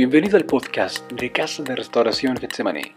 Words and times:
Bienvenido 0.00 0.38
al 0.38 0.46
podcast 0.46 1.12
de 1.12 1.30
Casa 1.30 1.62
de 1.62 1.76
Restauración 1.76 2.34
Getsemani. 2.38 2.94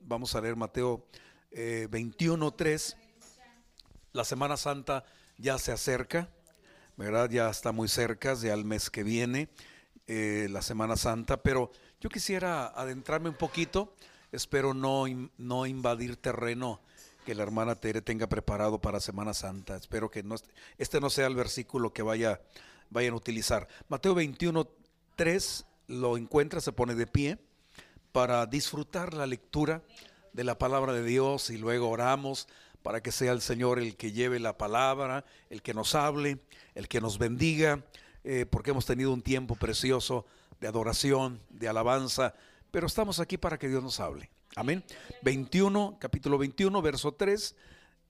Vamos 0.00 0.34
a 0.34 0.40
leer 0.40 0.56
Mateo 0.56 1.06
eh, 1.50 1.88
21.3. 1.90 2.96
La 4.14 4.24
Semana 4.24 4.56
Santa 4.56 5.04
ya 5.36 5.58
se 5.58 5.72
acerca, 5.72 6.30
¿verdad? 6.96 7.28
Ya 7.28 7.50
está 7.50 7.72
muy 7.72 7.88
cerca, 7.88 8.32
ya 8.32 8.54
el 8.54 8.64
mes 8.64 8.88
que 8.88 9.02
viene, 9.02 9.50
eh, 10.08 10.48
la 10.50 10.62
Semana 10.62 10.96
Santa, 10.96 11.42
pero 11.42 11.70
yo 12.00 12.08
quisiera 12.08 12.66
adentrarme 12.68 13.28
un 13.28 13.36
poquito, 13.36 13.94
espero 14.32 14.72
no, 14.72 15.04
no 15.36 15.66
invadir 15.66 16.16
terreno 16.16 16.80
que 17.26 17.34
la 17.34 17.42
hermana 17.42 17.74
Tere 17.74 18.00
tenga 18.00 18.26
preparado 18.26 18.80
para 18.80 19.00
Semana 19.00 19.34
Santa. 19.34 19.76
Espero 19.76 20.10
que 20.10 20.22
no, 20.22 20.36
este 20.78 20.98
no 20.98 21.10
sea 21.10 21.26
el 21.26 21.34
versículo 21.34 21.92
que 21.92 22.00
vaya, 22.00 22.40
vayan 22.88 23.12
a 23.12 23.18
utilizar. 23.18 23.68
Mateo 23.88 24.14
21.3 24.14 25.66
lo 25.88 26.16
encuentra, 26.16 26.62
se 26.62 26.72
pone 26.72 26.94
de 26.94 27.06
pie 27.06 27.38
para 28.12 28.46
disfrutar 28.46 29.12
la 29.12 29.26
lectura 29.26 29.82
de 30.32 30.44
la 30.44 30.56
palabra 30.56 30.94
de 30.94 31.04
Dios 31.04 31.50
y 31.50 31.58
luego 31.58 31.90
oramos 31.90 32.48
para 32.82 33.02
que 33.02 33.12
sea 33.12 33.32
el 33.32 33.42
Señor 33.42 33.78
el 33.78 33.96
que 33.96 34.12
lleve 34.12 34.40
la 34.40 34.56
palabra, 34.56 35.26
el 35.50 35.60
que 35.60 35.74
nos 35.74 35.94
hable, 35.94 36.38
el 36.74 36.88
que 36.88 37.02
nos 37.02 37.18
bendiga, 37.18 37.84
eh, 38.30 38.44
porque 38.44 38.72
hemos 38.72 38.84
tenido 38.84 39.10
un 39.10 39.22
tiempo 39.22 39.56
precioso 39.56 40.26
de 40.60 40.68
adoración, 40.68 41.40
de 41.48 41.66
alabanza, 41.66 42.34
pero 42.70 42.86
estamos 42.86 43.20
aquí 43.20 43.38
para 43.38 43.58
que 43.58 43.68
Dios 43.68 43.82
nos 43.82 44.00
hable. 44.00 44.28
Amén. 44.54 44.84
21, 45.22 45.96
capítulo 45.98 46.36
21, 46.36 46.82
verso 46.82 47.12
3, 47.12 47.56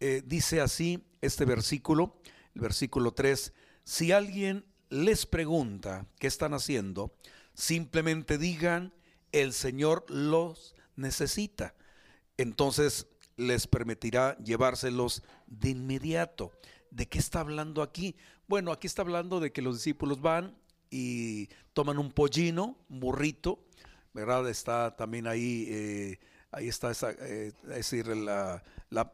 eh, 0.00 0.22
dice 0.26 0.60
así 0.60 1.04
este 1.22 1.44
versículo, 1.44 2.16
el 2.56 2.62
versículo 2.62 3.12
3, 3.12 3.52
si 3.84 4.10
alguien 4.10 4.64
les 4.90 5.24
pregunta 5.24 6.04
qué 6.18 6.26
están 6.26 6.52
haciendo, 6.52 7.14
simplemente 7.54 8.38
digan, 8.38 8.92
el 9.30 9.52
Señor 9.52 10.04
los 10.08 10.74
necesita. 10.96 11.76
Entonces 12.38 13.06
les 13.36 13.68
permitirá 13.68 14.36
llevárselos 14.38 15.22
de 15.46 15.68
inmediato. 15.70 16.50
¿De 16.90 17.06
qué 17.06 17.18
está 17.18 17.40
hablando 17.40 17.82
aquí? 17.82 18.16
Bueno, 18.46 18.72
aquí 18.72 18.86
está 18.86 19.02
hablando 19.02 19.40
de 19.40 19.52
que 19.52 19.62
los 19.62 19.76
discípulos 19.76 20.20
van 20.20 20.56
y 20.90 21.48
toman 21.72 21.98
un 21.98 22.10
pollino, 22.10 22.76
un 22.88 23.00
burrito, 23.00 23.58
¿verdad? 24.14 24.48
Está 24.48 24.96
también 24.96 25.26
ahí, 25.26 25.66
eh, 25.68 26.18
ahí 26.50 26.68
está, 26.68 26.90
esa, 26.90 27.10
eh, 27.12 27.52
es 27.64 27.68
decir, 27.68 28.06
la, 28.08 28.62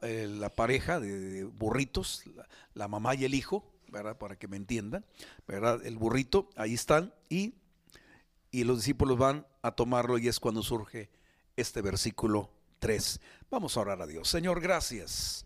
eh, 0.03 0.27
la, 0.31 0.49
pareja 0.51 1.01
de 1.01 1.45
burritos, 1.45 2.25
la, 2.35 2.49
la, 2.75 2.89
mamá 2.89 3.15
y 3.15 3.25
el 3.25 3.35
hijo, 3.35 3.65
¿verdad? 3.89 4.17
Para 4.17 4.37
que 4.37 4.49
me 4.49 4.57
entiendan, 4.57 5.05
¿verdad? 5.47 5.85
El 5.85 5.97
burrito, 5.97 6.49
ahí 6.57 6.75
están 6.75 7.13
y, 7.29 7.55
y 8.51 8.65
los 8.65 8.79
discípulos 8.79 9.19
van 9.19 9.47
a 9.63 9.73
tomarlo 9.73 10.19
y 10.19 10.29
es 10.29 10.39
cuando 10.39 10.63
surge 10.63 11.11
este 11.57 11.83
versículo 11.83 12.51
3. 12.79 13.21
Vamos 13.51 13.77
a 13.77 13.81
orar 13.81 14.03
a 14.03 14.07
Dios. 14.07 14.29
Señor, 14.29 14.61
gracias. 14.61 15.45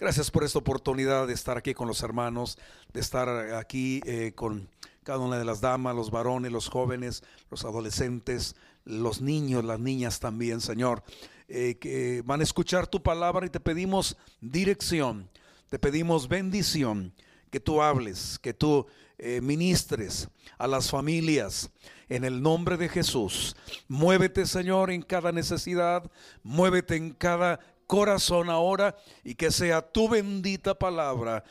Gracias 0.00 0.30
por 0.30 0.44
esta 0.44 0.58
oportunidad 0.58 1.26
de 1.26 1.34
estar 1.34 1.58
aquí 1.58 1.74
con 1.74 1.86
los 1.86 2.02
hermanos, 2.02 2.56
de 2.90 3.00
estar 3.00 3.28
aquí 3.52 4.00
eh, 4.06 4.32
con 4.34 4.66
cada 5.02 5.18
una 5.18 5.38
de 5.38 5.44
las 5.44 5.60
damas, 5.60 5.94
los 5.94 6.10
varones, 6.10 6.50
los 6.50 6.70
jóvenes, 6.70 7.22
los 7.50 7.66
adolescentes, 7.66 8.56
los 8.86 9.20
niños, 9.20 9.62
las 9.62 9.78
niñas 9.78 10.18
también, 10.18 10.62
Señor, 10.62 11.02
eh, 11.48 11.76
que 11.78 12.22
van 12.24 12.40
a 12.40 12.44
escuchar 12.44 12.86
tu 12.86 13.02
palabra 13.02 13.44
y 13.44 13.50
te 13.50 13.60
pedimos 13.60 14.16
dirección, 14.40 15.28
te 15.68 15.78
pedimos 15.78 16.28
bendición, 16.28 17.12
que 17.50 17.60
tú 17.60 17.82
hables, 17.82 18.38
que 18.38 18.54
tú 18.54 18.86
eh, 19.18 19.42
ministres 19.42 20.30
a 20.56 20.66
las 20.66 20.88
familias 20.90 21.70
en 22.08 22.24
el 22.24 22.40
nombre 22.40 22.78
de 22.78 22.88
Jesús. 22.88 23.54
Muévete, 23.86 24.46
Señor, 24.46 24.90
en 24.90 25.02
cada 25.02 25.30
necesidad, 25.30 26.10
muévete 26.42 26.96
en 26.96 27.10
cada 27.12 27.60
corazón 27.90 28.50
ahora 28.50 28.94
y 29.24 29.34
que 29.34 29.50
sea 29.50 29.82
tu 29.82 30.08
bendita 30.08 30.78
palabra, 30.78 31.42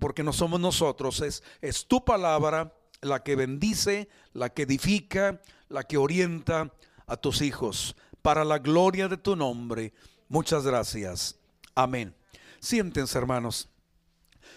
porque 0.00 0.24
no 0.24 0.32
somos 0.32 0.58
nosotros, 0.58 1.20
es, 1.20 1.44
es 1.60 1.86
tu 1.86 2.04
palabra 2.04 2.74
la 3.00 3.22
que 3.22 3.36
bendice, 3.36 4.08
la 4.32 4.48
que 4.48 4.62
edifica, 4.62 5.40
la 5.68 5.84
que 5.84 5.96
orienta 5.96 6.72
a 7.06 7.16
tus 7.16 7.42
hijos, 7.42 7.94
para 8.22 8.44
la 8.44 8.58
gloria 8.58 9.06
de 9.06 9.18
tu 9.18 9.36
nombre. 9.36 9.92
Muchas 10.28 10.64
gracias. 10.64 11.36
Amén. 11.76 12.12
Siéntense, 12.58 13.16
hermanos. 13.16 13.68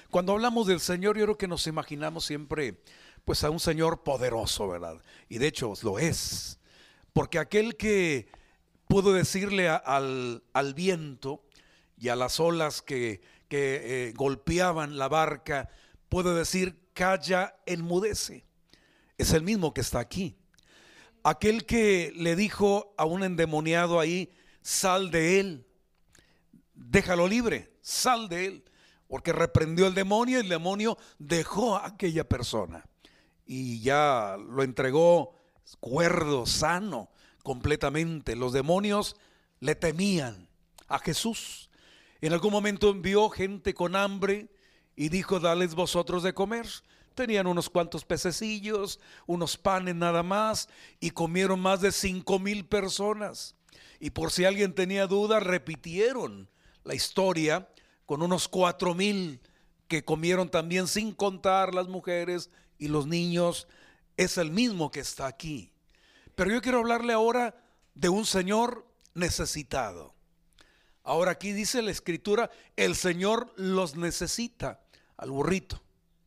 Cuando 0.09 0.31
hablamos 0.31 0.66
del 0.66 0.80
Señor, 0.80 1.19
yo 1.19 1.25
creo 1.25 1.38
que 1.38 1.48
nos 1.48 1.68
imaginamos 1.68 2.25
siempre 2.25 2.81
pues 3.25 3.44
a 3.44 3.52
un 3.52 3.59
Señor 3.59 4.02
poderoso, 4.02 4.68
¿verdad? 4.69 5.00
Y 5.30 5.38
de 5.38 5.46
hecho 5.46 5.72
lo 5.84 6.00
es. 6.00 6.58
Porque 7.14 7.38
aquel 7.38 7.78
que 7.78 8.28
pudo 8.88 9.14
decirle 9.14 9.70
al, 9.70 10.44
al, 10.53 10.74
viento 10.74 11.44
y 11.98 12.09
a 12.09 12.16
las 12.16 12.40
olas 12.40 12.81
que, 12.81 13.22
que 13.48 14.08
eh, 14.09 14.14
golpeaban 14.16 14.98
la 14.98 15.08
barca, 15.08 15.70
puede 16.09 16.34
decir, 16.34 16.80
calla, 16.94 17.56
enmudece. 17.66 18.46
Es 19.18 19.34
el 19.34 19.44
mismo 19.44 19.74
que 19.74 19.81
está 19.81 20.00
aquí. 20.00 20.38
Aquel 21.24 21.66
que 21.66 22.14
le 22.16 22.36
dijo 22.36 22.94
a 22.98 23.06
un 23.06 23.24
endemoniado 23.24 24.00
ahí, 24.00 24.31
sal 24.62 25.12
de 25.12 25.40
él, 25.40 25.68
déjalo 26.74 27.28
libre, 27.28 27.74
sal 27.81 28.30
de 28.30 28.46
él 28.46 28.64
porque 29.08 29.31
reprendió 29.31 29.88
el 29.88 29.94
demonio 29.94 30.38
y 30.38 30.42
el 30.42 30.50
demonio 30.50 30.98
dejó 31.18 31.75
a 31.75 31.88
aquella 31.88 32.28
persona 32.28 32.86
y 33.46 33.80
ya 33.80 34.38
lo 34.38 34.64
entregó 34.64 35.34
cuerdo, 35.80 36.46
sano, 36.46 37.09
completamente. 37.47 38.35
Los 38.35 38.52
demonios 38.52 39.16
le 39.62 39.74
temían 39.74 40.50
a 40.90 41.00
Jesús. 41.00 41.69
En 42.19 42.34
algún 42.34 42.52
momento 42.52 42.90
envió 42.90 43.30
gente 43.30 43.74
con 43.74 43.96
hambre 43.96 44.50
y 44.97 45.08
dijo, 45.08 45.40
dales 45.40 45.74
vosotros 45.74 46.24
de 46.24 46.34
comer. 46.34 46.68
Tenían 47.16 47.47
unos 47.47 47.69
cuantos 47.69 48.03
pececillos, 48.03 49.00
unos 49.28 49.56
panes 49.56 49.96
nada 49.96 50.24
más, 50.24 50.68
y 51.00 51.12
comieron 51.12 51.62
más 51.62 51.80
de 51.80 51.94
cinco 51.94 52.38
mil 52.38 52.66
personas. 52.66 53.56
Y 54.02 54.09
por 54.09 54.30
si 54.34 54.44
alguien 54.44 54.75
tenía 54.75 55.07
duda, 55.07 55.40
repitieron 55.40 56.50
la 56.84 56.96
historia 56.96 57.69
con 58.06 58.24
unos 58.24 58.50
cuatro 58.50 58.94
mil 58.94 59.40
que 59.88 60.03
comieron 60.03 60.50
también 60.50 60.86
sin 60.86 61.13
contar 61.13 61.74
las 61.74 61.88
mujeres 61.88 62.50
y 62.78 62.90
los 62.90 63.07
niños, 63.07 63.69
es 64.18 64.38
el 64.38 64.52
mismo 64.52 64.91
que 64.91 65.00
está 65.00 65.28
aquí. 65.28 65.72
Pero 66.38 66.52
yo 66.52 66.62
quiero 66.62 66.78
hablarle 66.78 67.14
ahora 67.14 67.56
de 67.96 68.09
un 68.09 68.24
Señor 68.24 68.86
necesitado. 69.16 70.14
Ahora 71.02 71.31
aquí 71.31 71.52
dice 71.52 71.81
la 71.81 71.90
escritura, 71.90 72.52
el 72.75 72.96
Señor 72.96 73.52
los 73.56 73.96
necesita 73.96 74.80
al 75.18 75.31
burrito, 75.31 75.81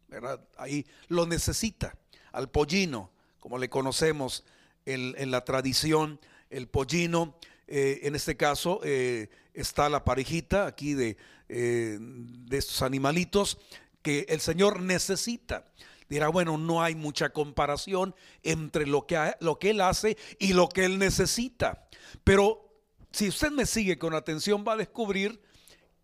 ¿verdad? 0.09 0.45
Ahí 0.57 0.85
lo 1.07 1.27
necesita, 1.27 1.97
al 2.33 2.51
pollino, 2.51 3.13
como 3.39 3.57
le 3.57 3.71
conocemos 3.71 4.43
en, 4.85 5.31
la 5.31 5.45
tradición, 5.45 6.19
el 6.51 6.67
pollino, 6.67 7.37
eh, 7.69 8.01
en 8.03 8.17
este 8.17 8.37
caso 8.37 8.81
eh, 8.83 9.31
está 9.55 9.89
la 9.89 10.05
parejita 10.05 10.67
aquí 10.67 10.97
eh, 10.99 11.99
de 12.01 12.59
estos 12.59 12.83
animalitos 12.83 13.59
que 14.03 14.27
el 14.29 14.41
Señor 14.41 14.83
necesita. 14.83 15.67
Dirá, 16.11 16.29
bueno, 16.29 16.59
no 16.59 16.83
hay 16.83 16.97
mucha 16.97 17.31
comparación 17.31 18.17
entre 18.43 18.85
lo 18.85 19.07
que, 19.07 19.35
lo 19.39 19.61
que 19.61 19.71
Él 19.71 19.81
hace 19.81 20.19
y 20.41 20.53
lo 20.55 20.69
que 20.69 20.85
Él 20.85 20.99
necesita. 20.99 21.87
Pero 22.25 22.69
si 23.13 23.29
usted 23.29 23.53
me 23.53 23.65
sigue 23.65 23.97
con 23.97 24.13
atención, 24.15 24.65
va 24.67 24.73
a 24.73 24.77
descubrir 24.77 25.41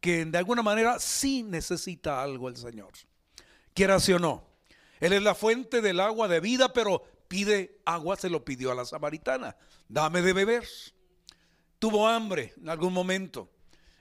que 0.00 0.24
de 0.24 0.38
alguna 0.38 0.62
manera 0.62 1.00
sí 1.00 1.42
necesita 1.42 2.22
algo 2.22 2.48
el 2.48 2.56
Señor. 2.56 2.92
Quiera 3.74 3.96
o 3.96 4.18
no. 4.20 4.46
Él 5.00 5.12
es 5.12 5.22
la 5.22 5.34
fuente 5.34 5.82
del 5.82 5.98
agua 5.98 6.28
de 6.28 6.38
vida, 6.38 6.72
pero 6.72 7.02
pide 7.26 7.80
agua, 7.84 8.16
se 8.16 8.30
lo 8.30 8.44
pidió 8.44 8.70
a 8.70 8.76
la 8.76 8.84
samaritana. 8.84 9.56
Dame 9.88 10.22
de 10.22 10.32
beber. 10.32 10.68
Tuvo 11.80 12.06
hambre 12.06 12.54
en 12.56 12.68
algún 12.68 12.92
momento. 12.92 13.50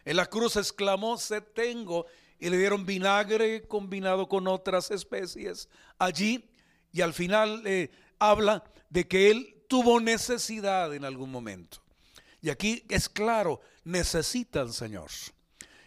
En 0.05 0.17
la 0.17 0.27
cruz 0.27 0.55
exclamó, 0.55 1.17
se 1.17 1.41
tengo, 1.41 2.05
y 2.39 2.49
le 2.49 2.57
dieron 2.57 2.85
vinagre 2.85 3.67
combinado 3.67 4.27
con 4.27 4.47
otras 4.47 4.91
especies 4.91 5.69
allí, 5.97 6.49
y 6.91 7.01
al 7.01 7.13
final 7.13 7.63
eh, 7.65 7.91
habla 8.19 8.63
de 8.89 9.07
que 9.07 9.31
él 9.31 9.63
tuvo 9.67 9.99
necesidad 9.99 10.93
en 10.93 11.05
algún 11.05 11.31
momento. 11.31 11.83
Y 12.41 12.49
aquí 12.49 12.85
es 12.89 13.09
claro, 13.09 13.61
necesita 13.83 14.61
al 14.61 14.71
Señor. 14.71 15.09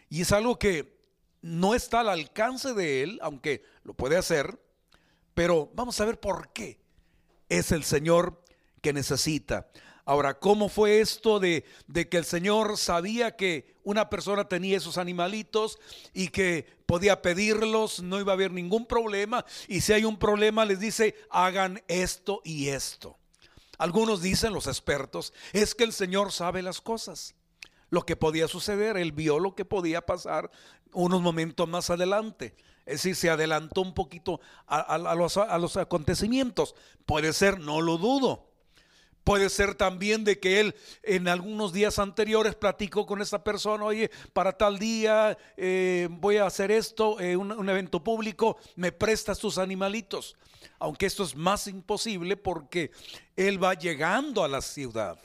Y 0.08 0.22
es 0.22 0.32
algo 0.32 0.58
que 0.58 0.98
no 1.40 1.74
está 1.74 2.00
al 2.00 2.08
alcance 2.08 2.74
de 2.74 3.02
él, 3.02 3.18
aunque 3.22 3.62
lo 3.84 3.94
puede 3.94 4.16
hacer, 4.16 4.60
pero 5.34 5.70
vamos 5.74 6.00
a 6.00 6.04
ver 6.04 6.18
por 6.18 6.52
qué 6.52 6.80
es 7.48 7.72
el 7.72 7.84
Señor 7.84 8.42
que 8.82 8.92
necesita. 8.92 9.68
Ahora, 10.04 10.38
¿cómo 10.38 10.68
fue 10.68 11.00
esto 11.00 11.38
de, 11.38 11.64
de, 11.86 12.08
que 12.08 12.16
el 12.16 12.24
Señor 12.24 12.76
sabía 12.78 13.36
que 13.36 13.76
una 13.88 14.10
persona 14.10 14.46
tenía 14.46 14.76
esos 14.76 14.98
animalitos 14.98 15.78
y 16.12 16.28
que 16.28 16.66
podía 16.84 17.22
pedirlos, 17.22 18.02
no 18.02 18.20
iba 18.20 18.32
a 18.32 18.34
haber 18.34 18.52
ningún 18.52 18.84
problema? 18.84 19.46
Y 19.66 19.80
si 19.80 19.94
hay 19.94 20.04
un 20.04 20.18
problema, 20.18 20.66
les 20.66 20.78
dice, 20.78 21.14
hagan 21.30 21.82
esto 21.88 22.42
y 22.44 22.68
esto. 22.68 23.16
Algunos 23.78 24.20
dicen, 24.20 24.52
los 24.52 24.66
expertos, 24.66 25.32
es 25.54 25.74
que 25.74 25.84
el 25.84 25.94
Señor 25.94 26.32
sabe 26.32 26.60
las 26.60 26.82
cosas. 26.82 27.34
Lo 27.88 28.04
que 28.04 28.14
podía 28.14 28.46
suceder, 28.46 28.98
Él 28.98 29.12
vio 29.12 29.38
lo 29.38 29.54
que 29.54 29.64
podía 29.64 30.04
pasar 30.04 30.50
unos 30.92 31.22
momentos 31.22 31.66
más 31.66 31.88
adelante. 31.88 32.54
Es 32.84 32.96
decir, 32.96 33.16
se 33.16 33.30
adelantó 33.30 33.80
un 33.80 33.94
poquito 33.94 34.42
a, 34.66 34.98
los, 34.98 35.38
a 35.38 35.56
los 35.56 35.78
acontecimientos. 35.78 36.74
Puede 37.06 37.32
ser, 37.32 37.58
no 37.58 37.80
lo 37.80 37.96
dudo 37.96 38.47
Puede 39.28 39.50
ser 39.50 39.74
también 39.74 40.24
de 40.24 40.40
que 40.40 40.58
él 40.58 40.74
en 41.02 41.28
algunos 41.28 41.74
días 41.74 41.98
anteriores 41.98 42.54
platicó 42.54 43.04
con 43.04 43.20
esa 43.20 43.44
persona, 43.44 43.84
oye, 43.84 44.10
para 44.32 44.56
tal 44.56 44.78
día 44.78 45.36
eh, 45.58 46.08
voy 46.10 46.38
a 46.38 46.46
hacer 46.46 46.70
esto, 46.70 47.20
eh, 47.20 47.36
un, 47.36 47.68
evento 47.68 48.02
público, 48.02 48.56
me 48.74 48.90
prestas 48.90 49.38
tus 49.38 49.58
animalitos. 49.58 50.34
Aunque 50.78 51.04
esto 51.04 51.24
es 51.24 51.36
más 51.36 51.66
imposible 51.66 52.38
porque 52.38 52.90
él 53.36 53.62
va 53.62 53.74
llegando 53.74 54.42
a 54.42 54.48
la 54.48 54.62
ciudad, 54.62 55.18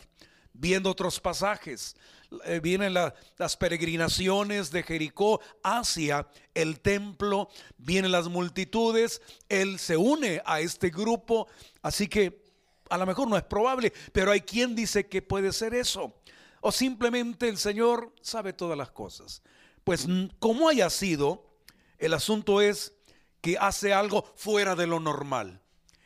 viendo 0.52 0.90
otros 0.92 1.22
pasajes. 1.22 1.96
Eh, 2.44 2.60
vienen 2.62 2.94
las 2.94 3.56
peregrinaciones 3.56 4.70
de 4.70 4.84
Jericó 4.84 5.40
hacia 5.64 6.28
el 6.54 6.82
templo, 6.82 7.48
vienen 7.78 8.12
las 8.12 8.28
multitudes, 8.28 9.22
él 9.48 9.80
se 9.80 9.96
une 9.96 10.42
a 10.46 10.60
este 10.60 10.90
grupo, 10.90 11.48
así 11.82 12.10
que 12.10 12.43
a 12.90 12.98
lo 12.98 13.06
mejor 13.06 13.28
no 13.28 13.38
es 13.38 13.44
probable, 13.44 13.94
pero 14.12 14.32
hay 14.32 14.42
quien 14.42 14.76
dice 14.76 15.08
que 15.08 15.22
puede 15.22 15.54
ser 15.54 15.74
eso. 15.74 16.16
O 16.62 16.72
simplemente 16.72 17.50
el 17.50 17.58
Señor 17.58 18.14
sabe 18.22 18.54
todas 18.54 18.78
las 18.78 18.92
cosas. 18.92 19.42
Pues 19.84 20.08
como 20.40 20.70
haya 20.70 20.90
sido, 20.90 21.46
el 21.98 22.14
asunto 22.14 22.62
es 22.62 22.94
que 23.42 23.58
hace 23.60 23.94
algo 23.94 24.24
fuera 24.36 24.76
de 24.76 24.88
lo 24.88 25.00
normal. 25.00 25.62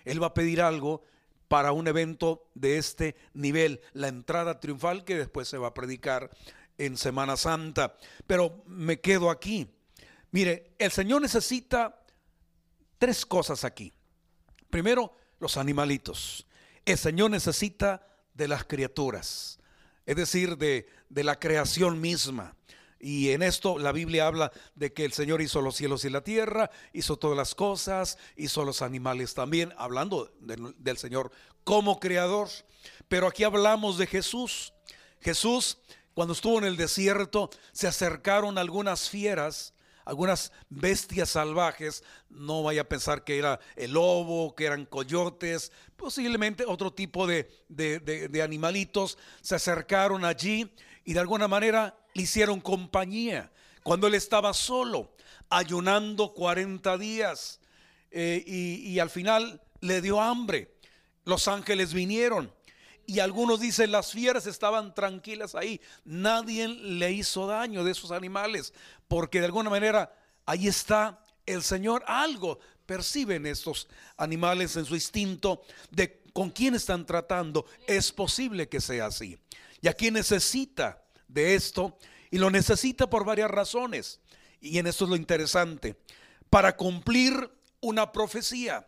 Él 0.06 0.22
va 0.22 0.28
a 0.28 0.34
pedir 0.34 0.62
algo 0.62 1.04
para 1.48 1.72
un 1.72 1.88
evento 1.88 2.50
de 2.56 2.78
este 2.78 3.16
nivel, 3.34 3.82
la 3.94 4.08
entrada 4.08 4.60
triunfal 4.60 5.06
que 5.06 5.16
después 5.16 5.48
se 5.48 5.58
va 5.58 5.68
a 5.68 5.74
predicar 5.74 6.32
en 6.78 6.98
Semana 6.98 7.38
Santa. 7.38 7.96
Pero 8.26 8.64
me 8.66 9.00
quedo 9.00 9.30
aquí. 9.30 9.68
Mire, 10.32 10.74
el 10.80 10.92
Señor 10.92 11.22
necesita 11.22 12.04
tres 12.98 13.26
cosas 13.26 13.64
aquí. 13.64 13.94
Primero, 14.70 15.14
los 15.40 15.58
animalitos. 15.58 16.47
El 16.88 16.98
Señor 16.98 17.32
necesita 17.32 18.08
de 18.34 18.48
las 18.48 18.64
criaturas, 18.64 19.60
es 20.06 20.16
decir, 20.16 20.58
de, 20.58 20.88
la 21.10 21.38
creación 21.38 22.00
misma. 22.00 22.56
Y 22.98 23.32
en 23.32 23.44
esto 23.44 23.78
la 23.78 23.92
Biblia 23.92 24.26
habla 24.26 24.54
de 24.74 24.94
que 24.94 25.04
el 25.04 25.12
Señor 25.12 25.42
hizo 25.42 25.60
los 25.60 25.76
cielos 25.76 26.06
y 26.06 26.10
la 26.10 26.24
tierra, 26.24 26.72
hizo 26.94 27.18
todas 27.18 27.36
las 27.36 27.56
cosas, 27.56 28.18
hizo 28.38 28.64
los 28.64 28.82
animales 28.82 29.34
también, 29.34 29.74
hablando 29.78 30.34
del 30.40 30.98
Señor 30.98 31.30
como 31.66 32.00
creador. 32.00 32.48
Pero 33.10 33.28
aquí 33.28 33.44
hablamos 33.44 33.98
de 33.98 34.08
Jesús. 34.08 34.74
Jesús, 35.20 35.80
cuando 36.14 36.34
estuvo 36.34 36.58
en 36.58 36.64
el 36.64 36.78
desierto, 36.78 37.50
se 37.74 37.88
acercaron 37.88 38.58
algunas 38.58 39.10
fieras 39.10 39.74
algunas 40.08 40.54
bestias 40.70 41.32
salvajes, 41.32 42.02
no 42.30 42.64
vaya 42.64 42.82
a 42.82 42.90
pensar 42.90 43.26
que 43.26 43.38
era 43.38 43.60
el 43.76 43.92
lobo, 43.92 44.56
que 44.56 44.66
eran 44.66 44.86
coyotes, 44.86 45.74
posiblemente 45.98 46.64
otro 46.66 46.94
tipo 46.94 47.28
de, 47.28 47.50
de, 47.68 48.42
animalitos, 48.42 49.18
se 49.42 49.56
acercaron 49.56 50.24
allí 50.24 50.72
y 51.04 51.14
de 51.14 51.20
alguna 51.20 51.50
manera 51.50 51.98
le 52.14 52.24
hicieron 52.24 52.62
compañía 52.62 53.52
cuando 53.84 54.08
él 54.08 54.16
estaba 54.16 54.54
solo, 54.54 55.14
ayunando 55.50 56.34
40 56.34 56.98
días 56.98 57.60
eh, 58.10 58.42
y, 58.48 58.90
y 58.90 59.00
al 59.00 59.10
final 59.10 59.62
le 59.82 60.02
dio 60.02 60.22
hambre. 60.22 60.74
Los 61.26 61.50
ángeles 61.50 61.94
vinieron 61.94 62.50
y 63.10 63.22
algunos 63.22 63.62
dicen 63.62 63.94
las 63.94 64.12
fieras 64.12 64.46
estaban 64.48 64.94
tranquilas 64.94 65.56
ahí. 65.56 65.80
Nadie 66.04 66.68
le 66.68 67.14
hizo 67.14 67.48
daño 67.48 67.86
de 67.86 67.92
esos 67.92 68.12
animales. 68.12 68.74
Porque 69.08 69.40
de 69.40 69.46
alguna 69.46 69.70
manera 69.70 70.14
ahí 70.46 70.68
está 70.68 71.24
el 71.46 71.64
Señor. 71.64 72.04
Algo 72.08 72.60
perciben 72.86 73.46
estos 73.46 73.88
animales 74.18 74.76
en 74.76 74.86
su 74.86 74.96
instinto 74.96 75.62
de 75.92 76.24
con 76.34 76.50
quién 76.50 76.76
están 76.76 77.06
tratando. 77.06 77.66
Es 77.88 78.12
posible 78.12 78.70
que 78.70 78.82
sea 78.82 79.08
así. 79.08 79.38
Y 79.82 79.88
aquí 79.88 80.12
necesita 80.12 81.04
de 81.28 81.56
esto. 81.56 81.98
Y 82.30 82.38
lo 82.38 82.50
necesita 82.50 83.10
por 83.10 83.26
varias 83.26 83.50
razones. 83.50 84.20
Y 84.60 84.78
en 84.80 84.88
esto 84.88 85.06
es 85.06 85.10
lo 85.10 85.16
interesante. 85.16 85.96
Para 86.50 86.76
cumplir 86.76 87.52
una 87.80 88.12
profecía. 88.12 88.88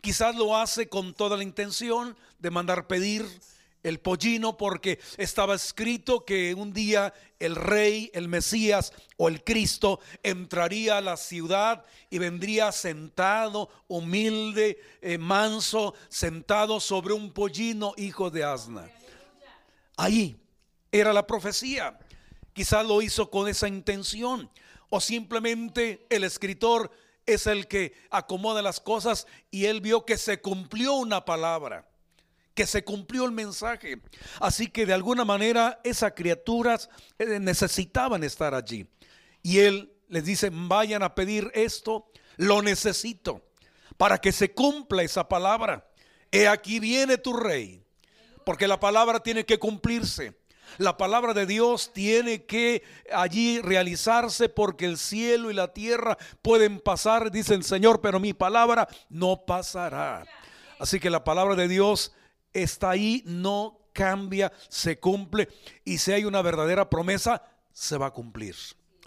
Quizás 0.00 0.34
lo 0.34 0.56
hace 0.56 0.88
con 0.88 1.14
toda 1.14 1.36
la 1.36 1.42
intención 1.42 2.16
de 2.38 2.50
mandar 2.50 2.86
pedir 2.86 3.26
el 3.82 4.00
pollino 4.00 4.56
porque 4.56 4.98
estaba 5.16 5.54
escrito 5.54 6.24
que 6.24 6.54
un 6.54 6.72
día 6.72 7.14
el 7.38 7.56
rey, 7.56 8.10
el 8.12 8.28
Mesías 8.28 8.92
o 9.16 9.28
el 9.28 9.42
Cristo 9.42 10.00
entraría 10.22 10.98
a 10.98 11.00
la 11.00 11.16
ciudad 11.16 11.84
y 12.10 12.18
vendría 12.18 12.72
sentado, 12.72 13.70
humilde, 13.88 14.78
eh, 15.00 15.18
manso, 15.18 15.94
sentado 16.08 16.80
sobre 16.80 17.14
un 17.14 17.32
pollino 17.32 17.94
hijo 17.96 18.30
de 18.30 18.44
asna. 18.44 18.90
Ahí 19.96 20.36
era 20.92 21.12
la 21.12 21.26
profecía. 21.26 21.98
Quizás 22.52 22.86
lo 22.86 23.00
hizo 23.00 23.30
con 23.30 23.48
esa 23.48 23.68
intención 23.68 24.50
o 24.90 25.00
simplemente 25.00 26.06
el 26.10 26.24
escritor 26.24 26.90
es 27.26 27.46
el 27.46 27.68
que 27.68 27.94
acomoda 28.10 28.60
las 28.60 28.80
cosas 28.80 29.26
y 29.50 29.66
él 29.66 29.80
vio 29.80 30.04
que 30.04 30.18
se 30.18 30.40
cumplió 30.40 30.94
una 30.94 31.24
palabra 31.24 31.89
que 32.60 32.66
se 32.66 32.84
cumplió 32.84 33.24
el 33.24 33.32
mensaje. 33.32 34.02
Así 34.38 34.66
que 34.66 34.84
de 34.84 34.92
alguna 34.92 35.24
manera 35.24 35.80
esas 35.82 36.12
criaturas 36.12 36.90
eh, 37.18 37.40
necesitaban 37.40 38.22
estar 38.22 38.54
allí. 38.54 38.86
Y 39.42 39.60
él 39.60 39.90
les 40.08 40.26
dice, 40.26 40.50
vayan 40.52 41.02
a 41.02 41.14
pedir 41.14 41.50
esto, 41.54 42.10
lo 42.36 42.60
necesito, 42.60 43.40
para 43.96 44.18
que 44.18 44.30
se 44.30 44.52
cumpla 44.52 45.02
esa 45.02 45.26
palabra. 45.26 45.88
He 46.30 46.48
aquí 46.48 46.80
viene 46.80 47.16
tu 47.16 47.32
rey, 47.32 47.82
porque 48.44 48.68
la 48.68 48.78
palabra 48.78 49.20
tiene 49.20 49.46
que 49.46 49.58
cumplirse. 49.58 50.36
La 50.76 50.98
palabra 50.98 51.32
de 51.32 51.46
Dios 51.46 51.94
tiene 51.94 52.44
que 52.44 52.82
allí 53.10 53.62
realizarse 53.62 54.50
porque 54.50 54.84
el 54.84 54.98
cielo 54.98 55.50
y 55.50 55.54
la 55.54 55.72
tierra 55.72 56.18
pueden 56.42 56.78
pasar, 56.78 57.30
dice 57.30 57.54
el 57.54 57.64
Señor, 57.64 58.02
pero 58.02 58.20
mi 58.20 58.34
palabra 58.34 58.86
no 59.08 59.46
pasará. 59.46 60.26
Así 60.78 61.00
que 61.00 61.08
la 61.08 61.24
palabra 61.24 61.54
de 61.54 61.68
Dios 61.68 62.12
está 62.52 62.90
ahí, 62.90 63.22
no 63.26 63.80
cambia, 63.92 64.52
se 64.68 64.98
cumple. 64.98 65.48
Y 65.84 65.98
si 65.98 66.12
hay 66.12 66.24
una 66.24 66.42
verdadera 66.42 66.88
promesa, 66.88 67.42
se 67.72 67.98
va 67.98 68.06
a 68.06 68.12
cumplir. 68.12 68.56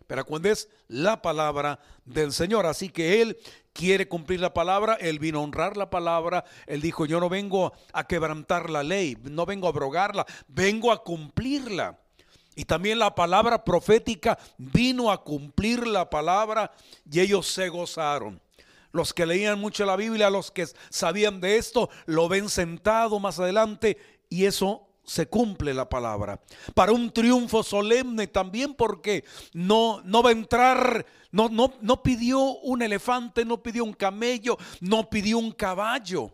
Pero 0.07 0.25
cuando 0.25 0.49
es 0.49 0.69
la 0.87 1.21
palabra 1.21 1.79
del 2.05 2.33
Señor, 2.33 2.65
así 2.65 2.89
que 2.89 3.21
Él 3.21 3.37
quiere 3.71 4.07
cumplir 4.07 4.39
la 4.39 4.53
palabra, 4.53 4.95
Él 4.95 5.19
vino 5.19 5.39
a 5.39 5.43
honrar 5.43 5.77
la 5.77 5.89
palabra, 5.89 6.43
Él 6.67 6.81
dijo, 6.81 7.05
yo 7.05 7.19
no 7.19 7.29
vengo 7.29 7.73
a 7.93 8.05
quebrantar 8.05 8.69
la 8.69 8.83
ley, 8.83 9.17
no 9.23 9.45
vengo 9.45 9.67
a 9.67 9.71
abrogarla, 9.71 10.25
vengo 10.47 10.91
a 10.91 11.03
cumplirla. 11.03 11.99
Y 12.55 12.65
también 12.65 12.99
la 12.99 13.15
palabra 13.15 13.63
profética 13.63 14.37
vino 14.57 15.11
a 15.11 15.23
cumplir 15.23 15.87
la 15.87 16.09
palabra 16.09 16.71
y 17.09 17.19
ellos 17.19 17.47
se 17.47 17.69
gozaron. 17.69 18.39
Los 18.93 19.13
que 19.13 19.25
leían 19.25 19.59
mucho 19.59 19.85
la 19.85 19.95
Biblia, 19.95 20.29
los 20.29 20.51
que 20.51 20.67
sabían 20.89 21.41
de 21.41 21.57
esto, 21.57 21.89
lo 22.05 22.29
ven 22.29 22.47
sentado 22.47 23.19
más 23.19 23.39
adelante 23.39 23.97
y 24.29 24.45
eso 24.45 24.87
se 25.03 25.27
cumple 25.27 25.73
la 25.73 25.89
palabra. 25.89 26.39
Para 26.73 26.91
un 26.91 27.11
triunfo 27.11 27.63
solemne 27.63 28.27
también 28.27 28.75
porque 28.75 29.25
no, 29.53 30.01
no 30.05 30.23
va 30.23 30.29
a 30.29 30.33
entrar, 30.33 31.05
no, 31.31 31.49
no, 31.49 31.73
no 31.81 32.03
pidió 32.03 32.39
un 32.39 32.83
elefante, 32.83 33.43
no 33.43 33.61
pidió 33.61 33.83
un 33.83 33.93
camello, 33.93 34.57
no 34.79 35.09
pidió 35.09 35.39
un 35.39 35.51
caballo. 35.51 36.31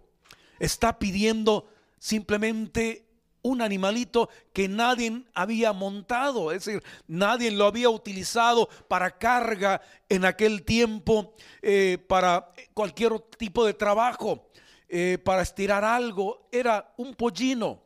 Está 0.59 0.99
pidiendo 0.99 1.65
simplemente 1.97 3.08
un 3.41 3.61
animalito 3.61 4.29
que 4.53 4.67
nadie 4.67 5.23
había 5.33 5.73
montado, 5.73 6.51
es 6.51 6.65
decir, 6.65 6.83
nadie 7.07 7.51
lo 7.51 7.65
había 7.65 7.89
utilizado 7.89 8.67
para 8.87 9.17
carga 9.17 9.81
en 10.09 10.25
aquel 10.25 10.63
tiempo, 10.63 11.35
eh, 11.61 11.97
para 12.07 12.51
cualquier 12.73 13.19
tipo 13.37 13.65
de 13.65 13.73
trabajo, 13.73 14.49
eh, 14.87 15.17
para 15.23 15.41
estirar 15.41 15.83
algo. 15.85 16.47
Era 16.51 16.93
un 16.97 17.15
pollino, 17.15 17.81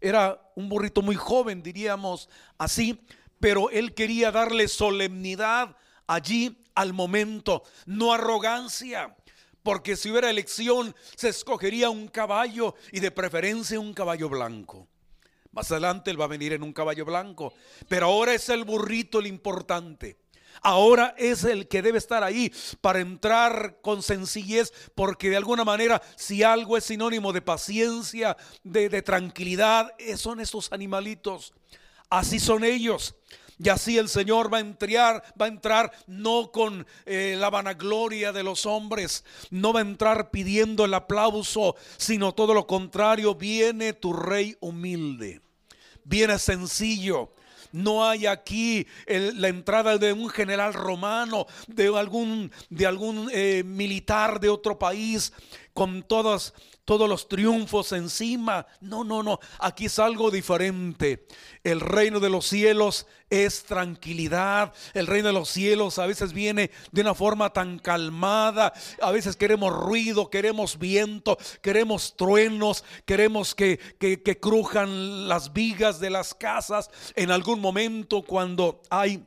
era 0.00 0.40
un 0.54 0.68
burrito 0.68 1.02
muy 1.02 1.16
joven, 1.16 1.62
diríamos 1.62 2.28
así, 2.58 3.00
pero 3.38 3.70
él 3.70 3.94
quería 3.94 4.30
darle 4.30 4.68
solemnidad 4.68 5.76
allí 6.06 6.58
al 6.74 6.92
momento, 6.92 7.62
no 7.86 8.12
arrogancia 8.12 9.14
porque 9.62 9.96
si 9.96 10.10
hubiera 10.10 10.30
elección 10.30 10.94
se 11.16 11.28
escogería 11.28 11.90
un 11.90 12.08
caballo 12.08 12.74
y 12.92 13.00
de 13.00 13.10
preferencia 13.10 13.80
un 13.80 13.94
caballo 13.94 14.28
blanco. 14.28 14.88
Más 15.52 15.70
adelante 15.72 16.10
él 16.10 16.20
va 16.20 16.26
a 16.26 16.28
venir 16.28 16.52
en 16.52 16.62
un 16.62 16.72
caballo 16.72 17.04
blanco, 17.04 17.52
pero 17.88 18.06
ahora 18.06 18.34
es 18.34 18.48
el 18.48 18.64
burrito 18.64 19.18
el 19.18 19.26
importante. 19.26 20.16
Ahora 20.62 21.14
es 21.16 21.44
el 21.44 21.68
que 21.68 21.80
debe 21.80 21.98
estar 21.98 22.22
ahí 22.22 22.52
para 22.80 23.00
entrar 23.00 23.78
con 23.80 24.02
sencillez, 24.02 24.72
porque 24.94 25.30
de 25.30 25.36
alguna 25.36 25.64
manera 25.64 26.02
si 26.16 26.42
algo 26.42 26.76
es 26.76 26.84
sinónimo 26.84 27.32
de 27.32 27.40
paciencia, 27.40 28.36
de, 28.62 29.02
tranquilidad, 29.02 29.92
eh, 29.98 30.16
son 30.16 30.40
esos 30.40 30.70
animalitos. 30.72 31.54
Así 32.10 32.40
son 32.40 32.64
ellos. 32.64 33.14
Y 33.62 33.68
así 33.68 33.98
el 33.98 34.08
Señor 34.08 34.52
va 34.52 34.56
a 34.56 34.62
entrar, 34.62 35.22
va 35.40 35.44
a 35.44 35.48
entrar 35.48 35.92
no 36.06 36.50
con 36.50 36.86
eh, 37.04 37.36
la 37.38 37.50
vanagloria 37.50 38.32
de 38.32 38.42
los 38.42 38.64
hombres, 38.64 39.22
no 39.50 39.74
va 39.74 39.80
a 39.80 39.82
entrar 39.82 40.30
pidiendo 40.30 40.86
el 40.86 40.94
aplauso, 40.94 41.76
sino 41.98 42.32
todo 42.32 42.54
lo 42.54 42.66
contrario, 42.66 43.34
viene 43.34 43.92
tu 43.92 44.14
rey 44.14 44.56
humilde, 44.60 45.42
viene 46.04 46.38
sencillo, 46.38 47.34
no 47.72 48.08
hay 48.08 48.26
aquí 48.26 48.86
la 49.06 49.48
entrada 49.48 49.98
de 49.98 50.14
un 50.14 50.30
general 50.30 50.72
romano, 50.72 51.46
de 51.66 51.86
algún, 51.96 52.50
de 52.70 52.86
algún 52.86 53.28
eh, 53.30 53.62
militar 53.64 54.40
de 54.40 54.48
otro 54.48 54.78
país, 54.78 55.34
con 55.74 56.02
todos, 56.02 56.54
todos 56.84 57.08
los 57.08 57.28
triunfos 57.28 57.92
encima. 57.92 58.66
No, 58.80 59.04
no, 59.04 59.22
no. 59.22 59.38
Aquí 59.58 59.86
es 59.86 59.98
algo 59.98 60.30
diferente. 60.30 61.26
El 61.62 61.80
reino 61.80 62.20
de 62.20 62.30
los 62.30 62.46
cielos 62.46 63.06
es 63.28 63.64
tranquilidad. 63.64 64.72
El 64.94 65.06
reino 65.06 65.28
de 65.28 65.34
los 65.34 65.48
cielos 65.48 65.98
a 65.98 66.06
veces 66.06 66.32
viene 66.32 66.70
de 66.90 67.00
una 67.00 67.14
forma 67.14 67.52
tan 67.52 67.78
calmada. 67.78 68.72
A 69.00 69.10
veces 69.12 69.36
queremos 69.36 69.72
ruido, 69.72 70.30
queremos 70.30 70.78
viento, 70.78 71.38
queremos 71.62 72.16
truenos, 72.16 72.84
queremos 73.04 73.54
que, 73.54 73.78
que, 73.98 74.22
que 74.22 74.40
crujan 74.40 75.28
las 75.28 75.52
vigas 75.52 76.00
de 76.00 76.10
las 76.10 76.34
casas. 76.34 76.90
En 77.14 77.30
algún 77.30 77.60
momento 77.60 78.22
cuando 78.22 78.82
hay 78.90 79.24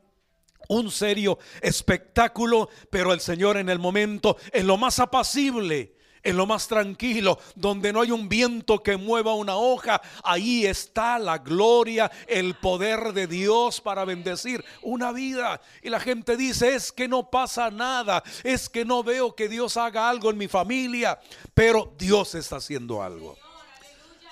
un 0.67 0.91
serio 0.91 1.39
espectáculo, 1.61 2.69
pero 2.89 3.13
el 3.13 3.19
Señor 3.19 3.57
en 3.57 3.69
el 3.69 3.79
momento, 3.79 4.37
en 4.51 4.67
lo 4.67 4.77
más 4.77 4.99
apacible, 4.99 5.95
en 6.23 6.37
lo 6.37 6.45
más 6.45 6.67
tranquilo, 6.67 7.37
donde 7.55 7.91
no 7.91 8.01
hay 8.01 8.11
un 8.11 8.29
viento 8.29 8.81
que 8.81 8.97
mueva 8.97 9.33
una 9.33 9.55
hoja, 9.55 10.01
ahí 10.23 10.65
está 10.65 11.19
la 11.19 11.37
gloria, 11.37 12.09
el 12.27 12.55
poder 12.55 13.13
de 13.13 13.27
Dios 13.27 13.81
para 13.81 14.05
bendecir 14.05 14.63
una 14.81 15.11
vida. 15.11 15.61
Y 15.81 15.89
la 15.89 15.99
gente 15.99 16.37
dice, 16.37 16.75
es 16.75 16.91
que 16.91 17.07
no 17.07 17.29
pasa 17.29 17.69
nada, 17.69 18.23
es 18.43 18.69
que 18.69 18.85
no 18.85 19.03
veo 19.03 19.35
que 19.35 19.49
Dios 19.49 19.75
haga 19.77 20.09
algo 20.09 20.29
en 20.29 20.37
mi 20.37 20.47
familia, 20.47 21.19
pero 21.53 21.93
Dios 21.97 22.35
está 22.35 22.55
haciendo 22.57 23.03
algo. 23.03 23.37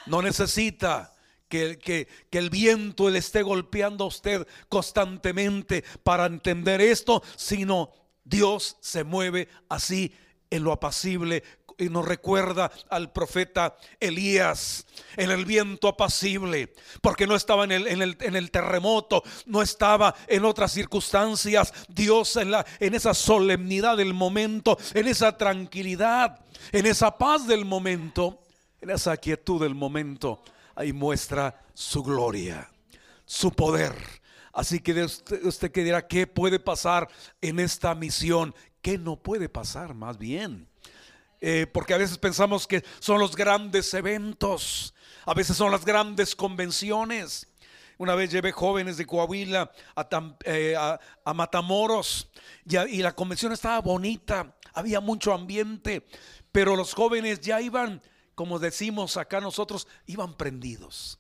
No 0.06 0.22
necesita 0.22 1.14
que, 1.50 1.78
que, 1.78 2.08
el 2.38 2.50
viento 2.50 3.10
le 3.10 3.20
esté 3.20 3.44
golpeando 3.44 4.06
a 4.06 4.08
usted 4.08 4.48
constantemente 4.70 5.84
para 6.04 6.26
entender 6.26 6.80
esto, 6.80 7.22
sino 7.36 7.92
Dios 8.24 8.78
se 8.80 9.04
mueve 9.04 9.50
así 9.68 10.14
en 10.52 10.64
lo 10.64 10.72
apacible 10.72 11.44
y 11.82 11.90
nos 11.90 12.06
recuerda 12.06 12.72
al 12.90 13.12
profeta 13.12 13.76
Elías 14.00 14.86
en 15.18 15.32
el 15.32 15.46
viento 15.46 15.88
apacible, 15.88 16.74
porque 17.02 17.26
no 17.26 17.36
estaba 17.36 17.64
en 17.64 17.72
el, 17.72 17.88
en 17.88 18.02
el, 18.04 18.18
en 18.22 18.36
el 18.36 18.52
terremoto, 18.52 19.24
no 19.48 19.64
estaba 19.64 20.14
en 20.28 20.46
otras 20.46 20.72
circunstancias. 20.72 21.74
Dios 21.90 22.36
en, 22.38 22.52
la, 22.52 22.66
en 22.80 22.94
esa 22.94 23.16
solemnidad 23.16 23.98
del 23.98 24.14
momento, 24.14 24.78
en 24.94 25.08
esa 25.08 25.36
tranquilidad, 25.38 26.46
en 26.72 26.86
esa 26.86 27.18
paz 27.18 27.48
del 27.48 27.66
momento, 27.66 28.42
en 28.80 28.92
esa 28.92 29.18
quietud 29.18 29.60
del 29.60 29.74
momento, 29.74 30.44
ahí 30.76 30.94
muestra 30.94 31.66
su 31.74 32.04
gloria, 32.04 32.70
su 33.26 33.52
poder. 33.52 33.96
Así 34.54 34.82
que 34.82 35.04
usted, 35.04 35.44
usted 35.46 35.72
que 35.72 35.84
dirá, 35.84 36.08
¿qué 36.08 36.28
puede 36.28 36.60
pasar 36.60 37.08
en 37.42 37.60
esta 37.60 37.96
misión? 37.96 38.54
¿Qué 38.84 39.00
no 39.00 39.16
puede 39.16 39.50
pasar 39.50 39.96
más 39.96 40.20
bien? 40.20 40.71
Eh, 41.44 41.66
porque 41.66 41.96
a 41.96 41.98
veces 41.98 42.20
pensamos 42.20 42.68
que 42.68 42.84
son 43.00 43.20
los 43.20 43.36
grandes 43.36 43.92
eventos, 43.96 44.94
a 45.26 45.34
veces 45.34 45.58
son 45.58 45.72
las 45.72 45.84
grandes 45.84 46.36
convenciones. 46.36 47.48
Una 47.98 48.14
vez 48.14 48.30
llevé 48.30 48.52
jóvenes 48.52 48.98
de 48.98 49.08
Coahuila 49.08 49.72
a, 49.96 50.10
eh, 50.46 50.76
Matamoros 51.34 52.30
y, 52.66 53.02
la 53.02 53.16
convención 53.16 53.52
estaba 53.52 53.82
bonita, 53.82 54.56
había 54.74 55.00
mucho 55.00 55.34
ambiente, 55.34 56.06
pero 56.52 56.76
los 56.76 56.94
jóvenes 56.94 57.42
ya 57.42 57.60
iban, 57.60 58.04
como 58.36 58.60
decimos 58.60 59.18
acá 59.18 59.42
nosotros, 59.42 59.88
iban 60.06 60.36
prendidos 60.36 61.18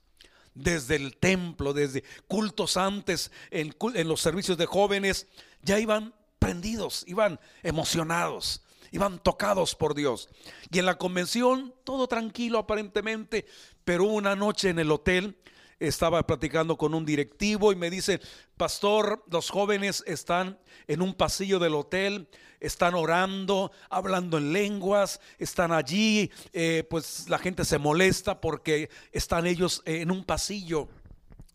desde 0.53 0.97
el 0.97 1.17
templo, 1.17 1.73
desde 1.73 2.03
cultos 2.27 2.77
antes, 2.77 3.31
en, 3.49 3.73
los 4.07 4.21
servicios 4.21 4.57
de 4.57 4.65
jóvenes, 4.65 5.27
ya 5.63 5.79
iban 5.79 6.13
prendidos, 6.39 7.05
iban 7.07 7.39
emocionados 7.63 8.61
iban 8.91 9.19
tocados 9.19 9.73
por 9.75 9.95
Dios. 9.95 10.29
Y 10.69 10.79
en 10.79 10.85
la 10.85 10.97
convención, 10.97 11.73
todo 11.83 12.07
tranquilo 12.07 12.59
aparentemente, 12.59 13.45
pero 13.83 14.03
una 14.03 14.35
noche 14.35 14.69
en 14.69 14.79
el 14.79 14.91
hotel 14.91 15.37
estaba 15.79 16.25
platicando 16.27 16.77
con 16.77 16.93
un 16.93 17.05
directivo 17.05 17.71
y 17.71 17.75
me 17.75 17.89
dice, 17.89 18.21
pastor, 18.55 19.23
los 19.31 19.49
jóvenes 19.49 20.03
están 20.05 20.59
en 20.87 21.01
un 21.01 21.15
pasillo 21.15 21.57
del 21.57 21.73
hotel, 21.73 22.27
están 22.59 22.93
orando, 22.93 23.71
hablando 23.89 24.37
en 24.37 24.53
lenguas, 24.53 25.19
están 25.39 25.71
allí, 25.71 26.31
eh, 26.53 26.85
pues 26.89 27.27
la 27.27 27.39
gente 27.39 27.65
se 27.65 27.79
molesta 27.79 28.39
porque 28.39 28.89
están 29.11 29.47
ellos 29.47 29.81
en 29.85 30.11
un 30.11 30.23
pasillo. 30.23 30.87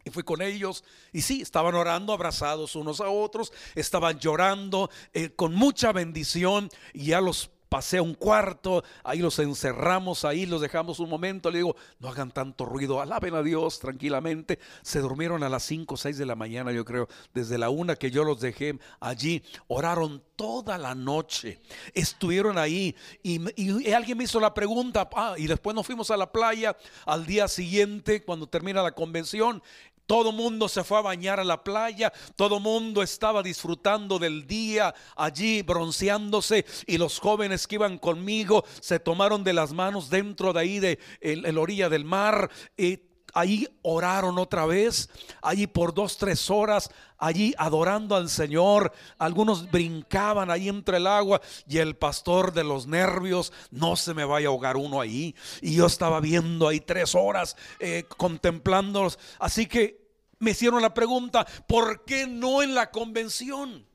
Y 0.06 0.10
fui 0.10 0.22
con 0.22 0.40
ellos. 0.40 0.84
Y 1.12 1.22
sí, 1.22 1.42
estaban 1.42 1.74
orando 1.74 2.12
abrazados 2.12 2.76
unos 2.76 3.00
a 3.00 3.08
otros, 3.08 3.52
estaban 3.74 4.20
llorando 4.20 4.88
eh, 5.12 5.30
con 5.30 5.52
mucha 5.52 5.90
bendición. 5.90 6.70
Y 6.94 7.06
ya 7.06 7.20
los 7.20 7.50
pasé 7.68 7.98
a 7.98 8.02
un 8.02 8.14
cuarto, 8.14 8.84
ahí 9.02 9.18
los 9.18 9.38
encerramos, 9.38 10.24
ahí 10.24 10.46
los 10.46 10.60
dejamos 10.60 11.00
un 11.00 11.10
momento, 11.10 11.50
le 11.50 11.58
digo, 11.58 11.76
no 11.98 12.08
hagan 12.08 12.30
tanto 12.30 12.64
ruido, 12.64 13.00
alaben 13.00 13.34
a 13.34 13.42
Dios 13.42 13.80
tranquilamente. 13.80 14.58
Se 14.82 15.00
durmieron 15.00 15.42
a 15.42 15.48
las 15.48 15.64
5 15.64 15.94
o 15.94 15.96
6 15.96 16.16
de 16.18 16.26
la 16.26 16.36
mañana, 16.36 16.72
yo 16.72 16.84
creo, 16.84 17.08
desde 17.34 17.58
la 17.58 17.70
una 17.70 17.96
que 17.96 18.10
yo 18.10 18.24
los 18.24 18.40
dejé 18.40 18.78
allí, 19.00 19.42
oraron 19.68 20.22
toda 20.36 20.78
la 20.78 20.94
noche, 20.94 21.60
estuvieron 21.92 22.58
ahí 22.58 22.94
y, 23.22 23.40
y 23.60 23.92
alguien 23.92 24.18
me 24.18 24.24
hizo 24.24 24.38
la 24.38 24.54
pregunta, 24.54 25.08
ah, 25.14 25.34
y 25.36 25.46
después 25.46 25.74
nos 25.74 25.86
fuimos 25.86 26.10
a 26.10 26.16
la 26.16 26.30
playa 26.30 26.76
al 27.04 27.26
día 27.26 27.48
siguiente, 27.48 28.22
cuando 28.22 28.46
termina 28.46 28.82
la 28.82 28.92
convención, 28.92 29.62
todo 30.06 30.32
mundo 30.32 30.68
se 30.68 30.84
fue 30.84 30.98
a 30.98 31.02
bañar 31.02 31.40
a 31.40 31.44
la 31.44 31.62
playa, 31.62 32.12
todo 32.36 32.60
mundo 32.60 33.02
estaba 33.02 33.42
disfrutando 33.42 34.18
del 34.18 34.46
día 34.46 34.94
allí 35.16 35.62
bronceándose 35.62 36.64
y 36.86 36.98
los 36.98 37.18
jóvenes 37.18 37.66
que 37.66 37.76
iban 37.76 37.98
conmigo 37.98 38.64
se 38.80 39.00
tomaron 39.00 39.44
de 39.44 39.52
las 39.52 39.72
manos 39.72 40.08
dentro 40.10 40.52
de 40.52 40.60
ahí 40.60 40.78
de 40.78 40.98
la 41.20 41.60
orilla 41.60 41.88
del 41.88 42.04
mar 42.04 42.50
y 42.76 42.98
ahí 43.36 43.68
oraron 43.82 44.38
otra 44.38 44.64
vez, 44.64 45.10
allí 45.42 45.66
por 45.66 45.92
dos, 45.92 46.16
tres 46.16 46.50
horas, 46.50 46.90
allí 47.18 47.54
adorando 47.58 48.16
al 48.16 48.30
Señor. 48.30 48.92
Algunos 49.18 49.70
brincaban 49.70 50.50
ahí 50.50 50.70
entre 50.70 50.96
el 50.96 51.06
agua 51.06 51.42
y 51.68 51.76
el 51.76 51.96
pastor 51.96 52.54
de 52.54 52.64
los 52.64 52.86
nervios, 52.86 53.52
no 53.70 53.94
se 53.94 54.14
me 54.14 54.24
vaya 54.24 54.48
a 54.48 54.50
ahogar 54.50 54.78
uno 54.78 55.02
ahí. 55.02 55.34
Y 55.60 55.74
yo 55.74 55.84
estaba 55.84 56.18
viendo 56.20 56.66
ahí 56.66 56.80
tres 56.80 57.14
horas 57.14 57.56
eh, 57.78 58.04
contemplándolos. 58.16 59.18
Así 59.38 59.66
que 59.66 60.00
me 60.38 60.52
hicieron 60.52 60.80
la 60.80 60.94
pregunta, 60.94 61.46
¿por 61.66 62.06
qué 62.06 62.26
no 62.26 62.62
en 62.62 62.74
la 62.74 62.90
convención? 62.90 63.86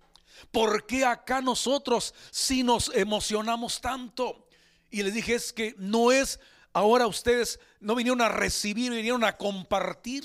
¿Por 0.51 0.85
qué 0.85 1.03
acá 1.03 1.41
nosotros 1.41 2.13
si 2.29 2.61
nos 2.61 2.93
emocionamos 2.93 3.81
tanto? 3.81 4.47
Y 4.91 5.01
les 5.01 5.15
dije, 5.15 5.33
es 5.33 5.51
que 5.51 5.73
no 5.79 6.11
es, 6.11 6.39
ahora 6.73 7.07
ustedes 7.07 7.59
no 7.79 7.95
vinieron 7.95 8.21
a 8.21 8.29
recibir, 8.29 8.91
vinieron 8.91 9.23
a 9.23 9.37
compartir. 9.37 10.23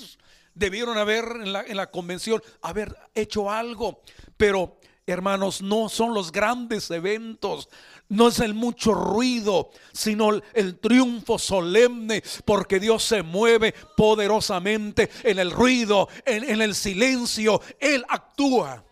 Debieron 0.53 0.97
haber 0.97 1.25
en 1.41 1.53
la, 1.53 1.61
en 1.61 1.77
la 1.77 1.91
convención, 1.91 2.41
haber 2.61 2.97
hecho 3.13 3.51
algo. 3.51 4.01
Pero 4.37 4.79
hermanos, 5.07 5.61
no 5.61 5.87
son 5.87 6.13
los 6.13 6.31
grandes 6.31 6.91
eventos, 6.91 7.69
no 8.09 8.27
es 8.27 8.39
el 8.39 8.53
mucho 8.53 8.93
ruido, 8.93 9.71
sino 9.93 10.41
el, 10.53 10.79
triunfo 10.79 11.39
solemne, 11.39 12.21
porque 12.43 12.79
Dios 12.79 13.03
se 13.03 13.23
mueve 13.23 13.73
poderosamente 13.95 15.09
en 15.23 15.39
el 15.39 15.51
ruido, 15.51 16.09
en, 16.25 16.61
el 16.61 16.75
silencio, 16.75 17.61
Él 17.79 18.05
actúa. 18.09 18.83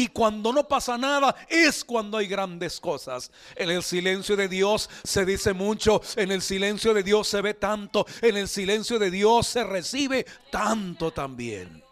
Y 0.00 0.06
cuando 0.06 0.50
no 0.50 0.66
pasa 0.66 0.96
nada 0.96 1.36
es 1.46 1.84
cuando 1.84 2.16
hay 2.16 2.26
grandes 2.26 2.80
cosas. 2.80 3.30
En 3.54 3.68
el 3.68 3.82
silencio 3.82 4.34
de 4.34 4.48
Dios 4.48 4.88
se 5.04 5.26
dice 5.26 5.52
mucho, 5.52 6.00
en 6.16 6.32
el 6.32 6.40
silencio 6.40 6.94
de 6.94 7.02
Dios 7.02 7.28
se 7.28 7.42
ve 7.42 7.52
tanto, 7.52 8.06
en 8.22 8.38
el 8.38 8.48
silencio 8.48 8.98
de 8.98 9.10
Dios 9.10 9.46
se 9.46 9.62
recibe 9.62 10.24
tanto 10.50 11.10
también, 11.10 11.84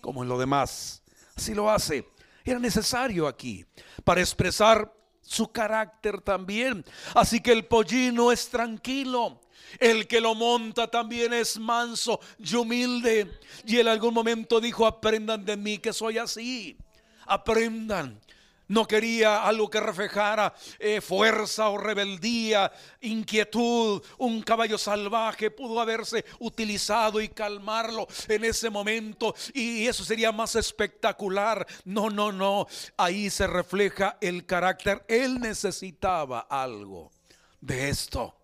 como 0.00 0.24
en 0.24 0.30
lo 0.30 0.36
demás. 0.36 1.04
Así 1.36 1.54
lo 1.54 1.70
hace. 1.70 2.08
Era 2.44 2.58
necesario 2.58 3.28
aquí 3.28 3.64
para 4.02 4.20
expresar 4.20 4.92
su 5.22 5.52
carácter 5.52 6.22
también. 6.22 6.84
Así 7.14 7.38
que 7.38 7.52
el 7.52 7.66
pollino 7.66 8.32
es 8.32 8.48
tranquilo. 8.48 9.42
El 9.78 10.08
que 10.08 10.20
lo 10.20 10.34
monta 10.34 10.88
también 10.88 11.32
es 11.32 11.56
manso 11.56 12.18
y 12.36 12.56
humilde. 12.56 13.30
Y 13.64 13.78
en 13.78 13.86
algún 13.86 14.12
momento 14.12 14.60
dijo, 14.60 14.88
aprendan 14.88 15.44
de 15.44 15.56
mí 15.56 15.78
que 15.78 15.92
soy 15.92 16.18
así. 16.18 16.76
Aprendan. 17.26 18.20
No 18.66 18.86
quería 18.86 19.44
algo 19.44 19.68
que 19.68 19.78
reflejara 19.78 20.54
eh, 20.78 21.02
fuerza 21.02 21.68
o 21.68 21.76
rebeldía, 21.76 22.72
inquietud. 23.02 24.02
Un 24.16 24.42
caballo 24.42 24.78
salvaje 24.78 25.50
pudo 25.50 25.80
haberse 25.80 26.24
utilizado 26.38 27.20
y 27.20 27.28
calmarlo 27.28 28.06
en 28.26 28.44
ese 28.44 28.70
momento 28.70 29.34
y 29.52 29.86
eso 29.86 30.02
sería 30.02 30.32
más 30.32 30.56
espectacular. 30.56 31.66
No, 31.84 32.08
no, 32.08 32.32
no. 32.32 32.66
Ahí 32.96 33.28
se 33.28 33.46
refleja 33.46 34.16
el 34.22 34.46
carácter. 34.46 35.04
Él 35.08 35.40
necesitaba 35.40 36.40
algo 36.48 37.10
de 37.60 37.90
esto. 37.90 38.34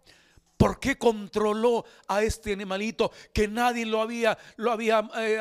¿Por 0.61 0.79
qué 0.79 0.99
controló 0.99 1.87
a 2.07 2.23
este 2.23 2.53
animalito 2.53 3.11
que 3.33 3.49
nadie 3.49 3.87
lo 3.87 4.03
había, 4.03 4.37
lo 4.57 4.71
había 4.71 5.09
eh, 5.17 5.39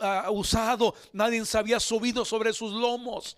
ah, 0.00 0.30
usado? 0.30 0.94
Nadie 1.12 1.44
se 1.44 1.58
había 1.58 1.78
subido 1.78 2.24
sobre 2.24 2.54
sus 2.54 2.72
lomos. 2.72 3.36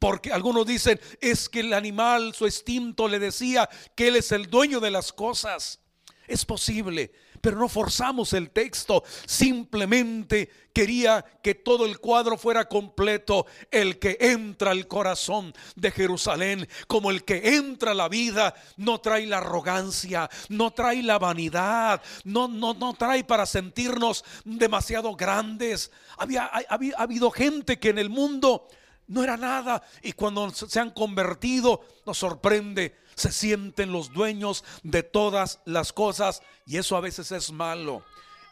Porque 0.00 0.32
algunos 0.32 0.66
dicen, 0.66 1.00
es 1.20 1.48
que 1.48 1.60
el 1.60 1.72
animal, 1.72 2.34
su 2.34 2.46
instinto 2.46 3.06
le 3.06 3.20
decía 3.20 3.70
que 3.94 4.08
él 4.08 4.16
es 4.16 4.32
el 4.32 4.50
dueño 4.50 4.80
de 4.80 4.90
las 4.90 5.12
cosas. 5.12 5.78
Es 6.26 6.44
posible, 6.44 7.12
pero 7.42 7.58
no 7.58 7.68
forzamos 7.68 8.32
el 8.32 8.50
texto. 8.50 9.02
Simplemente 9.26 10.48
quería 10.72 11.22
que 11.42 11.54
todo 11.54 11.84
el 11.84 11.98
cuadro 11.98 12.38
fuera 12.38 12.68
completo. 12.68 13.46
El 13.70 13.98
que 13.98 14.16
entra 14.20 14.70
al 14.70 14.86
corazón 14.86 15.52
de 15.74 15.90
Jerusalén, 15.90 16.66
como 16.86 17.10
el 17.10 17.24
que 17.24 17.56
entra 17.56 17.90
a 17.90 17.94
la 17.94 18.08
vida, 18.08 18.54
no 18.76 19.00
trae 19.00 19.26
la 19.26 19.38
arrogancia, 19.38 20.30
no 20.48 20.70
trae 20.70 21.02
la 21.02 21.18
vanidad, 21.18 22.00
no, 22.24 22.46
no, 22.46 22.74
no 22.74 22.94
trae 22.94 23.24
para 23.24 23.44
sentirnos 23.44 24.24
demasiado 24.44 25.14
grandes. 25.16 25.90
Había, 26.16 26.46
había 26.46 26.94
ha 26.96 27.02
habido 27.02 27.32
gente 27.32 27.80
que 27.80 27.88
en 27.88 27.98
el 27.98 28.08
mundo 28.08 28.68
no 29.12 29.22
era 29.22 29.36
nada. 29.36 29.82
Y 30.02 30.12
cuando 30.12 30.50
se 30.50 30.80
han 30.80 30.90
convertido, 30.90 31.84
nos 32.06 32.18
sorprende, 32.18 32.96
se 33.14 33.30
sienten 33.30 33.92
los 33.92 34.10
dueños 34.12 34.64
de 34.82 35.02
todas 35.02 35.60
las 35.66 35.92
cosas 35.92 36.42
y 36.66 36.78
eso 36.78 36.96
a 36.96 37.00
veces 37.00 37.30
es 37.30 37.52
malo. 37.52 38.02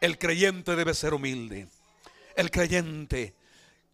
El 0.03 0.19
creyente 0.19 0.77
debe 0.77 0.93
ser 0.93 1.15
humilde. 1.15 1.69
El 2.37 2.51
creyente, 2.51 3.35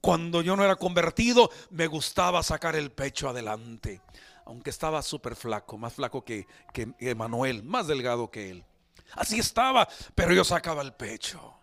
cuando 0.00 0.42
yo 0.42 0.56
no 0.56 0.64
era 0.64 0.75
convertido, 0.75 1.50
me 1.70 1.87
gustaba 1.87 2.42
sacar 2.42 2.75
el 2.75 2.90
pecho 2.90 3.28
adelante, 3.28 4.02
aunque 4.44 4.70
estaba 4.70 5.02
súper 5.02 5.37
flaco, 5.37 5.78
más 5.78 5.94
flaco 5.94 6.25
que, 6.25 6.46
que 6.73 7.14
Manuel, 7.14 7.62
más 7.62 7.87
delgado 7.87 8.30
que 8.30 8.50
él. 8.50 8.64
Así 9.12 9.38
estaba, 9.38 9.88
pero 10.16 10.35
yo 10.35 10.42
sacaba 10.42 10.82
el 10.82 10.94
pecho 10.94 11.55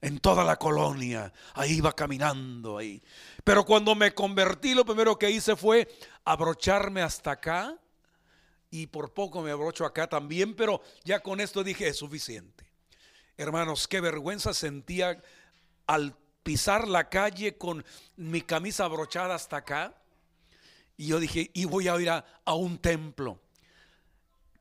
en 0.00 0.18
toda 0.18 0.44
la 0.44 0.56
colonia. 0.56 1.32
Ahí 1.54 1.78
iba 1.78 1.94
caminando 1.94 2.78
ahí. 2.78 3.02
Pero 3.44 3.64
cuando 3.64 3.94
me 3.94 4.14
convertí, 4.14 4.74
lo 4.74 4.84
primero 4.84 5.18
que 5.18 5.30
hice 5.30 5.56
fue 5.56 5.88
abrocharme 6.24 7.02
hasta 7.02 7.32
acá. 7.32 7.76
Y 8.70 8.86
por 8.86 9.14
poco 9.14 9.40
me 9.40 9.50
abrocho 9.50 9.86
acá 9.86 10.08
también, 10.08 10.54
pero 10.54 10.82
ya 11.02 11.20
con 11.20 11.40
esto 11.40 11.64
dije, 11.64 11.88
es 11.88 11.96
suficiente. 11.96 12.70
Hermanos, 13.36 13.88
qué 13.88 14.00
vergüenza 14.00 14.52
sentía 14.52 15.22
al 15.86 16.14
pisar 16.42 16.86
la 16.86 17.08
calle 17.08 17.56
con 17.56 17.84
mi 18.16 18.42
camisa 18.42 18.84
abrochada 18.84 19.34
hasta 19.34 19.58
acá. 19.58 19.94
Y 20.98 21.06
yo 21.06 21.20
dije, 21.20 21.50
y 21.54 21.64
voy 21.64 21.88
a 21.88 21.98
ir 21.98 22.10
a, 22.10 22.26
a 22.44 22.54
un 22.54 22.78
templo. 22.78 23.40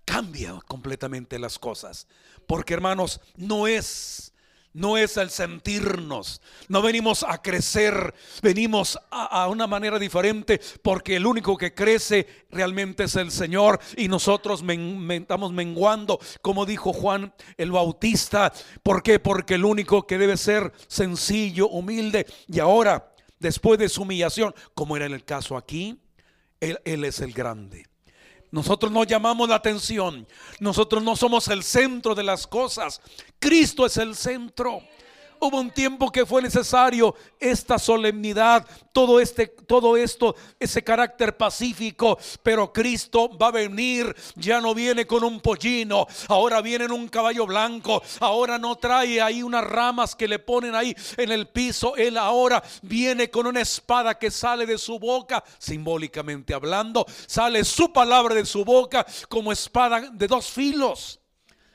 Cambia 0.05 0.57
completamente 0.67 1.37
las 1.37 1.59
cosas. 1.59 2.07
Porque 2.45 2.73
hermanos, 2.73 3.19
no 3.35 3.67
es 3.67 4.31
no 4.77 4.95
es 4.95 5.17
el 5.17 5.31
sentirnos. 5.31 6.39
No 6.67 6.83
venimos 6.83 7.23
a 7.23 7.41
crecer, 7.41 8.13
venimos 8.43 8.99
a, 9.09 9.47
una 9.47 9.65
manera 9.65 9.97
diferente 9.97 10.61
porque 10.83 11.15
el 11.15 11.25
único 11.25 11.57
que 11.57 11.73
crece 11.73 12.45
realmente 12.51 13.05
es 13.05 13.15
el 13.15 13.31
Señor 13.31 13.79
y 13.95 14.07
nosotros 14.07 14.63
estamos 15.09 15.51
menguando, 15.51 16.19
como 16.43 16.67
dijo 16.67 16.93
Juan 16.93 17.33
el 17.57 17.71
Bautista. 17.71 18.53
¿Por 18.83 19.01
qué? 19.01 19.19
Porque 19.19 19.55
el 19.55 19.65
único 19.65 20.05
que 20.05 20.19
debe 20.19 20.37
ser 20.37 20.71
sencillo, 20.87 21.69
humilde 21.69 22.27
y 22.47 22.59
ahora, 22.59 23.11
después 23.39 23.79
de 23.79 23.89
su 23.89 24.03
humillación, 24.03 24.53
como 24.75 24.95
era 24.95 25.07
en 25.07 25.13
el 25.13 25.25
caso 25.25 25.57
aquí, 25.57 25.99
él 26.59 27.03
es 27.03 27.19
el 27.19 27.33
grande. 27.33 27.85
Nosotros 28.51 28.91
no 28.91 29.03
llamamos 29.03 29.49
la 29.49 29.55
atención. 29.55 30.27
Nosotros 30.59 31.03
no 31.03 31.15
somos 31.15 31.47
el 31.49 31.63
centro 31.63 32.15
de 32.15 32.23
las 32.23 32.47
cosas. 32.47 33.01
Cristo 33.39 33.85
es 33.85 33.97
el 33.97 34.15
centro. 34.15 34.81
Hubo 35.39 35.59
un 35.59 35.71
tiempo 35.71 36.11
que 36.11 36.25
fue 36.25 36.41
necesario 36.41 37.15
esta 37.39 37.77
solemnidad, 37.77 38.65
todo 38.91 39.19
este 39.19 39.47
todo 39.47 39.97
esto, 39.97 40.35
ese 40.59 40.83
carácter 40.83 41.37
pacífico, 41.37 42.17
pero 42.41 42.71
Cristo 42.71 43.29
va 43.37 43.47
a 43.47 43.51
venir, 43.51 44.15
ya 44.35 44.61
no 44.61 44.73
viene 44.73 45.05
con 45.05 45.23
un 45.23 45.41
pollino, 45.41 46.07
ahora 46.29 46.61
viene 46.61 46.85
en 46.85 46.91
un 46.91 47.07
caballo 47.09 47.45
blanco, 47.45 48.01
ahora 48.19 48.57
no 48.57 48.75
trae 48.77 49.21
ahí 49.21 49.43
unas 49.43 49.63
ramas 49.63 50.15
que 50.15 50.27
le 50.27 50.39
ponen 50.39 50.73
ahí 50.73 50.95
en 51.17 51.31
el 51.31 51.47
piso, 51.49 51.95
él 51.97 52.17
ahora 52.17 52.63
viene 52.81 53.29
con 53.29 53.45
una 53.45 53.61
espada 53.61 54.17
que 54.17 54.31
sale 54.31 54.65
de 54.65 54.77
su 54.77 54.97
boca, 54.97 55.43
simbólicamente 55.59 56.53
hablando, 56.53 57.05
sale 57.27 57.63
su 57.63 57.91
palabra 57.91 58.33
de 58.33 58.45
su 58.45 58.63
boca 58.63 59.05
como 59.29 59.51
espada 59.51 60.09
de 60.11 60.27
dos 60.27 60.47
filos. 60.47 61.19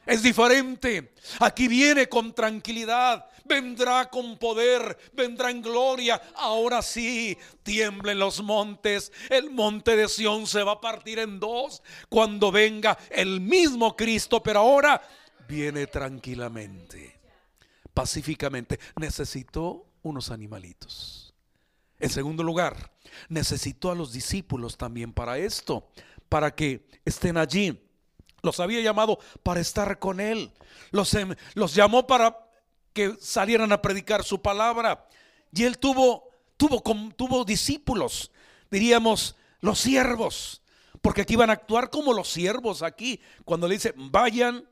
Es 0.04 0.20
diferente. 0.22 1.14
Aquí 1.38 1.68
viene 1.68 2.08
con 2.08 2.34
tranquilidad 2.34 3.24
vendrá 3.44 4.08
con 4.08 4.38
poder, 4.38 4.96
vendrá 5.12 5.50
en 5.50 5.62
gloria. 5.62 6.20
Ahora 6.36 6.82
sí, 6.82 7.36
tiemblen 7.62 8.18
los 8.18 8.42
montes. 8.42 9.12
El 9.30 9.50
monte 9.50 9.96
de 9.96 10.08
Sión 10.08 10.46
se 10.46 10.62
va 10.62 10.72
a 10.72 10.80
partir 10.80 11.18
en 11.18 11.40
dos 11.40 11.82
cuando 12.08 12.50
venga 12.52 12.98
el 13.10 13.40
mismo 13.40 13.96
Cristo, 13.96 14.42
pero 14.42 14.60
ahora 14.60 15.02
viene 15.48 15.86
tranquilamente, 15.86 17.20
pacíficamente. 17.92 18.78
Necesitó 18.96 19.86
unos 20.02 20.30
animalitos. 20.30 21.34
En 21.98 22.10
segundo 22.10 22.42
lugar, 22.42 22.90
necesitó 23.28 23.90
a 23.90 23.94
los 23.94 24.12
discípulos 24.12 24.76
también 24.76 25.12
para 25.12 25.38
esto, 25.38 25.88
para 26.28 26.54
que 26.54 26.86
estén 27.04 27.36
allí. 27.36 27.80
Los 28.42 28.58
había 28.58 28.80
llamado 28.80 29.20
para 29.44 29.60
estar 29.60 30.00
con 30.00 30.18
Él. 30.18 30.52
Los, 30.90 31.14
em, 31.14 31.34
los 31.54 31.74
llamó 31.74 32.06
para 32.06 32.36
que 32.92 33.16
salieran 33.20 33.72
a 33.72 33.82
predicar 33.82 34.24
su 34.24 34.40
palabra. 34.40 35.08
Y 35.52 35.64
él 35.64 35.78
tuvo, 35.78 36.28
tuvo, 36.56 36.82
tuvo 37.16 37.44
discípulos, 37.44 38.30
diríamos, 38.70 39.36
los 39.60 39.78
siervos, 39.78 40.62
porque 41.00 41.22
aquí 41.22 41.36
van 41.36 41.50
a 41.50 41.54
actuar 41.54 41.90
como 41.90 42.12
los 42.12 42.28
siervos 42.28 42.82
aquí. 42.82 43.20
Cuando 43.44 43.68
le 43.68 43.74
dice, 43.74 43.92
vayan, 43.96 44.68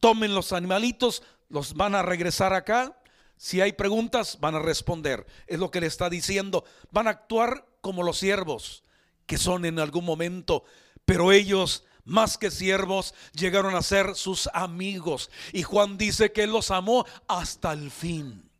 tomen 0.00 0.34
los 0.34 0.52
animalitos, 0.52 1.22
los 1.48 1.74
van 1.74 1.94
a 1.94 2.02
regresar 2.02 2.52
acá. 2.52 2.98
Si 3.36 3.60
hay 3.60 3.72
preguntas, 3.72 4.38
van 4.40 4.54
a 4.54 4.60
responder. 4.60 5.26
Es 5.46 5.58
lo 5.58 5.70
que 5.70 5.80
le 5.80 5.86
está 5.86 6.10
diciendo. 6.10 6.64
Van 6.90 7.06
a 7.06 7.10
actuar 7.10 7.66
como 7.80 8.02
los 8.02 8.18
siervos, 8.18 8.82
que 9.26 9.38
son 9.38 9.64
en 9.64 9.78
algún 9.78 10.04
momento, 10.04 10.64
pero 11.04 11.32
ellos 11.32 11.84
más 12.08 12.38
que 12.38 12.50
siervos, 12.50 13.14
llegaron 13.32 13.76
a 13.76 13.82
ser 13.82 14.14
sus 14.14 14.48
amigos. 14.54 15.30
Y 15.52 15.62
Juan 15.62 15.98
dice 15.98 16.32
que 16.32 16.44
él 16.44 16.50
los 16.50 16.70
amó 16.70 17.06
hasta 17.28 17.72
el 17.72 17.90
fin. 17.90 18.50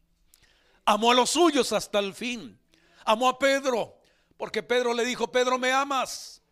Amó 0.84 1.10
a 1.10 1.14
los 1.14 1.30
suyos 1.30 1.72
hasta 1.72 1.98
el 1.98 2.14
fin. 2.14 2.58
Amó 3.04 3.28
a 3.28 3.38
Pedro, 3.38 3.98
porque 4.36 4.62
Pedro 4.62 4.92
le 4.92 5.04
dijo, 5.04 5.32
Pedro, 5.32 5.58
¿me 5.58 5.72
amas? 5.72 6.42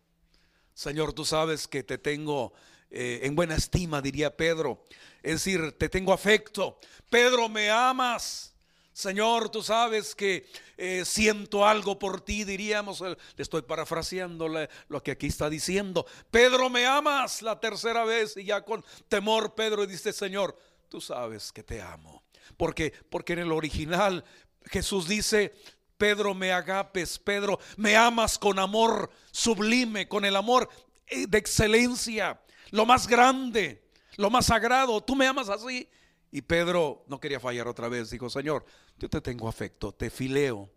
Señor, 0.73 1.13
tú 1.13 1.23
sabes 1.23 1.67
que 1.67 1.83
te 1.83 1.99
tengo 1.99 2.53
eh, 2.89 3.19
en 3.23 3.35
buena 3.35 3.55
estima, 3.55 4.01
diría 4.01 4.35
Pedro. 4.35 4.83
Es 5.21 5.33
decir, 5.43 5.77
te 5.77 5.89
tengo 5.89 6.13
afecto. 6.13 6.79
Pedro, 7.09 7.47
¿me 7.47 7.69
amas? 7.69 8.55
Señor, 8.97 9.49
tú 9.49 9.61
sabes 9.61 10.15
que 10.15 10.49
eh, 10.75 11.03
siento 11.05 11.67
algo 11.67 11.99
por 11.99 12.19
ti, 12.19 12.43
diríamos, 12.43 12.99
le 13.01 13.15
estoy 13.37 13.61
parafraseando 13.61 14.47
lo 14.87 15.03
que 15.03 15.11
aquí 15.11 15.27
está 15.27 15.51
diciendo. 15.51 16.07
Pedro, 16.31 16.67
me 16.71 16.87
amas 16.87 17.43
la 17.43 17.59
tercera 17.59 18.05
vez 18.05 18.35
y 18.37 18.45
ya 18.45 18.63
con 18.63 18.83
temor 19.07 19.53
Pedro 19.53 19.85
dice, 19.85 20.11
Señor, 20.11 20.57
tú 20.89 20.99
sabes 20.99 21.51
que 21.51 21.61
te 21.61 21.79
amo. 21.79 22.23
Porque, 22.57 22.91
porque 23.11 23.33
en 23.33 23.39
el 23.39 23.51
original 23.51 24.25
Jesús 24.65 25.07
dice, 25.07 25.53
Pedro, 25.95 26.33
me 26.33 26.51
agapes, 26.51 27.19
Pedro, 27.19 27.59
me 27.75 27.95
amas 27.95 28.39
con 28.39 28.57
amor 28.57 29.11
sublime, 29.29 30.07
con 30.07 30.25
el 30.25 30.35
amor 30.35 30.69
eh, 31.05 31.27
de 31.27 31.37
excelencia, 31.37 32.41
lo 32.71 32.83
más 32.87 33.05
grande, 33.05 33.83
lo 34.15 34.31
más 34.31 34.47
sagrado. 34.47 35.01
Tú 35.01 35.15
me 35.15 35.27
amas 35.27 35.49
así. 35.49 35.87
Y 36.31 36.41
Pedro 36.41 37.05
no 37.07 37.19
quería 37.19 37.39
fallar 37.39 37.67
otra 37.67 37.87
vez. 37.89 38.09
Dijo, 38.09 38.29
Señor, 38.29 38.65
yo 38.97 39.09
te 39.09 39.21
tengo 39.21 39.47
afecto, 39.47 39.93
te 39.93 40.09
fileo. 40.09 40.69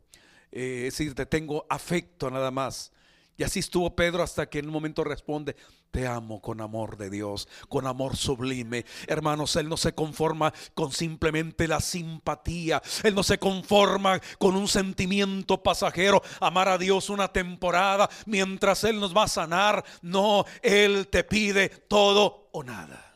Eh, 0.52 0.86
es 0.86 0.94
decir, 0.94 1.14
te 1.14 1.26
tengo 1.26 1.66
afecto 1.68 2.30
nada 2.30 2.50
más. 2.50 2.92
Y 3.36 3.42
así 3.42 3.60
estuvo 3.60 3.96
Pedro 3.96 4.22
hasta 4.22 4.50
que 4.50 4.58
en 4.58 4.66
un 4.66 4.72
momento 4.72 5.02
responde, 5.02 5.56
te 5.90 6.06
amo 6.06 6.42
con 6.42 6.60
amor 6.60 6.98
de 6.98 7.08
Dios, 7.08 7.48
con 7.70 7.86
amor 7.86 8.14
sublime. 8.16 8.84
Hermanos, 9.06 9.56
Él 9.56 9.66
no 9.66 9.78
se 9.78 9.94
conforma 9.94 10.52
con 10.74 10.92
simplemente 10.92 11.66
la 11.66 11.80
simpatía. 11.80 12.82
Él 13.02 13.14
no 13.14 13.22
se 13.22 13.38
conforma 13.38 14.20
con 14.38 14.56
un 14.56 14.68
sentimiento 14.68 15.62
pasajero, 15.62 16.22
amar 16.38 16.68
a 16.68 16.76
Dios 16.76 17.08
una 17.08 17.32
temporada 17.32 18.10
mientras 18.26 18.84
Él 18.84 19.00
nos 19.00 19.16
va 19.16 19.24
a 19.24 19.28
sanar. 19.28 19.84
No, 20.02 20.44
Él 20.60 21.08
te 21.08 21.24
pide 21.24 21.70
todo 21.70 22.50
o 22.52 22.62
nada. 22.62 23.14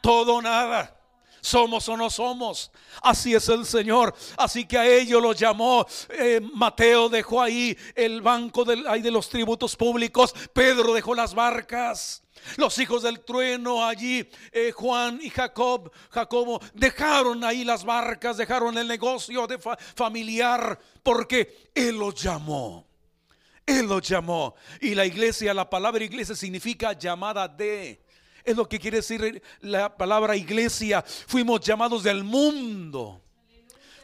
Todo 0.00 0.36
o 0.36 0.42
nada 0.42 1.01
somos 1.42 1.86
o 1.88 1.96
no 1.96 2.08
somos. 2.08 2.70
Así 3.02 3.34
es 3.34 3.48
el 3.48 3.66
Señor. 3.66 4.14
Así 4.38 4.64
que 4.64 4.78
a 4.78 4.86
ellos 4.86 5.20
los 5.20 5.36
llamó. 5.36 5.84
Eh, 6.08 6.40
Mateo 6.54 7.10
dejó 7.10 7.42
ahí 7.42 7.76
el 7.94 8.22
banco 8.22 8.64
de 8.64 9.10
los 9.10 9.28
tributos 9.28 9.76
públicos. 9.76 10.34
Pedro 10.54 10.94
dejó 10.94 11.14
las 11.14 11.34
barcas. 11.34 12.22
Los 12.56 12.78
hijos 12.78 13.02
del 13.02 13.20
trueno 13.20 13.84
allí, 13.84 14.28
eh, 14.50 14.72
Juan 14.72 15.20
y 15.22 15.30
Jacob, 15.30 15.92
Jacobo, 16.10 16.60
dejaron 16.74 17.44
ahí 17.44 17.64
las 17.64 17.84
barcas, 17.84 18.36
dejaron 18.36 18.76
el 18.78 18.88
negocio 18.88 19.46
de 19.46 19.60
familiar, 19.94 20.76
porque 21.04 21.70
Él 21.72 21.98
los 21.98 22.20
llamó. 22.20 22.84
Él 23.64 23.86
los 23.86 24.02
llamó. 24.02 24.56
Y 24.80 24.94
la 24.94 25.06
iglesia, 25.06 25.54
la 25.54 25.70
palabra 25.70 26.02
iglesia 26.02 26.34
significa 26.34 26.94
llamada 26.94 27.46
de. 27.46 28.02
Es 28.44 28.56
lo 28.56 28.68
que 28.68 28.78
quiere 28.78 28.98
decir 28.98 29.42
la 29.60 29.96
palabra 29.96 30.36
iglesia. 30.36 31.02
Fuimos 31.02 31.60
llamados 31.60 32.02
del 32.02 32.24
mundo. 32.24 33.20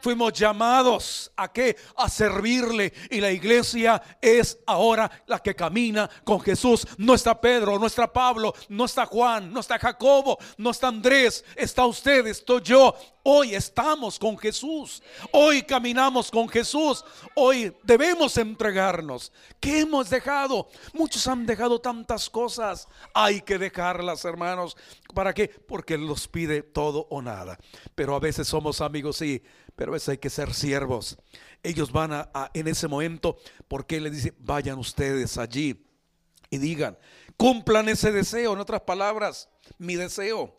Fuimos 0.08 0.32
llamados 0.32 1.30
a 1.36 1.52
qué? 1.52 1.76
A 1.94 2.08
servirle. 2.08 2.94
Y 3.10 3.20
la 3.20 3.30
iglesia 3.30 4.00
es 4.22 4.58
ahora 4.64 5.10
la 5.26 5.38
que 5.38 5.54
camina 5.54 6.08
con 6.24 6.40
Jesús. 6.40 6.86
No 6.96 7.12
está 7.12 7.38
Pedro, 7.38 7.78
no 7.78 7.86
está 7.86 8.10
Pablo, 8.10 8.54
no 8.70 8.86
está 8.86 9.04
Juan, 9.04 9.52
no 9.52 9.60
está 9.60 9.78
Jacobo, 9.78 10.38
no 10.56 10.70
está 10.70 10.88
Andrés. 10.88 11.44
Está 11.54 11.84
usted, 11.84 12.26
estoy 12.26 12.62
yo. 12.62 12.94
Hoy 13.22 13.54
estamos 13.54 14.18
con 14.18 14.38
Jesús. 14.38 15.02
Hoy 15.30 15.60
caminamos 15.60 16.30
con 16.30 16.48
Jesús. 16.48 17.04
Hoy 17.34 17.76
debemos 17.82 18.38
entregarnos. 18.38 19.30
¿Qué 19.60 19.80
hemos 19.80 20.08
dejado? 20.08 20.68
Muchos 20.94 21.26
han 21.26 21.44
dejado 21.44 21.82
tantas 21.82 22.30
cosas. 22.30 22.88
Hay 23.12 23.42
que 23.42 23.58
dejarlas, 23.58 24.24
hermanos. 24.24 24.74
¿Para 25.14 25.34
qué? 25.34 25.48
Porque 25.48 25.98
los 25.98 26.26
pide 26.26 26.62
todo 26.62 27.06
o 27.10 27.20
nada. 27.20 27.58
Pero 27.94 28.14
a 28.14 28.20
veces 28.20 28.48
somos 28.48 28.80
amigos, 28.80 29.18
sí 29.18 29.42
pero 29.78 29.92
a 29.92 29.94
veces 29.94 30.08
hay 30.08 30.18
que 30.18 30.28
ser 30.28 30.52
siervos. 30.54 31.16
Ellos 31.62 31.92
van 31.92 32.12
a, 32.12 32.50
en 32.52 32.66
ese 32.66 32.88
momento, 32.88 33.38
porque 33.68 34.00
le 34.00 34.10
dice, 34.10 34.34
vayan 34.40 34.76
ustedes 34.76 35.38
allí 35.38 35.86
y 36.50 36.58
digan, 36.58 36.98
cumplan 37.36 37.88
ese 37.88 38.10
deseo, 38.10 38.54
en 38.54 38.58
otras 38.58 38.80
palabras, 38.80 39.48
mi 39.78 39.94
deseo. 39.94 40.52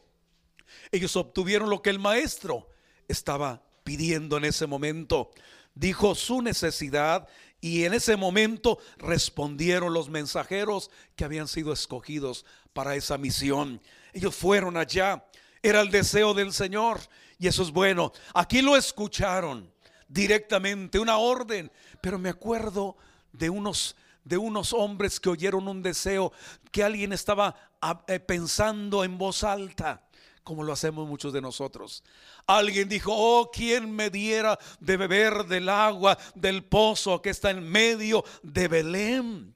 Ellos 0.89 1.17
obtuvieron 1.17 1.69
lo 1.69 1.81
que 1.81 1.89
el 1.89 1.99
maestro 1.99 2.69
estaba 3.09 3.61
pidiendo 3.83 4.37
en 4.37 4.45
ese 4.45 4.67
momento. 4.67 5.31
Dijo 5.75 6.15
su 6.15 6.41
necesidad 6.41 7.27
y 7.59 7.83
en 7.83 7.93
ese 7.93 8.15
momento 8.15 8.79
respondieron 8.99 9.93
los 9.93 10.07
mensajeros 10.07 10.91
que 11.17 11.25
habían 11.25 11.49
sido 11.49 11.73
escogidos 11.73 12.45
para 12.71 12.95
esa 12.95 13.17
misión. 13.17 13.81
Ellos 14.13 14.33
fueron 14.33 14.77
allá. 14.77 15.25
Era 15.61 15.81
el 15.81 15.91
deseo 15.91 16.33
del 16.33 16.53
Señor. 16.53 17.01
Y 17.39 17.47
eso 17.47 17.63
es 17.63 17.71
bueno. 17.71 18.11
Aquí 18.33 18.61
lo 18.61 18.75
escucharon 18.75 19.71
directamente, 20.07 20.99
una 20.99 21.17
orden. 21.17 21.71
Pero 22.01 22.19
me 22.19 22.29
acuerdo 22.29 22.97
de 23.31 23.49
unos 23.49 23.95
de 24.23 24.37
unos 24.37 24.73
hombres 24.73 25.19
que 25.19 25.29
oyeron 25.29 25.67
un 25.67 25.81
deseo 25.81 26.31
que 26.71 26.83
alguien 26.83 27.13
estaba 27.13 27.55
ah, 27.81 28.03
eh, 28.07 28.19
pensando 28.19 29.03
en 29.03 29.17
voz 29.17 29.43
alta, 29.43 30.07
como 30.43 30.63
lo 30.63 30.71
hacemos 30.71 31.07
muchos 31.07 31.33
de 31.33 31.41
nosotros. 31.41 32.03
Alguien 32.45 32.89
dijo, 32.89 33.11
oh, 33.15 33.49
¿quién 33.49 33.91
me 33.91 34.11
diera 34.11 34.59
de 34.79 34.97
beber 34.97 35.45
del 35.45 35.67
agua 35.69 36.15
del 36.35 36.63
pozo 36.63 37.23
que 37.23 37.31
está 37.31 37.49
en 37.49 37.67
medio 37.67 38.23
de 38.43 38.67
Belén? 38.67 39.55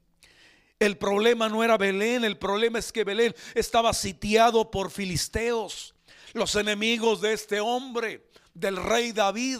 El 0.79 0.97
problema 0.97 1.49
no 1.49 1.63
era 1.63 1.77
Belén, 1.77 2.23
el 2.23 2.37
problema 2.37 2.79
es 2.79 2.91
que 2.91 3.03
Belén 3.03 3.35
estaba 3.53 3.93
sitiado 3.93 4.71
por 4.71 4.89
filisteos 4.89 5.92
los 6.33 6.55
enemigos 6.55 7.21
de 7.21 7.33
este 7.33 7.59
hombre, 7.59 8.27
del 8.53 8.77
rey 8.77 9.11
David. 9.11 9.59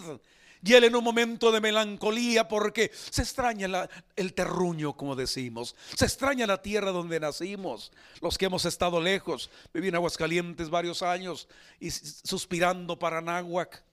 Y 0.66 0.72
él 0.72 0.84
en 0.84 0.96
un 0.96 1.04
momento 1.04 1.52
de 1.52 1.60
melancolía 1.60 2.48
porque 2.48 2.90
se 2.94 3.20
extraña 3.20 3.86
el 4.16 4.32
terruño, 4.32 4.96
como 4.96 5.14
decimos. 5.14 5.76
Se 5.94 6.06
extraña 6.06 6.46
la 6.46 6.62
tierra 6.62 6.90
donde 6.90 7.20
nacimos. 7.20 7.92
Los 8.22 8.38
que 8.38 8.46
hemos 8.46 8.64
estado 8.64 8.98
lejos. 8.98 9.50
Viví 9.74 9.88
en 9.88 9.96
Aguascalientes 9.96 10.70
varios 10.70 11.02
años 11.02 11.48
y 11.80 11.90
suspirando 11.90 12.98
para 12.98 13.20
Náhuac. 13.20 13.84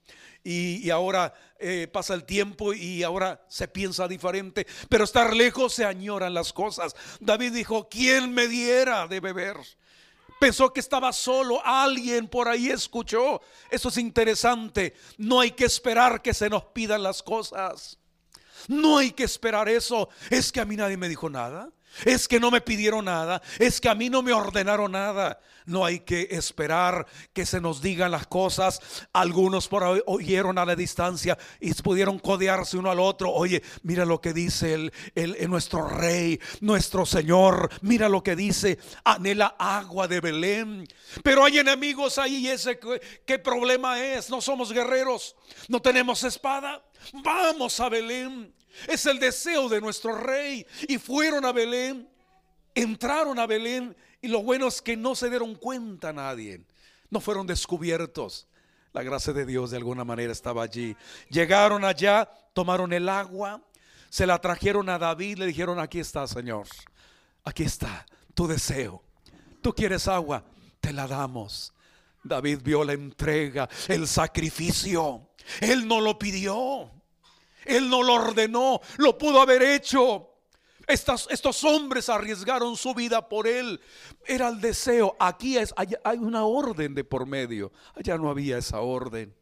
Y, 0.44 0.88
ahora 0.88 1.34
eh, 1.58 1.88
pasa 1.92 2.14
el 2.14 2.24
tiempo 2.24 2.72
y 2.72 3.02
ahora 3.02 3.44
se 3.48 3.68
piensa 3.68 4.08
diferente. 4.08 4.66
Pero 4.88 5.04
estar 5.04 5.36
lejos 5.36 5.74
se 5.74 5.84
añoran 5.84 6.32
las 6.32 6.54
cosas. 6.54 6.96
David 7.20 7.52
dijo, 7.52 7.86
¿quién 7.90 8.32
me 8.32 8.48
diera 8.48 9.06
de 9.06 9.20
beber? 9.20 9.58
Pensó 10.42 10.72
que 10.72 10.80
estaba 10.80 11.12
solo, 11.12 11.64
alguien 11.64 12.26
por 12.26 12.48
ahí 12.48 12.68
escuchó. 12.68 13.40
Eso 13.70 13.90
es 13.90 13.96
interesante. 13.96 14.92
No 15.16 15.38
hay 15.38 15.52
que 15.52 15.64
esperar 15.64 16.20
que 16.20 16.34
se 16.34 16.50
nos 16.50 16.64
pidan 16.64 17.04
las 17.04 17.22
cosas. 17.22 17.96
No 18.66 18.98
hay 18.98 19.12
que 19.12 19.22
esperar 19.22 19.68
eso. 19.68 20.08
Es 20.30 20.50
que 20.50 20.60
a 20.60 20.64
mí 20.64 20.74
nadie 20.74 20.96
me 20.96 21.08
dijo 21.08 21.30
nada. 21.30 21.70
Es 22.04 22.28
que 22.28 22.40
no 22.40 22.50
me 22.50 22.60
pidieron 22.60 23.04
nada. 23.04 23.42
Es 23.58 23.80
que 23.80 23.88
a 23.88 23.94
mí 23.94 24.10
no 24.10 24.22
me 24.22 24.32
ordenaron 24.32 24.92
nada. 24.92 25.38
No 25.66 25.84
hay 25.84 26.00
que 26.00 26.28
esperar 26.30 27.06
que 27.32 27.46
se 27.46 27.60
nos 27.60 27.82
digan 27.82 28.10
las 28.10 28.26
cosas. 28.26 28.80
Algunos 29.12 29.68
por 29.68 29.84
ahí 29.84 30.00
oyeron 30.06 30.58
a 30.58 30.64
la 30.64 30.74
distancia 30.74 31.38
y 31.60 31.72
pudieron 31.74 32.18
codearse 32.18 32.76
uno 32.76 32.90
al 32.90 33.00
otro. 33.00 33.30
Oye, 33.30 33.62
mira 33.82 34.04
lo 34.04 34.20
que 34.20 34.32
dice 34.32 34.90
el, 35.14 35.48
nuestro 35.48 35.88
rey, 35.88 36.40
nuestro 36.60 37.06
Señor. 37.06 37.70
Mira 37.82 38.08
lo 38.08 38.22
que 38.22 38.36
dice. 38.36 38.78
Anhela 39.04 39.54
agua 39.58 40.08
de 40.08 40.20
Belén. 40.20 40.88
Pero 41.22 41.44
hay 41.44 41.58
enemigos 41.58 42.18
ahí 42.18 42.36
y 42.36 42.48
ese 42.48 42.78
qué 43.26 43.38
problema 43.38 44.02
es. 44.02 44.30
No 44.30 44.40
somos 44.40 44.72
guerreros. 44.72 45.36
No 45.68 45.80
tenemos 45.80 46.24
espada. 46.24 46.82
Vamos 47.12 47.78
a 47.80 47.88
Belén. 47.88 48.52
Es 48.88 49.06
el 49.06 49.18
deseo 49.18 49.68
de 49.68 49.80
nuestro 49.80 50.16
rey. 50.16 50.66
Y 50.88 50.98
fueron 50.98 51.44
a 51.44 51.52
Belén, 51.52 52.08
entraron 52.74 53.38
a 53.38 53.46
Belén 53.46 53.96
y 54.20 54.28
lo 54.28 54.42
bueno 54.42 54.68
es 54.68 54.80
que 54.80 54.96
no 54.96 55.14
se 55.14 55.28
dieron 55.28 55.54
cuenta 55.54 56.10
a 56.10 56.12
nadie. 56.12 56.64
No 57.10 57.20
fueron 57.20 57.46
descubiertos. 57.46 58.46
La 58.92 59.02
gracia 59.02 59.32
de 59.32 59.46
Dios 59.46 59.70
de 59.70 59.78
alguna 59.78 60.04
manera 60.04 60.32
estaba 60.32 60.62
allí. 60.62 60.96
Llegaron 61.28 61.84
allá, 61.84 62.28
tomaron 62.52 62.92
el 62.92 63.08
agua, 63.08 63.62
se 64.10 64.26
la 64.26 64.38
trajeron 64.38 64.88
a 64.88 64.98
David, 64.98 65.38
le 65.38 65.46
dijeron, 65.46 65.80
aquí 65.80 65.98
está, 65.98 66.26
Señor. 66.26 66.66
Aquí 67.44 67.64
está 67.64 68.06
tu 68.34 68.46
deseo. 68.46 69.02
Tú 69.62 69.74
quieres 69.74 70.06
agua, 70.08 70.44
te 70.80 70.92
la 70.92 71.06
damos. 71.06 71.72
David 72.22 72.60
vio 72.62 72.84
la 72.84 72.92
entrega, 72.92 73.68
el 73.88 74.06
sacrificio. 74.06 75.28
Él 75.60 75.88
no 75.88 76.00
lo 76.00 76.18
pidió. 76.18 76.90
Él 77.64 77.88
no 77.88 78.02
lo 78.02 78.14
ordenó, 78.14 78.80
lo 78.98 79.16
pudo 79.18 79.40
haber 79.40 79.62
hecho. 79.62 80.28
estos 80.86 81.64
hombres 81.64 82.08
arriesgaron 82.08 82.76
su 82.76 82.94
vida 82.94 83.28
por 83.28 83.46
él. 83.46 83.80
Era 84.26 84.48
el 84.48 84.60
deseo. 84.60 85.16
Aquí 85.18 85.56
es, 85.56 85.72
hay, 85.76 85.94
hay 86.04 86.18
una 86.18 86.44
orden 86.44 86.94
de 86.94 87.04
por 87.04 87.26
medio. 87.26 87.72
Allá 87.94 88.18
no 88.18 88.30
había 88.30 88.58
esa 88.58 88.80
orden. 88.80 89.34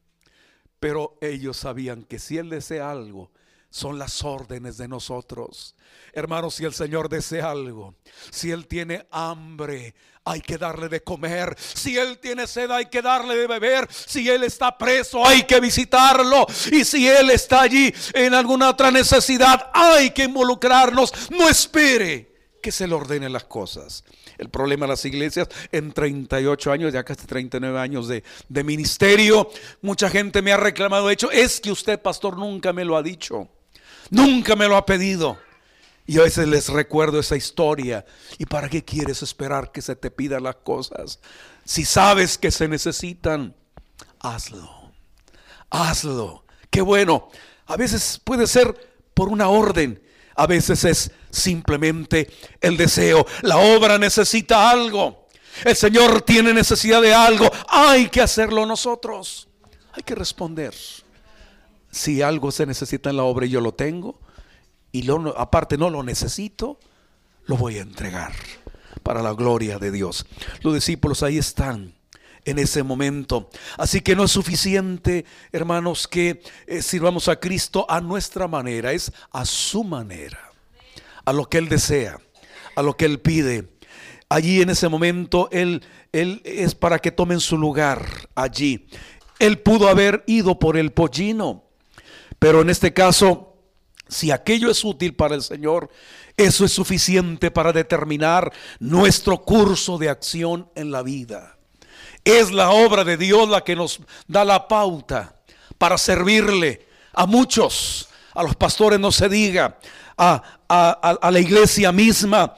Pero 0.78 1.18
ellos 1.20 1.58
sabían 1.58 2.04
que 2.04 2.18
si 2.18 2.38
él 2.38 2.48
desea 2.48 2.90
algo, 2.90 3.30
son 3.70 3.98
las 3.98 4.24
órdenes 4.24 4.76
de 4.76 4.88
nosotros. 4.88 5.76
Hermanos, 6.12 6.56
si 6.56 6.64
el 6.64 6.74
Señor 6.74 7.08
desea 7.08 7.50
algo, 7.50 7.94
si 8.30 8.50
Él 8.50 8.66
tiene 8.66 9.06
hambre, 9.10 9.94
hay 10.24 10.40
que 10.40 10.58
darle 10.58 10.88
de 10.88 11.02
comer. 11.02 11.56
Si 11.58 11.96
Él 11.96 12.18
tiene 12.18 12.46
sed, 12.46 12.70
hay 12.70 12.86
que 12.86 13.02
darle 13.02 13.36
de 13.36 13.46
beber. 13.46 13.88
Si 13.90 14.28
Él 14.28 14.44
está 14.44 14.76
preso, 14.76 15.26
hay 15.26 15.44
que 15.44 15.60
visitarlo. 15.60 16.46
Y 16.70 16.84
si 16.84 17.08
Él 17.08 17.30
está 17.30 17.62
allí 17.62 17.92
en 18.14 18.34
alguna 18.34 18.70
otra 18.70 18.90
necesidad, 18.90 19.70
hay 19.72 20.10
que 20.10 20.24
involucrarnos. 20.24 21.12
No 21.30 21.48
espere 21.48 22.30
que 22.62 22.72
se 22.72 22.86
le 22.86 22.94
ordenen 22.94 23.32
las 23.32 23.44
cosas. 23.44 24.04
El 24.38 24.48
problema 24.48 24.86
de 24.86 24.92
las 24.92 25.04
iglesias 25.04 25.48
en 25.72 25.92
38 25.92 26.72
años, 26.72 26.92
ya 26.92 27.04
casi 27.04 27.26
39 27.26 27.78
años 27.78 28.08
de, 28.08 28.22
de 28.48 28.64
ministerio, 28.64 29.50
mucha 29.82 30.08
gente 30.08 30.40
me 30.42 30.52
ha 30.52 30.56
reclamado, 30.56 31.08
de 31.08 31.14
hecho, 31.14 31.30
es 31.30 31.60
que 31.60 31.70
usted, 31.70 32.00
pastor, 32.00 32.38
nunca 32.38 32.72
me 32.72 32.84
lo 32.84 32.96
ha 32.96 33.02
dicho. 33.02 33.48
Nunca 34.10 34.56
me 34.56 34.66
lo 34.66 34.76
ha 34.76 34.84
pedido. 34.84 35.38
Y 36.10 36.18
a 36.18 36.24
veces 36.24 36.48
les 36.48 36.68
recuerdo 36.68 37.20
esa 37.20 37.36
historia. 37.36 38.04
¿Y 38.36 38.44
para 38.44 38.68
qué 38.68 38.84
quieres 38.84 39.22
esperar 39.22 39.70
que 39.70 39.80
se 39.80 39.94
te 39.94 40.10
pidan 40.10 40.42
las 40.42 40.56
cosas? 40.56 41.20
Si 41.64 41.84
sabes 41.84 42.36
que 42.36 42.50
se 42.50 42.66
necesitan, 42.66 43.54
hazlo. 44.18 44.90
Hazlo. 45.70 46.44
Qué 46.68 46.80
bueno. 46.80 47.28
A 47.66 47.76
veces 47.76 48.20
puede 48.24 48.48
ser 48.48 48.74
por 49.14 49.28
una 49.28 49.50
orden. 49.50 50.02
A 50.34 50.48
veces 50.48 50.82
es 50.82 51.12
simplemente 51.30 52.28
el 52.60 52.76
deseo. 52.76 53.24
La 53.42 53.58
obra 53.58 53.96
necesita 53.96 54.68
algo. 54.68 55.28
El 55.64 55.76
Señor 55.76 56.22
tiene 56.22 56.52
necesidad 56.52 57.00
de 57.00 57.14
algo. 57.14 57.48
Hay 57.68 58.08
que 58.08 58.20
hacerlo 58.20 58.66
nosotros. 58.66 59.46
Hay 59.92 60.02
que 60.02 60.16
responder. 60.16 60.74
Si 61.92 62.20
algo 62.20 62.50
se 62.50 62.66
necesita 62.66 63.10
en 63.10 63.16
la 63.16 63.22
obra 63.22 63.46
y 63.46 63.50
yo 63.50 63.60
lo 63.60 63.74
tengo, 63.74 64.18
y 64.92 65.06
aparte 65.36 65.78
no 65.78 65.90
lo 65.90 66.02
necesito, 66.02 66.78
lo 67.46 67.56
voy 67.56 67.78
a 67.78 67.82
entregar 67.82 68.32
para 69.02 69.22
la 69.22 69.32
gloria 69.32 69.78
de 69.78 69.90
Dios. 69.90 70.26
Los 70.62 70.74
discípulos 70.74 71.22
ahí 71.22 71.38
están 71.38 71.94
en 72.44 72.58
ese 72.58 72.82
momento. 72.82 73.50
Así 73.76 74.00
que 74.00 74.16
no 74.16 74.24
es 74.24 74.32
suficiente, 74.32 75.24
hermanos, 75.52 76.08
que 76.08 76.42
eh, 76.66 76.82
sirvamos 76.82 77.28
a 77.28 77.38
Cristo 77.38 77.86
a 77.88 78.00
nuestra 78.00 78.48
manera, 78.48 78.92
es 78.92 79.12
a 79.32 79.44
su 79.44 79.84
manera, 79.84 80.52
a 81.24 81.32
lo 81.32 81.48
que 81.48 81.58
Él 81.58 81.68
desea, 81.68 82.18
a 82.74 82.82
lo 82.82 82.96
que 82.96 83.04
Él 83.04 83.20
pide. 83.20 83.68
Allí 84.28 84.62
en 84.62 84.70
ese 84.70 84.88
momento 84.88 85.48
Él, 85.50 85.82
él 86.12 86.40
es 86.44 86.74
para 86.74 86.98
que 86.98 87.10
tomen 87.10 87.40
su 87.40 87.56
lugar 87.56 88.06
allí. 88.34 88.86
Él 89.38 89.58
pudo 89.58 89.88
haber 89.88 90.22
ido 90.26 90.58
por 90.58 90.76
el 90.76 90.92
pollino, 90.92 91.64
pero 92.38 92.60
en 92.60 92.70
este 92.70 92.92
caso, 92.92 93.49
si 94.10 94.30
aquello 94.30 94.70
es 94.70 94.84
útil 94.84 95.14
para 95.14 95.34
el 95.34 95.42
Señor, 95.42 95.88
eso 96.36 96.64
es 96.64 96.72
suficiente 96.72 97.50
para 97.50 97.72
determinar 97.72 98.52
nuestro 98.78 99.38
curso 99.42 99.98
de 99.98 100.08
acción 100.08 100.68
en 100.74 100.90
la 100.90 101.02
vida. 101.02 101.56
Es 102.24 102.50
la 102.50 102.70
obra 102.70 103.04
de 103.04 103.16
Dios 103.16 103.48
la 103.48 103.62
que 103.62 103.76
nos 103.76 104.00
da 104.26 104.44
la 104.44 104.68
pauta 104.68 105.36
para 105.78 105.96
servirle 105.96 106.86
a 107.12 107.26
muchos, 107.26 108.08
a 108.34 108.42
los 108.42 108.56
pastores 108.56 109.00
no 109.00 109.10
se 109.10 109.28
diga, 109.28 109.78
a, 110.16 110.42
a, 110.68 111.30
la 111.30 111.40
iglesia 111.40 111.92
misma, 111.92 112.54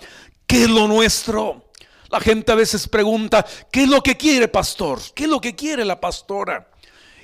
¿qué 0.47 0.65
es 0.65 0.71
lo 0.71 0.89
nuestro? 0.89 1.71
La 2.11 2.21
gente 2.21 2.51
a 2.53 2.57
veces 2.57 2.89
pregunta, 2.89 3.47
¿qué 3.71 3.85
es 3.85 3.89
lo 3.89 4.03
que 4.03 4.17
quiere 4.17 4.49
pastor? 4.49 5.01
¿Qué 5.15 5.25
es 5.25 5.31
lo 5.31 5.41
que 5.41 5.55
quiere 5.55 5.85
la 5.85 6.01
pastora? 6.01 6.69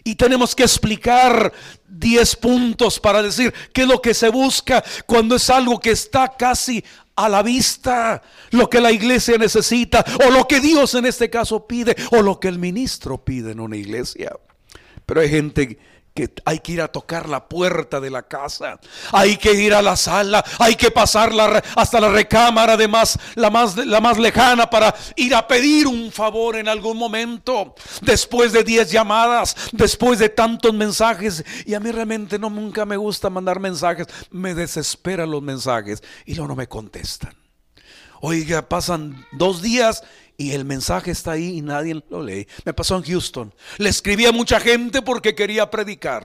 Y 0.09 0.15
tenemos 0.15 0.55
que 0.55 0.63
explicar 0.63 1.53
10 1.87 2.37
puntos 2.37 2.99
para 2.99 3.23
decir 3.23 3.53
qué 3.75 3.83
es 3.83 3.87
lo 3.87 4.01
que 4.01 4.15
se 4.15 4.31
busca 4.31 4.83
cuando 5.05 5.37
es 5.37 5.51
algo 5.51 5.79
que 5.79 5.91
está 5.91 6.35
casi 6.35 6.83
a 7.15 7.29
la 7.29 7.43
vista, 7.43 8.23
lo 8.53 8.71
que 8.71 8.81
la 8.81 8.91
iglesia 8.91 9.37
necesita, 9.37 10.03
o 10.27 10.31
lo 10.31 10.49
que 10.49 10.61
Dios 10.61 10.95
en 10.95 11.05
este 11.05 11.29
caso 11.29 11.67
pide, 11.67 11.95
o 12.13 12.23
lo 12.23 12.41
que 12.41 12.49
el 12.49 12.59
ministro 12.59 13.23
pide 13.23 13.53
en 13.53 13.61
una 13.61 13.77
iglesia. 13.77 14.33
Pero 15.05 15.21
hay 15.21 15.29
gente 15.29 15.79
hay 16.45 16.61
que 16.61 16.73
ir 16.73 16.81
a 16.81 16.89
tocar 16.89 17.29
la 17.29 17.49
puerta 17.49 18.01
de 18.01 18.11
la 18.11 18.23
casa, 18.23 18.81
hay 19.13 19.37
que 19.37 19.53
ir 19.53 19.75
a 19.75 19.83
la 19.83 19.97
sala, 19.97 20.45
hay 20.59 20.75
que 20.75 20.91
pasar 20.91 21.33
hasta 21.77 22.01
la 22.01 22.09
recámara 22.09 22.77
de 22.77 22.89
más, 22.89 23.19
la, 23.35 23.51
más, 23.51 23.77
la 23.77 24.01
más 24.01 24.19
lejana 24.19 24.69
para 24.69 24.95
ir 25.17 25.35
a 25.35 25.47
pedir 25.47 25.87
un 25.87 26.11
favor 26.11 26.57
en 26.57 26.69
algún 26.69 26.97
momento, 26.97 27.75
después 28.03 28.53
de 28.53 28.65
10 28.65 28.91
llamadas, 28.91 29.57
después 29.73 30.19
de 30.19 30.29
tantos 30.29 30.73
mensajes. 30.73 31.45
Y 31.67 31.75
a 31.75 31.81
mí 31.81 31.91
realmente 31.91 32.39
no, 32.39 32.51
nunca 32.51 32.85
me 32.85 32.97
gusta 32.97 33.31
mandar 33.31 33.61
mensajes, 33.61 34.07
me 34.31 34.55
desesperan 34.55 35.31
los 35.31 35.43
mensajes 35.43 36.03
y 36.25 36.35
luego 36.35 36.49
no 36.49 36.57
me 36.57 36.69
contestan. 36.69 37.35
Oiga, 38.21 38.69
pasan 38.69 39.25
dos 39.33 39.63
días 39.63 40.03
y 40.41 40.53
el 40.53 40.65
mensaje 40.65 41.11
está 41.11 41.33
ahí 41.33 41.59
y 41.59 41.63
nadie 41.63 42.01
lo 42.09 42.23
lee. 42.23 42.47
Me 42.65 42.73
pasó 42.73 42.97
en 42.97 43.03
Houston. 43.03 43.53
Le 43.77 43.89
escribí 43.89 44.25
a 44.25 44.33
mucha 44.33 44.61
gente 44.61 45.03
porque 45.03 45.35
quería 45.35 45.69
predicar. 45.69 46.25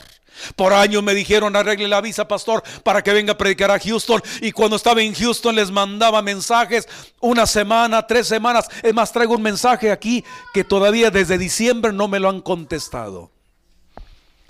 Por 0.55 0.71
años 0.71 1.01
me 1.01 1.15
dijeron 1.15 1.55
arregle 1.55 1.87
la 1.87 1.99
visa, 1.99 2.27
pastor, 2.27 2.63
para 2.83 3.03
que 3.03 3.11
venga 3.11 3.33
a 3.33 3.37
predicar 3.37 3.71
a 3.71 3.79
Houston. 3.79 4.21
Y 4.41 4.51
cuando 4.51 4.75
estaba 4.75 5.01
en 5.01 5.15
Houston 5.15 5.55
les 5.55 5.71
mandaba 5.71 6.21
mensajes 6.21 6.87
una 7.21 7.47
semana, 7.47 8.05
tres 8.05 8.27
semanas. 8.27 8.67
Es 8.83 8.93
más, 8.93 9.11
traigo 9.11 9.33
un 9.33 9.41
mensaje 9.41 9.91
aquí 9.91 10.23
que 10.53 10.63
todavía 10.63 11.09
desde 11.09 11.39
diciembre 11.39 11.91
no 11.91 12.07
me 12.07 12.19
lo 12.19 12.29
han 12.29 12.41
contestado. 12.41 13.31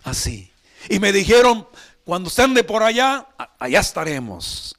Así. 0.04 0.52
Y 0.90 1.00
me 1.00 1.14
dijeron, 1.14 1.66
cuando 2.04 2.28
estén 2.28 2.54
de 2.54 2.66
por 2.66 2.84
allá, 2.84 3.28
allá 3.60 3.80
estaremos. 3.80 4.76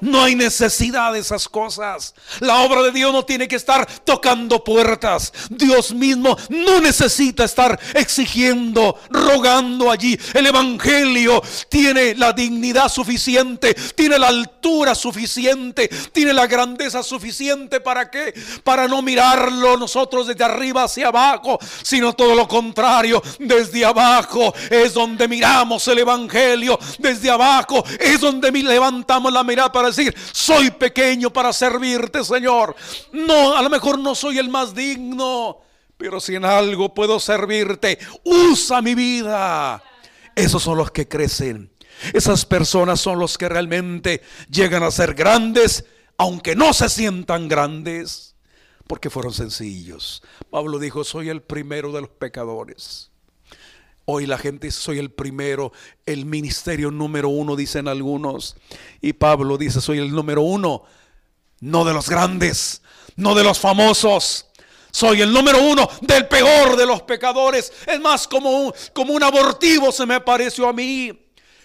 No 0.00 0.22
hay 0.22 0.34
necesidad 0.34 1.12
de 1.12 1.20
esas 1.20 1.48
cosas. 1.48 2.14
La 2.40 2.62
obra 2.62 2.82
de 2.82 2.90
Dios 2.90 3.12
no 3.12 3.24
tiene 3.24 3.48
que 3.48 3.56
estar 3.56 3.86
tocando 4.04 4.62
puertas. 4.62 5.32
Dios 5.50 5.92
mismo 5.94 6.36
no 6.48 6.80
necesita 6.80 7.44
estar 7.44 7.78
exigiendo, 7.94 8.98
rogando 9.10 9.90
allí. 9.90 10.18
El 10.32 10.46
Evangelio 10.46 11.42
tiene 11.68 12.14
la 12.14 12.32
dignidad 12.32 12.88
suficiente, 12.88 13.74
tiene 13.94 14.18
la 14.18 14.28
altura 14.28 14.94
suficiente, 14.94 15.88
tiene 16.12 16.32
la 16.32 16.46
grandeza 16.46 17.02
suficiente 17.02 17.80
para 17.80 18.10
qué? 18.10 18.34
Para 18.62 18.88
no 18.88 19.02
mirarlo 19.02 19.76
nosotros 19.76 20.26
desde 20.26 20.44
arriba 20.44 20.84
hacia 20.84 21.08
abajo, 21.08 21.58
sino 21.82 22.12
todo 22.14 22.34
lo 22.34 22.48
contrario. 22.48 23.22
Desde 23.38 23.84
abajo 23.84 24.54
es 24.70 24.94
donde 24.94 25.28
miramos 25.28 25.86
el 25.88 25.98
Evangelio. 26.00 26.78
Desde 26.98 27.30
abajo 27.30 27.84
es 27.98 28.20
donde 28.20 28.50
levantamos 28.50 29.32
la 29.32 29.44
mirada 29.44 29.72
para 29.72 29.88
decir, 29.96 30.14
soy 30.32 30.70
pequeño 30.70 31.32
para 31.32 31.52
servirte, 31.52 32.24
Señor. 32.24 32.74
No, 33.12 33.56
a 33.56 33.62
lo 33.62 33.70
mejor 33.70 33.98
no 33.98 34.14
soy 34.14 34.38
el 34.38 34.48
más 34.48 34.74
digno, 34.74 35.60
pero 35.96 36.20
si 36.20 36.34
en 36.34 36.44
algo 36.44 36.92
puedo 36.94 37.20
servirte, 37.20 37.98
usa 38.24 38.82
mi 38.82 38.94
vida. 38.94 39.82
Esos 40.34 40.62
son 40.62 40.78
los 40.78 40.90
que 40.90 41.08
crecen. 41.08 41.70
Esas 42.12 42.44
personas 42.44 43.00
son 43.00 43.18
los 43.18 43.38
que 43.38 43.48
realmente 43.48 44.22
llegan 44.50 44.82
a 44.82 44.90
ser 44.90 45.14
grandes, 45.14 45.84
aunque 46.18 46.56
no 46.56 46.72
se 46.72 46.88
sientan 46.88 47.48
grandes, 47.48 48.36
porque 48.86 49.10
fueron 49.10 49.32
sencillos. 49.32 50.22
Pablo 50.50 50.78
dijo, 50.78 51.04
soy 51.04 51.28
el 51.28 51.42
primero 51.42 51.92
de 51.92 52.02
los 52.02 52.10
pecadores. 52.10 53.10
Hoy 54.06 54.26
la 54.26 54.36
gente 54.36 54.66
dice, 54.66 54.80
soy 54.80 54.98
el 54.98 55.10
primero, 55.10 55.72
el 56.04 56.26
ministerio 56.26 56.90
número 56.90 57.30
uno, 57.30 57.56
dicen 57.56 57.88
algunos. 57.88 58.56
Y 59.00 59.14
Pablo 59.14 59.56
dice, 59.56 59.80
soy 59.80 59.98
el 59.98 60.12
número 60.12 60.42
uno, 60.42 60.82
no 61.60 61.84
de 61.86 61.94
los 61.94 62.10
grandes, 62.10 62.82
no 63.16 63.34
de 63.34 63.44
los 63.44 63.58
famosos. 63.58 64.46
Soy 64.90 65.22
el 65.22 65.32
número 65.32 65.60
uno 65.60 65.88
del 66.02 66.28
peor 66.28 66.76
de 66.76 66.84
los 66.84 67.02
pecadores. 67.02 67.72
Es 67.86 67.98
más, 67.98 68.28
como 68.28 68.50
un, 68.50 69.22
abortivo 69.22 69.90
se 69.90 70.04
me 70.04 70.20
pareció 70.20 70.68
a 70.68 70.72
mí. 70.74 71.10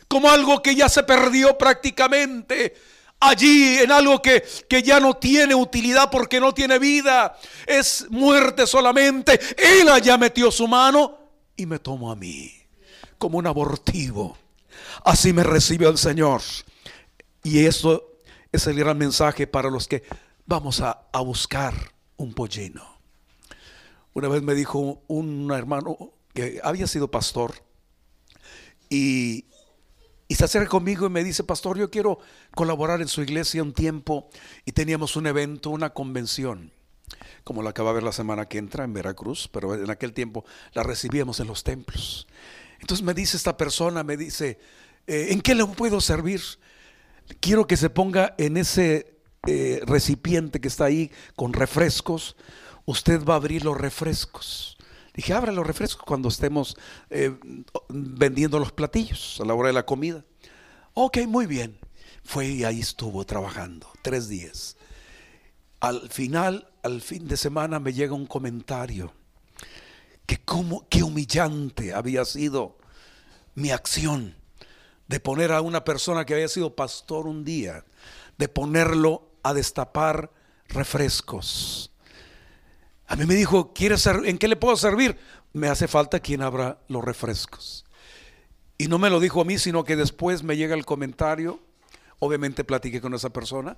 Como 0.08 0.30
algo 0.30 0.64
que 0.64 0.74
ya 0.74 0.88
se 0.88 1.04
perdió 1.04 1.58
prácticamente. 1.58 2.74
Allí 3.20 3.80
en 3.80 3.92
algo 3.92 4.22
que, 4.22 4.44
que 4.70 4.82
ya 4.82 5.02
no 5.02 5.16
tiene 5.16 5.54
utilidad 5.54 6.10
porque 6.10 6.40
no 6.40 6.54
tiene 6.54 6.80
vida. 6.80 7.38
Es 7.68 8.08
muerte 8.10 8.66
solamente. 8.66 9.38
Él 9.58 9.90
allá 9.90 10.18
metió 10.18 10.50
su 10.50 10.68
mano 10.68 11.20
y 11.60 11.66
me 11.66 11.78
tomo 11.78 12.12
a 12.12 12.16
mí 12.16 12.52
como 13.18 13.38
un 13.38 13.46
abortivo. 13.46 14.38
Así 15.04 15.34
me 15.34 15.44
recibe 15.44 15.88
el 15.88 15.98
Señor. 15.98 16.42
Y 17.44 17.66
eso 17.66 18.04
es 18.52 18.66
el 18.68 18.78
gran 18.78 18.98
mensaje 18.98 19.46
para 19.46 19.70
los 19.70 19.88
que 19.88 20.04
vamos 20.46 20.82
a, 20.82 21.06
buscar 21.20 21.74
un 22.18 22.34
pollino. 22.34 22.84
Una 24.14 24.30
vez 24.30 24.42
me 24.42 24.56
dijo 24.56 25.04
un 25.08 25.52
hermano 25.52 26.14
que 26.34 26.60
había 26.64 26.88
sido 26.88 27.12
pastor 27.12 27.54
y, 28.90 29.46
y 30.28 30.36
se 30.36 30.46
acerca 30.46 30.70
conmigo 30.70 31.06
y 31.06 31.10
me 31.10 31.24
dice, 31.24 31.44
pastor, 31.44 31.78
yo 31.78 31.92
quiero 31.92 32.20
colaborar 32.56 33.02
en 33.02 33.08
su 33.08 33.22
iglesia 33.22 33.62
un 33.62 33.74
tiempo 33.74 34.30
y 34.66 34.72
teníamos 34.72 35.16
un 35.16 35.28
evento, 35.28 35.70
una 35.70 35.92
convención 35.92 36.72
como 37.44 37.64
la 37.64 37.74
que 37.74 37.82
va 37.82 37.90
a 37.90 37.94
ver 37.94 38.04
la 38.04 38.12
semana 38.12 38.48
que 38.48 38.58
entra 38.58 38.84
en 38.84 38.94
Veracruz, 38.94 39.50
pero 39.52 39.76
en 39.76 39.90
aquel 39.90 40.14
tiempo 40.14 40.46
la 40.74 40.84
recibíamos 40.84 41.40
en 41.40 41.48
los 41.48 41.64
templos. 41.64 42.28
Entonces 42.80 43.06
me 43.06 43.14
dice 43.14 43.38
esta 43.38 43.58
persona, 43.58 44.04
me 44.04 44.18
dice, 44.18 44.60
eh, 45.08 45.28
¿en 45.32 45.42
qué 45.42 45.56
le 45.56 45.66
puedo 45.66 46.02
servir? 46.02 46.42
Quiero 47.40 47.68
que 47.68 47.78
se 47.78 47.90
ponga 47.90 48.36
en 48.38 48.58
ese 48.58 49.20
eh, 49.48 49.82
recipiente 49.86 50.60
que 50.60 50.68
está 50.68 50.86
ahí 50.86 51.12
con 51.36 51.54
refrescos. 51.54 52.36
Usted 52.86 53.24
va 53.24 53.34
a 53.34 53.38
abrir 53.38 53.64
los 53.64 53.78
refrescos. 53.78 54.78
Dije, 55.14 55.34
abra 55.34 55.52
los 55.52 55.68
refrescos 55.68 56.06
cuando 56.06 56.30
estemos 56.30 56.78
eh, 57.10 57.38
vendiendo 57.90 58.60
los 58.60 58.72
platillos 58.72 59.40
a 59.42 59.46
la 59.46 59.54
hora 59.54 59.68
de 59.68 59.74
la 59.74 59.86
comida. 59.86 60.24
Ok, 60.94 61.18
muy 61.28 61.46
bien. 61.46 61.78
Fue 62.24 62.48
y 62.48 62.64
ahí 62.64 62.80
estuvo 62.80 63.26
trabajando 63.26 63.88
tres 64.02 64.30
días. 64.30 64.78
Al 65.80 66.10
final 66.10 66.69
al 66.84 67.02
fin 67.02 67.28
de 67.28 67.38
semana 67.38 67.80
me 67.80 67.94
llega 67.94 68.14
un 68.14 68.26
comentario 68.26 69.14
que 70.26 70.38
como 70.38 70.88
qué 70.90 71.04
humillante 71.04 71.94
había 71.94 72.24
sido 72.26 72.78
mi 73.56 73.72
acción 73.72 74.36
de 75.08 75.20
poner 75.20 75.52
a 75.52 75.62
una 75.62 75.84
persona 75.84 76.26
que 76.26 76.36
había 76.36 76.48
sido 76.48 76.76
pastor 76.76 77.26
un 77.26 77.44
día, 77.44 77.84
de 78.38 78.48
ponerlo 78.48 79.32
a 79.42 79.54
destapar 79.54 80.32
refrescos. 80.68 81.92
A 83.08 83.16
mí 83.16 83.26
me 83.26 83.34
dijo, 83.34 83.74
¿quieres 83.74 84.06
¿en 84.06 84.38
qué 84.38 84.48
le 84.48 84.56
puedo 84.56 84.78
servir? 84.78 85.18
Me 85.52 85.68
hace 85.68 85.88
falta 85.88 86.20
quien 86.20 86.44
abra 86.44 86.80
los 86.88 87.04
refrescos. 87.04 87.86
Y 88.78 88.88
no 88.88 89.00
me 89.00 89.10
lo 89.10 89.20
dijo 89.20 89.42
a 89.42 89.46
mí, 89.46 89.58
sino 89.58 89.84
que 89.84 89.96
después 89.96 90.44
me 90.44 90.58
llega 90.58 90.76
el 90.76 90.86
comentario, 90.86 91.60
Obviamente 92.20 92.66
platiqué 92.66 93.00
con 93.02 93.14
esa 93.14 93.30
persona. 93.30 93.78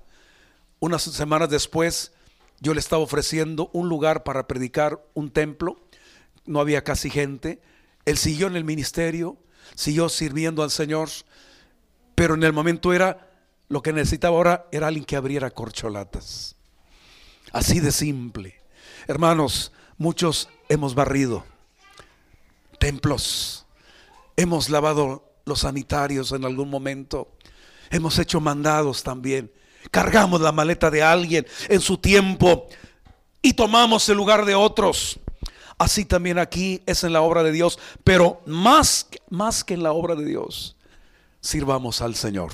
Unas 0.80 1.02
semanas 1.02 1.48
después 1.48 2.12
yo 2.60 2.74
le 2.74 2.80
estaba 2.80 3.02
ofreciendo 3.02 3.70
un 3.72 3.88
lugar 3.88 4.22
para 4.24 4.46
predicar 4.46 5.04
un 5.14 5.30
templo. 5.30 5.80
No 6.46 6.60
había 6.60 6.84
casi 6.84 7.10
gente. 7.10 7.60
Él 8.04 8.18
siguió 8.18 8.46
en 8.46 8.56
el 8.56 8.64
ministerio, 8.64 9.36
siguió 9.74 10.08
sirviendo 10.08 10.62
al 10.62 10.70
Señor, 10.70 11.08
pero 12.14 12.34
en 12.34 12.42
el 12.42 12.52
momento 12.52 12.92
era 12.92 13.30
lo 13.68 13.82
que 13.82 13.92
necesitaba 13.92 14.36
ahora 14.36 14.66
era 14.70 14.88
alguien 14.88 15.04
que 15.04 15.16
abriera 15.16 15.50
corcholatas. 15.50 16.56
Así 17.52 17.80
de 17.80 17.90
simple. 17.90 18.60
Hermanos, 19.06 19.72
muchos 19.96 20.48
hemos 20.68 20.94
barrido 20.94 21.44
templos, 22.78 23.64
hemos 24.36 24.68
lavado 24.68 25.32
los 25.44 25.60
sanitarios 25.60 26.32
en 26.32 26.44
algún 26.44 26.68
momento, 26.68 27.32
hemos 27.90 28.18
hecho 28.18 28.40
mandados 28.40 29.04
también, 29.04 29.52
cargamos 29.90 30.40
la 30.40 30.52
maleta 30.52 30.90
de 30.90 31.02
alguien 31.02 31.46
en 31.68 31.80
su 31.80 31.98
tiempo 31.98 32.68
y 33.40 33.54
tomamos 33.54 34.08
el 34.08 34.16
lugar 34.16 34.44
de 34.44 34.54
otros. 34.54 35.18
Así 35.78 36.04
también 36.04 36.38
aquí 36.38 36.82
es 36.86 37.02
en 37.02 37.12
la 37.12 37.22
obra 37.22 37.42
de 37.42 37.50
Dios, 37.50 37.78
pero 38.04 38.40
más, 38.46 39.08
más 39.30 39.64
que 39.64 39.74
en 39.74 39.82
la 39.82 39.92
obra 39.92 40.14
de 40.14 40.24
Dios, 40.24 40.76
sirvamos 41.40 42.00
al 42.00 42.14
Señor 42.14 42.52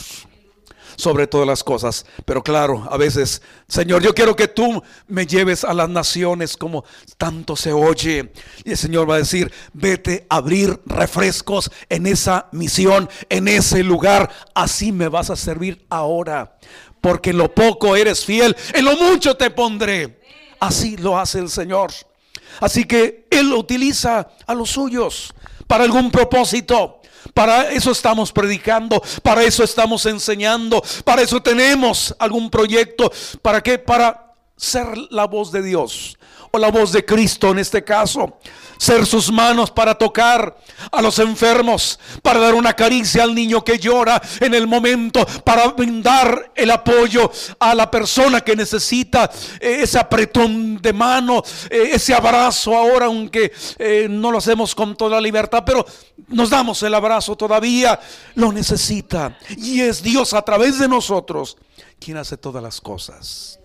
sobre 0.98 1.26
todas 1.26 1.46
las 1.46 1.62
cosas. 1.62 2.04
Pero 2.24 2.42
claro, 2.42 2.86
a 2.90 2.96
veces, 2.96 3.40
Señor, 3.68 4.02
yo 4.02 4.14
quiero 4.14 4.34
que 4.34 4.48
tú 4.48 4.82
me 5.06 5.26
lleves 5.26 5.64
a 5.64 5.72
las 5.72 5.88
naciones 5.88 6.56
como 6.56 6.84
tanto 7.16 7.54
se 7.54 7.72
oye. 7.72 8.32
Y 8.64 8.72
el 8.72 8.76
Señor 8.76 9.08
va 9.08 9.14
a 9.14 9.18
decir, 9.18 9.52
vete 9.72 10.26
a 10.28 10.36
abrir 10.36 10.80
refrescos 10.86 11.70
en 11.88 12.06
esa 12.06 12.48
misión, 12.52 13.08
en 13.28 13.48
ese 13.48 13.84
lugar. 13.84 14.30
Así 14.54 14.90
me 14.90 15.08
vas 15.08 15.30
a 15.30 15.36
servir 15.36 15.86
ahora. 15.88 16.58
Porque 17.00 17.30
en 17.30 17.38
lo 17.38 17.54
poco 17.54 17.96
eres 17.96 18.24
fiel, 18.24 18.56
en 18.74 18.84
lo 18.84 18.96
mucho 18.96 19.36
te 19.36 19.50
pondré. 19.50 20.20
Así 20.60 20.96
lo 20.96 21.18
hace 21.18 21.38
el 21.38 21.48
Señor. 21.48 21.92
Así 22.60 22.84
que 22.84 23.26
Él 23.30 23.52
utiliza 23.52 24.28
a 24.46 24.54
los 24.54 24.70
suyos 24.70 25.32
para 25.66 25.84
algún 25.84 26.10
propósito. 26.10 27.00
Para 27.34 27.70
eso 27.70 27.92
estamos 27.92 28.32
predicando, 28.32 29.02
para 29.22 29.42
eso 29.42 29.62
estamos 29.62 30.06
enseñando, 30.06 30.82
para 31.04 31.22
eso 31.22 31.40
tenemos 31.42 32.14
algún 32.18 32.50
proyecto. 32.50 33.12
¿Para 33.42 33.62
qué? 33.62 33.78
Para 33.78 34.34
ser 34.56 34.86
la 35.10 35.26
voz 35.26 35.52
de 35.52 35.62
Dios 35.62 36.18
o 36.50 36.58
la 36.58 36.70
voz 36.70 36.92
de 36.92 37.04
Cristo 37.04 37.50
en 37.50 37.58
este 37.58 37.84
caso 37.84 38.38
ser 38.78 39.04
sus 39.04 39.30
manos 39.30 39.70
para 39.70 39.94
tocar 39.96 40.56
a 40.90 41.02
los 41.02 41.18
enfermos, 41.18 41.98
para 42.22 42.38
dar 42.38 42.54
una 42.54 42.74
caricia 42.74 43.24
al 43.24 43.34
niño 43.34 43.64
que 43.64 43.78
llora 43.78 44.22
en 44.40 44.54
el 44.54 44.66
momento, 44.66 45.26
para 45.44 45.66
brindar 45.68 46.52
el 46.54 46.70
apoyo 46.70 47.30
a 47.58 47.74
la 47.74 47.90
persona 47.90 48.40
que 48.40 48.56
necesita 48.56 49.30
eh, 49.60 49.80
ese 49.82 49.98
apretón 49.98 50.80
de 50.80 50.92
mano, 50.92 51.42
eh, 51.68 51.90
ese 51.92 52.14
abrazo 52.14 52.76
ahora, 52.76 53.06
aunque 53.06 53.52
eh, 53.78 54.06
no 54.08 54.30
lo 54.30 54.38
hacemos 54.38 54.74
con 54.74 54.96
toda 54.96 55.20
libertad, 55.20 55.64
pero 55.66 55.84
nos 56.28 56.48
damos 56.48 56.82
el 56.82 56.94
abrazo 56.94 57.36
todavía, 57.36 57.98
lo 58.36 58.52
necesita. 58.52 59.36
Y 59.56 59.80
es 59.80 60.02
Dios 60.02 60.32
a 60.34 60.42
través 60.42 60.78
de 60.78 60.88
nosotros 60.88 61.56
quien 61.98 62.16
hace 62.16 62.36
todas 62.36 62.62
las 62.62 62.80
cosas. 62.80 63.58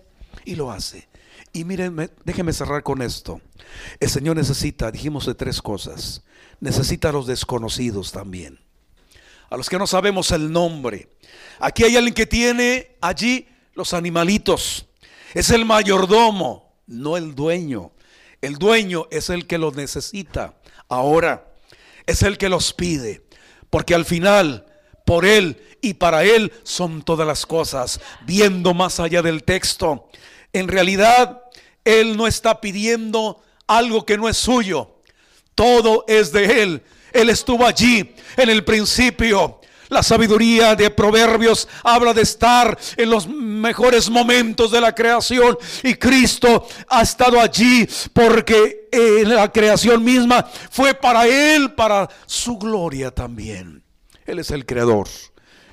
Y 0.44 0.56
lo 0.56 0.70
hace. 0.70 1.08
Y 1.56 1.64
miren, 1.64 2.10
déjenme 2.24 2.52
cerrar 2.52 2.82
con 2.82 3.00
esto. 3.00 3.40
El 4.00 4.10
Señor 4.10 4.34
necesita, 4.36 4.90
dijimos 4.90 5.24
de 5.24 5.36
tres 5.36 5.62
cosas. 5.62 6.24
Necesita 6.58 7.10
a 7.10 7.12
los 7.12 7.28
desconocidos 7.28 8.10
también. 8.10 8.58
A 9.50 9.56
los 9.56 9.70
que 9.70 9.78
no 9.78 9.86
sabemos 9.86 10.32
el 10.32 10.50
nombre. 10.50 11.10
Aquí 11.60 11.84
hay 11.84 11.96
alguien 11.96 12.12
que 12.12 12.26
tiene 12.26 12.96
allí 13.00 13.46
los 13.74 13.94
animalitos. 13.94 14.86
Es 15.32 15.50
el 15.50 15.64
mayordomo, 15.64 16.74
no 16.88 17.16
el 17.16 17.36
dueño. 17.36 17.92
El 18.40 18.56
dueño 18.56 19.06
es 19.12 19.30
el 19.30 19.46
que 19.46 19.56
los 19.56 19.76
necesita. 19.76 20.56
Ahora 20.88 21.54
es 22.04 22.24
el 22.24 22.36
que 22.36 22.48
los 22.48 22.72
pide. 22.72 23.28
Porque 23.70 23.94
al 23.94 24.04
final, 24.04 24.66
por 25.06 25.24
él 25.24 25.62
y 25.80 25.94
para 25.94 26.24
él 26.24 26.52
son 26.64 27.02
todas 27.02 27.28
las 27.28 27.46
cosas. 27.46 28.00
Viendo 28.26 28.74
más 28.74 28.98
allá 28.98 29.22
del 29.22 29.44
texto. 29.44 30.08
En 30.52 30.66
realidad, 30.66 31.43
él 31.84 32.16
no 32.16 32.26
está 32.26 32.60
pidiendo 32.60 33.42
algo 33.66 34.04
que 34.04 34.16
no 34.16 34.28
es 34.28 34.36
suyo. 34.36 34.90
Todo 35.54 36.04
es 36.08 36.32
de 36.32 36.62
Él. 36.62 36.82
Él 37.12 37.30
estuvo 37.30 37.64
allí 37.64 38.14
en 38.36 38.50
el 38.50 38.64
principio. 38.64 39.60
La 39.88 40.02
sabiduría 40.02 40.74
de 40.74 40.90
Proverbios 40.90 41.68
habla 41.82 42.14
de 42.14 42.22
estar 42.22 42.76
en 42.96 43.10
los 43.10 43.28
mejores 43.28 44.08
momentos 44.08 44.70
de 44.72 44.80
la 44.80 44.94
creación 44.94 45.56
y 45.82 45.94
Cristo 45.94 46.66
ha 46.88 47.02
estado 47.02 47.40
allí 47.40 47.86
porque 48.12 48.88
en 48.90 49.34
la 49.34 49.52
creación 49.52 50.02
misma 50.02 50.48
fue 50.70 50.94
para 50.94 51.28
Él, 51.28 51.74
para 51.74 52.08
su 52.26 52.58
gloria 52.58 53.10
también. 53.10 53.84
Él 54.24 54.38
es 54.38 54.50
el 54.50 54.64
creador. 54.64 55.06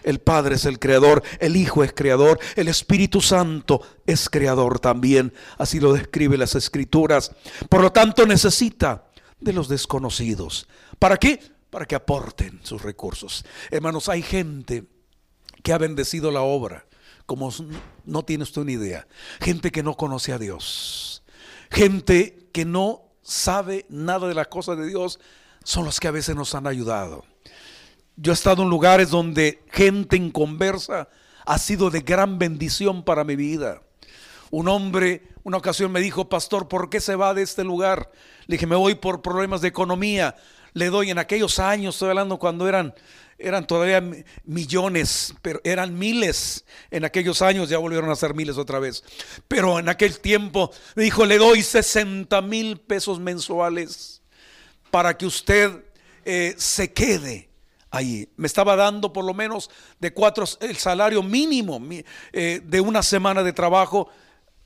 El 0.03 0.19
Padre 0.19 0.55
es 0.55 0.65
el 0.65 0.79
creador, 0.79 1.23
el 1.39 1.55
Hijo 1.55 1.83
es 1.83 1.93
creador, 1.93 2.39
el 2.55 2.67
Espíritu 2.67 3.21
Santo 3.21 3.81
es 4.05 4.29
creador 4.29 4.79
también. 4.79 5.33
Así 5.57 5.79
lo 5.79 5.93
describe 5.93 6.37
las 6.37 6.55
Escrituras. 6.55 7.31
Por 7.69 7.81
lo 7.81 7.91
tanto, 7.91 8.25
necesita 8.25 9.05
de 9.39 9.53
los 9.53 9.67
desconocidos. 9.67 10.67
¿Para 10.99 11.17
qué? 11.17 11.39
Para 11.69 11.85
que 11.85 11.95
aporten 11.95 12.59
sus 12.63 12.81
recursos. 12.81 13.45
Hermanos, 13.69 14.09
hay 14.09 14.21
gente 14.21 14.85
que 15.63 15.73
ha 15.73 15.77
bendecido 15.77 16.31
la 16.31 16.41
obra, 16.41 16.85
como 17.25 17.53
no 18.05 18.23
tiene 18.23 18.43
usted 18.43 18.61
una 18.61 18.71
idea. 18.71 19.07
Gente 19.39 19.71
que 19.71 19.83
no 19.83 19.95
conoce 19.95 20.33
a 20.33 20.37
Dios. 20.37 21.23
Gente 21.69 22.49
que 22.51 22.65
no 22.65 23.11
sabe 23.21 23.85
nada 23.89 24.27
de 24.27 24.33
la 24.33 24.45
cosa 24.45 24.75
de 24.75 24.87
Dios, 24.87 25.19
son 25.63 25.85
los 25.85 25.99
que 25.99 26.07
a 26.07 26.11
veces 26.11 26.35
nos 26.35 26.55
han 26.55 26.67
ayudado. 26.67 27.23
Yo 28.15 28.31
he 28.31 28.35
estado 28.35 28.63
en 28.63 28.69
lugares 28.69 29.09
donde 29.09 29.63
gente 29.71 30.15
en 30.15 30.31
conversa 30.31 31.09
ha 31.45 31.57
sido 31.57 31.89
de 31.89 32.01
gran 32.01 32.37
bendición 32.39 33.03
para 33.03 33.23
mi 33.23 33.35
vida. 33.35 33.81
Un 34.51 34.67
hombre 34.67 35.31
una 35.43 35.57
ocasión 35.57 35.91
me 35.91 36.01
dijo, 36.01 36.29
pastor, 36.29 36.67
¿por 36.67 36.89
qué 36.89 36.99
se 36.99 37.15
va 37.15 37.33
de 37.33 37.41
este 37.41 37.63
lugar? 37.63 38.11
Le 38.45 38.55
dije, 38.55 38.67
me 38.67 38.75
voy 38.75 38.95
por 38.95 39.21
problemas 39.21 39.61
de 39.61 39.69
economía. 39.69 40.35
Le 40.73 40.89
doy 40.89 41.09
en 41.09 41.17
aquellos 41.17 41.59
años, 41.59 41.95
estoy 41.95 42.09
hablando 42.09 42.37
cuando 42.37 42.67
eran, 42.67 42.93
eran 43.39 43.65
todavía 43.65 44.03
millones, 44.45 45.33
pero 45.41 45.59
eran 45.63 45.97
miles. 45.97 46.63
En 46.91 47.05
aquellos 47.05 47.41
años 47.41 47.69
ya 47.69 47.79
volvieron 47.79 48.11
a 48.11 48.15
ser 48.15 48.35
miles 48.35 48.57
otra 48.57 48.79
vez. 48.79 49.03
Pero 49.47 49.79
en 49.79 49.89
aquel 49.89 50.19
tiempo 50.19 50.71
me 50.95 51.03
dijo, 51.03 51.25
le 51.25 51.39
doy 51.39 51.63
60 51.63 52.39
mil 52.43 52.77
pesos 52.77 53.19
mensuales 53.19 54.21
para 54.91 55.17
que 55.17 55.25
usted 55.25 55.83
eh, 56.23 56.53
se 56.57 56.93
quede 56.93 57.50
ahí. 57.91 58.27
Me 58.37 58.47
estaba 58.47 58.75
dando 58.75 59.13
por 59.13 59.25
lo 59.25 59.33
menos 59.33 59.69
de 59.99 60.13
cuatro, 60.13 60.45
el 60.61 60.77
salario 60.77 61.21
mínimo 61.21 61.79
eh, 62.31 62.61
de 62.63 62.81
una 62.81 63.03
semana 63.03 63.43
de 63.43 63.53
trabajo, 63.53 64.09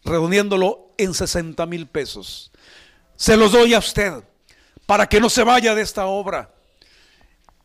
redondiéndolo 0.03 0.93
en 0.97 1.13
60 1.13 1.65
mil 1.65 1.87
pesos. 1.87 2.51
Se 3.15 3.35
los 3.35 3.51
doy 3.51 3.73
a 3.73 3.79
usted 3.79 4.23
para 4.85 5.07
que 5.07 5.19
no 5.19 5.29
se 5.29 5.43
vaya 5.43 5.75
de 5.75 5.81
esta 5.81 6.05
obra. 6.05 6.53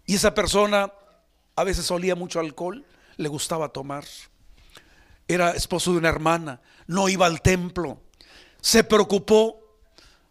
Y 0.06 0.14
esa 0.16 0.34
persona 0.34 0.92
a 1.54 1.64
veces 1.64 1.90
olía 1.90 2.16
mucho 2.16 2.40
alcohol, 2.40 2.84
le 3.16 3.28
gustaba 3.28 3.68
tomar. 3.68 4.04
Era 5.28 5.50
esposo 5.50 5.92
de 5.92 5.98
una 5.98 6.08
hermana, 6.08 6.60
no 6.86 7.08
iba 7.08 7.26
al 7.26 7.42
templo. 7.42 8.00
Se 8.60 8.82
preocupó 8.82 9.60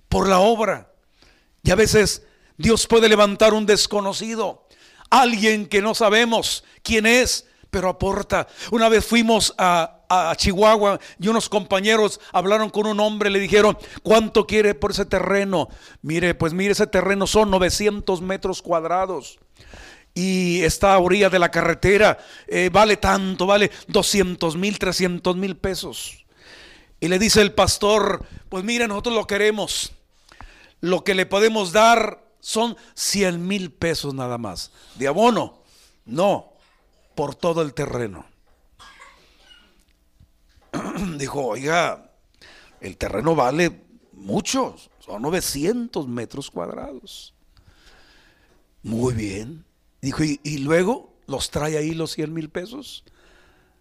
por 0.10 0.28
la 0.28 0.40
obra. 0.40 0.92
Y 1.64 1.72
a 1.72 1.76
veces 1.76 2.24
Dios 2.58 2.88
puede 2.88 3.08
levantar 3.08 3.54
un 3.54 3.66
desconocido 3.66 4.68
alguien 5.10 5.66
que 5.66 5.82
no 5.82 5.96
sabemos 5.96 6.64
quién 6.84 7.06
es, 7.06 7.46
pero 7.70 7.90
aporta. 7.90 8.48
Una 8.72 8.90
vez 8.90 9.06
fuimos 9.06 9.54
a, 9.58 9.96
Chihuahua 10.38 11.00
y 11.20 11.28
unos 11.28 11.50
compañeros 11.50 12.20
hablaron 12.34 12.72
con 12.72 12.88
un 12.88 13.00
hombre, 13.00 13.30
le 13.30 13.40
dijeron, 13.40 13.78
¿cuánto 14.02 14.48
quiere 14.48 14.74
por 14.74 14.90
ese 14.90 15.06
terreno? 15.06 15.70
Mire, 16.02 16.34
pues 16.34 16.52
mire, 16.52 16.72
ese 16.72 16.88
terreno 16.88 17.28
son 17.28 17.52
900 17.52 18.20
metros 18.22 18.64
cuadrados 18.64 19.38
y 20.16 20.64
está 20.64 20.96
a 20.96 21.00
orilla 21.00 21.30
de 21.30 21.38
la 21.38 21.52
carretera, 21.52 22.18
eh, 22.48 22.72
vale 22.74 22.98
tanto, 22.98 23.46
vale 23.46 23.70
200 23.88 24.56
mil, 24.58 24.80
300 24.80 25.36
mil 25.36 25.56
pesos. 25.58 26.26
Y 27.00 27.08
le 27.08 27.20
dice 27.20 27.42
el 27.42 27.54
pastor, 27.54 28.26
pues 28.50 28.64
mire, 28.64 28.88
nosotros 28.88 29.14
lo 29.14 29.28
queremos, 29.28 29.92
lo 30.82 31.04
que 31.04 31.14
le 31.14 31.28
podemos 31.28 31.72
dar 31.72 32.29
son 32.40 32.78
100 32.94 33.46
mil 33.46 33.72
pesos 33.72 34.14
nada 34.14 34.38
más. 34.38 34.72
De 34.96 35.08
abono, 35.08 35.62
no, 36.06 36.54
por 37.16 37.36
todo 37.36 37.62
el 37.62 37.74
terreno. 37.74 38.26
Dijo, 41.18 41.46
oiga, 41.46 42.12
el 42.82 42.98
terreno 42.98 43.36
vale 43.36 43.82
mucho, 44.14 44.76
son 45.00 45.22
900 45.22 46.08
metros 46.08 46.52
cuadrados. 46.52 47.34
Muy 48.84 49.14
bien. 49.14 49.66
Dijo, 50.02 50.24
¿y, 50.24 50.58
luego 50.60 51.14
los 51.28 51.50
trae 51.50 51.78
ahí 51.78 51.92
los 51.92 52.12
100 52.12 52.34
mil 52.34 52.50
pesos? 52.50 53.04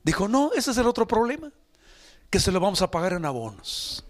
Dijo, 0.02 0.26
no, 0.26 0.52
ese 0.54 0.72
es 0.72 0.78
el 0.78 0.86
otro 0.86 1.06
problema, 1.06 1.52
que 2.30 2.40
se 2.40 2.50
lo 2.50 2.60
vamos 2.60 2.82
a 2.82 2.90
pagar 2.90 3.12
en 3.12 3.24
abonos. 3.24 4.04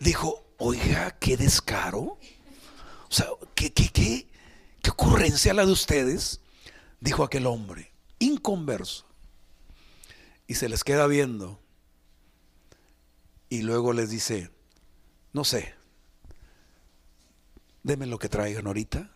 Dijo, 0.00 0.42
oiga, 0.58 1.16
qué 1.20 1.36
descaro. 1.36 2.18
O 3.10 3.14
sea, 3.14 3.26
¿qué, 3.54 3.72
qué, 3.72 3.88
qué, 3.88 4.28
qué 4.82 4.90
ocurrencia 4.90 5.52
la 5.52 5.66
de 5.66 5.72
ustedes? 5.72 6.40
Dijo 7.00 7.24
aquel 7.24 7.46
hombre, 7.46 7.92
inconverso. 8.18 9.06
Y 10.46 10.54
se 10.54 10.68
les 10.68 10.84
queda 10.84 11.06
viendo. 11.06 11.60
Y 13.48 13.62
luego 13.62 13.92
les 13.92 14.10
dice, 14.10 14.50
no 15.32 15.44
sé, 15.44 15.74
denme 17.82 18.06
lo 18.06 18.18
que 18.18 18.28
traigan 18.28 18.66
ahorita 18.68 19.10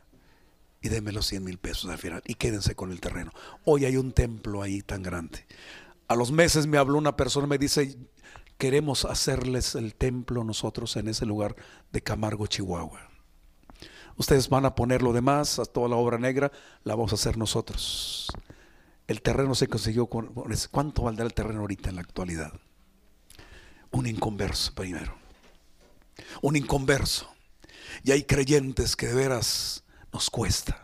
y 0.80 0.88
denme 0.88 1.12
los 1.12 1.26
100 1.26 1.44
mil 1.44 1.58
pesos 1.58 1.88
al 1.90 1.98
final 1.98 2.22
y 2.26 2.34
quédense 2.34 2.74
con 2.74 2.90
el 2.90 3.00
terreno. 3.00 3.32
Hoy 3.64 3.84
hay 3.84 3.96
un 3.96 4.12
templo 4.12 4.62
ahí 4.62 4.82
tan 4.82 5.04
grande. 5.04 5.46
A 6.08 6.16
los 6.16 6.32
meses 6.32 6.66
me 6.66 6.78
habló 6.78 6.98
una 6.98 7.16
persona, 7.16 7.46
me 7.46 7.58
dice, 7.58 7.96
queremos 8.58 9.04
hacerles 9.04 9.76
el 9.76 9.94
templo 9.94 10.42
nosotros 10.42 10.96
en 10.96 11.08
ese 11.08 11.26
lugar 11.26 11.54
de 11.92 12.02
Camargo, 12.02 12.48
Chihuahua. 12.48 13.13
Ustedes 14.16 14.48
van 14.48 14.64
a 14.64 14.74
poner 14.74 15.02
lo 15.02 15.12
demás, 15.12 15.58
a 15.58 15.64
toda 15.64 15.88
la 15.88 15.96
obra 15.96 16.18
negra, 16.18 16.52
la 16.84 16.94
vamos 16.94 17.12
a 17.12 17.16
hacer 17.16 17.36
nosotros. 17.36 18.28
El 19.06 19.20
terreno 19.22 19.54
se 19.54 19.68
consiguió 19.68 20.06
con... 20.06 20.32
¿Cuánto 20.70 21.02
valdrá 21.02 21.26
el 21.26 21.34
terreno 21.34 21.60
ahorita 21.60 21.90
en 21.90 21.96
la 21.96 22.02
actualidad? 22.02 22.52
Un 23.90 24.06
inconverso 24.06 24.72
primero. 24.74 25.14
Un 26.40 26.56
inconverso. 26.56 27.28
Y 28.02 28.12
hay 28.12 28.24
creyentes 28.24 28.96
que 28.96 29.08
de 29.08 29.14
veras 29.14 29.84
nos 30.12 30.30
cuesta. 30.30 30.80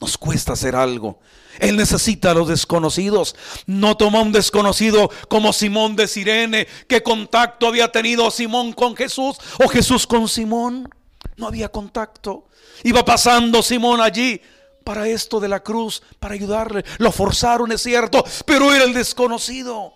Nos 0.00 0.18
cuesta 0.18 0.54
hacer 0.54 0.74
algo. 0.74 1.20
Él 1.60 1.76
necesita 1.76 2.32
a 2.32 2.34
los 2.34 2.48
desconocidos. 2.48 3.36
No 3.66 3.96
toma 3.96 4.22
un 4.22 4.32
desconocido 4.32 5.08
como 5.28 5.52
Simón 5.52 5.94
de 5.94 6.08
Sirene. 6.08 6.66
¿Qué 6.88 7.02
contacto 7.02 7.68
había 7.68 7.92
tenido 7.92 8.30
Simón 8.30 8.72
con 8.72 8.96
Jesús 8.96 9.36
o 9.64 9.68
Jesús 9.68 10.06
con 10.06 10.28
Simón? 10.28 10.90
No 11.36 11.46
había 11.46 11.70
contacto. 11.70 12.48
Iba 12.82 13.04
pasando 13.04 13.62
Simón 13.62 14.00
allí 14.00 14.40
para 14.84 15.08
esto 15.08 15.40
de 15.40 15.48
la 15.48 15.60
cruz, 15.60 16.02
para 16.20 16.34
ayudarle. 16.34 16.84
Lo 16.98 17.10
forzaron, 17.10 17.72
es 17.72 17.82
cierto, 17.82 18.24
pero 18.46 18.72
era 18.72 18.84
el 18.84 18.94
desconocido. 18.94 19.94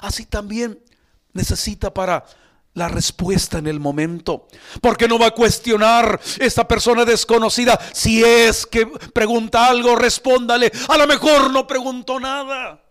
Así 0.00 0.26
también 0.26 0.82
necesita 1.32 1.92
para 1.92 2.24
la 2.74 2.88
respuesta 2.88 3.58
en 3.58 3.66
el 3.66 3.78
momento. 3.78 4.48
Porque 4.80 5.06
no 5.06 5.18
va 5.18 5.28
a 5.28 5.34
cuestionar 5.34 6.20
esta 6.38 6.66
persona 6.66 7.04
desconocida. 7.04 7.78
Si 7.92 8.24
es 8.24 8.66
que 8.66 8.86
pregunta 8.86 9.66
algo, 9.66 9.94
respóndale. 9.94 10.72
A 10.88 10.96
lo 10.96 11.06
mejor 11.06 11.50
no 11.50 11.66
preguntó 11.66 12.18
nada. 12.18 12.82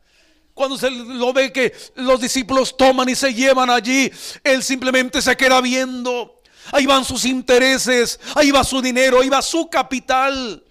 Cuando 0.54 0.78
se 0.78 0.92
lo 0.92 1.34
ve 1.34 1.52
que 1.52 1.74
los 1.96 2.22
discípulos 2.22 2.76
toman 2.78 3.10
y 3.10 3.16
se 3.16 3.34
llevan 3.34 3.70
allí, 3.70 4.12
él 4.44 4.62
simplemente 4.62 5.22
se 5.22 5.36
queda 5.36 5.62
viendo. 5.62 6.41
Ahí 6.72 6.86
van 6.86 7.06
sus 7.06 7.26
intereses, 7.26 8.20
ahí 8.36 8.52
va 8.52 8.64
su 8.64 8.82
dinero, 8.82 9.22
ahí 9.22 9.30
va 9.30 9.42
su 9.42 9.70
capital. 9.70 10.64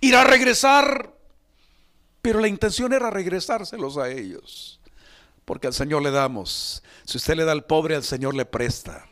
Irá 0.00 0.22
a 0.22 0.24
regresar. 0.24 1.14
Pero 2.22 2.40
la 2.40 2.48
intención 2.48 2.92
era 2.92 3.10
regresárselos 3.10 3.96
a 3.96 4.10
ellos. 4.10 4.80
Porque 5.44 5.66
al 5.66 5.74
Señor 5.74 6.02
le 6.02 6.10
damos 6.10 6.82
si 7.08 7.16
usted 7.16 7.36
le 7.36 7.46
da 7.46 7.52
al 7.52 7.64
pobre, 7.64 7.96
al 7.96 8.04
Señor 8.04 8.34
le 8.34 8.44
presta. 8.44 9.06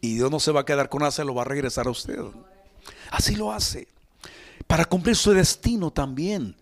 Y 0.00 0.16
Dios 0.16 0.28
no 0.28 0.40
se 0.40 0.50
va 0.50 0.62
a 0.62 0.64
quedar 0.64 0.88
con 0.88 0.98
nada, 0.98 1.12
se 1.12 1.24
lo 1.24 1.36
va 1.36 1.42
a 1.42 1.44
regresar 1.44 1.86
a 1.86 1.90
usted. 1.90 2.18
Así 3.12 3.36
lo 3.36 3.52
hace. 3.52 3.86
Para 4.66 4.84
cumplir 4.84 5.14
su 5.14 5.30
destino 5.30 5.92
también. 5.92 6.56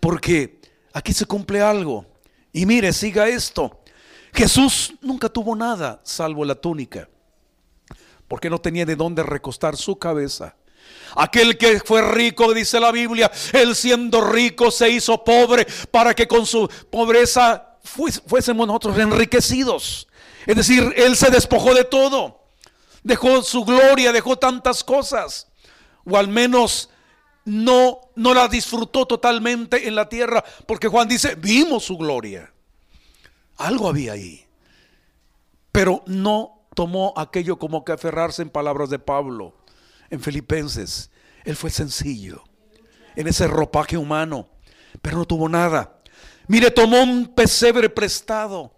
Porque 0.00 0.58
aquí 0.94 1.12
se 1.12 1.26
cumple 1.26 1.60
algo. 1.60 2.06
Y 2.50 2.64
mire, 2.64 2.94
siga 2.94 3.28
esto. 3.28 3.82
Jesús 4.32 4.94
nunca 5.02 5.28
tuvo 5.28 5.54
nada 5.54 6.00
salvo 6.02 6.46
la 6.46 6.54
túnica. 6.54 7.06
Porque 8.30 8.48
no 8.48 8.60
tenía 8.60 8.86
de 8.86 8.94
dónde 8.94 9.24
recostar 9.24 9.76
su 9.76 9.98
cabeza. 9.98 10.54
Aquel 11.16 11.58
que 11.58 11.80
fue 11.80 12.00
rico, 12.00 12.54
dice 12.54 12.78
la 12.78 12.92
Biblia, 12.92 13.28
él 13.52 13.74
siendo 13.74 14.20
rico 14.20 14.70
se 14.70 14.88
hizo 14.88 15.24
pobre 15.24 15.66
para 15.90 16.14
que 16.14 16.28
con 16.28 16.46
su 16.46 16.70
pobreza 16.90 17.78
fuésemos 17.82 18.68
nosotros 18.68 18.96
enriquecidos. 18.98 20.06
Es 20.46 20.54
decir, 20.54 20.94
Él 20.96 21.16
se 21.16 21.28
despojó 21.28 21.74
de 21.74 21.82
todo. 21.82 22.38
Dejó 23.02 23.42
su 23.42 23.64
gloria, 23.64 24.12
dejó 24.12 24.36
tantas 24.36 24.84
cosas. 24.84 25.48
O 26.04 26.16
al 26.16 26.28
menos 26.28 26.88
no, 27.44 28.12
no 28.14 28.32
la 28.32 28.46
disfrutó 28.46 29.06
totalmente 29.06 29.88
en 29.88 29.96
la 29.96 30.08
tierra. 30.08 30.44
Porque 30.66 30.86
Juan 30.86 31.08
dice, 31.08 31.34
vimos 31.34 31.82
su 31.82 31.98
gloria. 31.98 32.52
Algo 33.56 33.88
había 33.88 34.12
ahí. 34.12 34.46
Pero 35.72 36.04
no 36.06 36.59
tomó 36.74 37.12
aquello 37.16 37.58
como 37.58 37.84
que 37.84 37.92
aferrarse 37.92 38.42
en 38.42 38.50
palabras 38.50 38.90
de 38.90 38.98
Pablo 38.98 39.54
en 40.10 40.20
Filipenses. 40.20 41.10
Él 41.44 41.56
fue 41.56 41.70
sencillo 41.70 42.44
en 43.16 43.26
ese 43.26 43.46
ropaje 43.46 43.96
humano, 43.96 44.48
pero 45.02 45.16
no 45.18 45.24
tuvo 45.24 45.48
nada. 45.48 46.00
Mire, 46.46 46.70
tomó 46.70 47.02
un 47.02 47.28
pesebre 47.28 47.88
prestado. 47.88 48.72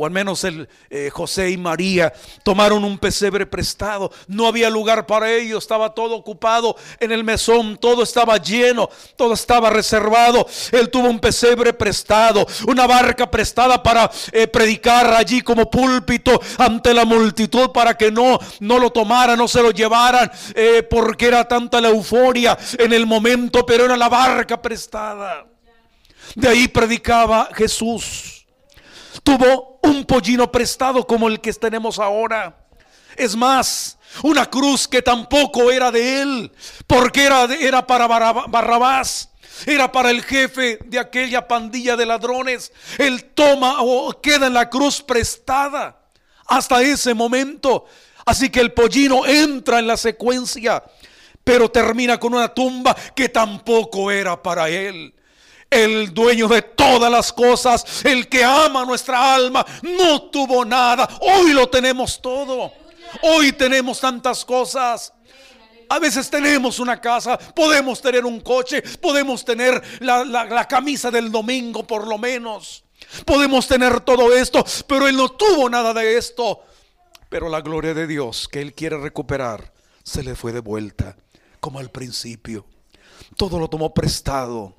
O 0.00 0.06
al 0.06 0.12
menos 0.12 0.44
el, 0.44 0.68
eh, 0.90 1.10
José 1.12 1.50
y 1.50 1.56
María 1.56 2.12
tomaron 2.44 2.84
un 2.84 2.98
pesebre 2.98 3.46
prestado. 3.46 4.12
No 4.28 4.46
había 4.46 4.70
lugar 4.70 5.06
para 5.06 5.28
ellos, 5.32 5.64
estaba 5.64 5.92
todo 5.92 6.14
ocupado 6.14 6.76
en 7.00 7.10
el 7.10 7.24
mesón, 7.24 7.76
todo 7.76 8.04
estaba 8.04 8.36
lleno, 8.36 8.88
todo 9.16 9.34
estaba 9.34 9.70
reservado. 9.70 10.46
Él 10.70 10.88
tuvo 10.88 11.08
un 11.08 11.18
pesebre 11.18 11.72
prestado, 11.72 12.46
una 12.68 12.86
barca 12.86 13.28
prestada 13.28 13.82
para 13.82 14.08
eh, 14.30 14.46
predicar 14.46 15.14
allí 15.14 15.40
como 15.40 15.68
púlpito 15.68 16.40
ante 16.58 16.94
la 16.94 17.04
multitud 17.04 17.70
para 17.72 17.96
que 17.96 18.12
no, 18.12 18.38
no 18.60 18.78
lo 18.78 18.90
tomaran, 18.90 19.36
no 19.36 19.48
se 19.48 19.60
lo 19.60 19.72
llevaran, 19.72 20.30
eh, 20.54 20.84
porque 20.88 21.26
era 21.26 21.48
tanta 21.48 21.80
la 21.80 21.88
euforia 21.88 22.56
en 22.78 22.92
el 22.92 23.04
momento, 23.04 23.66
pero 23.66 23.86
era 23.86 23.96
la 23.96 24.08
barca 24.08 24.62
prestada. 24.62 25.44
De 26.36 26.46
ahí 26.46 26.68
predicaba 26.68 27.48
Jesús. 27.52 28.37
Tuvo 29.22 29.78
un 29.82 30.04
pollino 30.04 30.50
prestado 30.50 31.06
como 31.06 31.28
el 31.28 31.40
que 31.40 31.52
tenemos 31.52 31.98
ahora. 31.98 32.66
Es 33.16 33.34
más, 33.34 33.98
una 34.22 34.46
cruz 34.46 34.86
que 34.86 35.02
tampoco 35.02 35.70
era 35.70 35.90
de 35.90 36.22
él, 36.22 36.52
porque 36.86 37.24
era, 37.24 37.44
era 37.44 37.86
para 37.86 38.06
Barrabás. 38.06 39.30
Era 39.66 39.90
para 39.90 40.10
el 40.12 40.22
jefe 40.22 40.78
de 40.84 41.00
aquella 41.00 41.48
pandilla 41.48 41.96
de 41.96 42.06
ladrones. 42.06 42.72
Él 42.96 43.24
toma 43.34 43.82
o 43.82 44.20
queda 44.20 44.46
en 44.46 44.54
la 44.54 44.70
cruz 44.70 45.02
prestada 45.02 46.00
hasta 46.46 46.80
ese 46.80 47.12
momento. 47.12 47.86
Así 48.24 48.50
que 48.50 48.60
el 48.60 48.72
pollino 48.72 49.26
entra 49.26 49.80
en 49.80 49.88
la 49.88 49.96
secuencia, 49.96 50.84
pero 51.42 51.68
termina 51.70 52.20
con 52.20 52.34
una 52.34 52.54
tumba 52.54 52.94
que 53.16 53.28
tampoco 53.30 54.12
era 54.12 54.40
para 54.40 54.68
él 54.68 55.12
el 55.70 56.14
dueño 56.14 56.48
de 56.48 56.62
todas 56.62 57.10
las 57.10 57.32
cosas, 57.32 58.04
el 58.04 58.28
que 58.28 58.42
ama 58.44 58.84
nuestra 58.84 59.34
alma, 59.34 59.64
no 59.82 60.22
tuvo 60.22 60.64
nada. 60.64 61.08
Hoy 61.20 61.52
lo 61.52 61.68
tenemos 61.68 62.20
todo. 62.20 62.72
Hoy 63.22 63.52
tenemos 63.52 64.00
tantas 64.00 64.44
cosas. 64.44 65.12
A 65.90 65.98
veces 65.98 66.28
tenemos 66.28 66.78
una 66.78 67.00
casa, 67.00 67.38
podemos 67.38 68.02
tener 68.02 68.26
un 68.26 68.40
coche, 68.40 68.82
podemos 69.00 69.42
tener 69.42 69.82
la, 70.00 70.66
camisa 70.68 71.10
del 71.10 71.32
domingo 71.32 71.86
por 71.86 72.06
lo 72.06 72.18
menos. 72.18 72.84
Podemos 73.24 73.66
tener 73.66 74.00
todo 74.00 74.34
esto, 74.34 74.64
pero 74.86 75.08
Él 75.08 75.16
no 75.16 75.30
tuvo 75.30 75.70
nada 75.70 75.94
de 75.94 76.18
esto. 76.18 76.60
Pero 77.30 77.48
la 77.48 77.62
gloria 77.62 77.94
de 77.94 78.06
Dios 78.06 78.48
que 78.48 78.60
Él 78.60 78.74
quiere 78.74 78.98
recuperar 78.98 79.72
se 80.02 80.22
le 80.22 80.34
fue 80.34 80.52
de 80.52 80.60
vuelta, 80.60 81.16
como 81.60 81.78
al 81.78 81.90
principio. 81.90 82.66
Todo 83.36 83.58
lo 83.58 83.68
tomó 83.68 83.94
prestado 83.94 84.77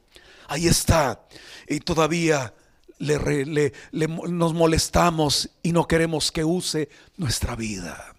ahí 0.49 0.67
está. 0.67 1.21
Y 1.67 1.79
todavía 1.79 2.53
le, 2.97 3.73
nos 3.91 4.53
molestamos 4.53 5.49
y 5.63 5.71
no 5.71 5.87
queremos 5.87 6.31
que 6.31 6.43
use 6.43 6.89
nuestra 7.15 7.55
vida. 7.55 8.15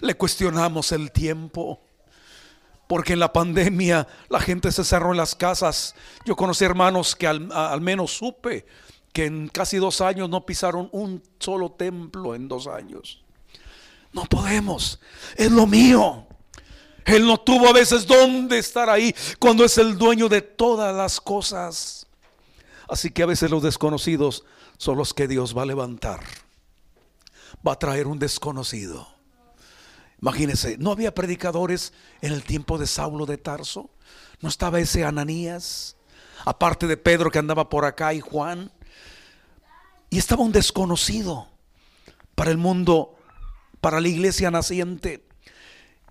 Le 0.00 0.14
cuestionamos 0.14 0.92
el 0.92 1.10
tiempo. 1.10 1.80
Porque 2.86 3.14
en 3.14 3.18
la 3.18 3.32
pandemia 3.32 4.06
la 4.28 4.38
gente 4.38 4.70
se 4.70 4.84
cerró 4.84 5.10
en 5.10 5.16
las 5.16 5.34
casas. 5.34 5.96
Yo 6.24 6.36
conocí 6.36 6.64
hermanos 6.64 7.16
que 7.16 7.26
al, 7.26 7.50
al 7.50 7.80
menos 7.80 8.12
supe 8.12 8.64
que 9.12 9.24
en 9.24 9.48
casi 9.48 9.78
dos 9.78 10.00
años 10.00 10.28
no 10.28 10.46
pisaron 10.46 10.88
un 10.92 11.20
solo 11.40 11.72
templo 11.72 12.36
en 12.36 12.46
dos 12.46 12.68
años. 12.68 13.24
No 14.12 14.24
podemos. 14.26 15.00
Es 15.36 15.50
lo 15.50 15.66
mío. 15.66 16.25
Él 17.06 17.24
no 17.24 17.38
tuvo 17.38 17.68
a 17.68 17.72
veces 17.72 18.04
dónde 18.04 18.58
estar 18.58 18.90
ahí 18.90 19.14
cuando 19.38 19.64
es 19.64 19.78
el 19.78 19.96
dueño 19.96 20.28
de 20.28 20.42
todas 20.42 20.94
las 20.94 21.20
cosas. 21.20 22.06
Así 22.88 23.10
que 23.10 23.22
a 23.22 23.26
veces 23.26 23.50
los 23.50 23.62
desconocidos 23.62 24.44
son 24.76 24.98
los 24.98 25.14
que 25.14 25.28
Dios 25.28 25.56
va 25.56 25.62
a 25.62 25.66
levantar. 25.66 26.20
Va 27.66 27.72
a 27.72 27.78
traer 27.78 28.08
un 28.08 28.18
desconocido. 28.18 29.06
Imagínense, 30.20 30.78
no 30.78 30.90
había 30.90 31.14
predicadores 31.14 31.92
en 32.22 32.32
el 32.32 32.42
tiempo 32.42 32.76
de 32.76 32.88
Saulo 32.88 33.24
de 33.24 33.38
Tarso. 33.38 33.90
No 34.40 34.48
estaba 34.48 34.80
ese 34.80 35.04
Ananías. 35.04 35.96
aparte 36.44 36.86
de 36.86 36.96
Pedro 36.96 37.30
que 37.30 37.38
andaba 37.38 37.68
por 37.68 37.84
acá 37.84 38.14
y 38.14 38.20
Juan. 38.20 38.72
Y 40.10 40.18
estaba 40.18 40.42
un 40.42 40.52
desconocido 40.52 41.48
para 42.34 42.50
el 42.50 42.58
mundo, 42.58 43.16
para 43.80 44.00
la 44.00 44.08
iglesia 44.08 44.50
naciente. 44.50 45.25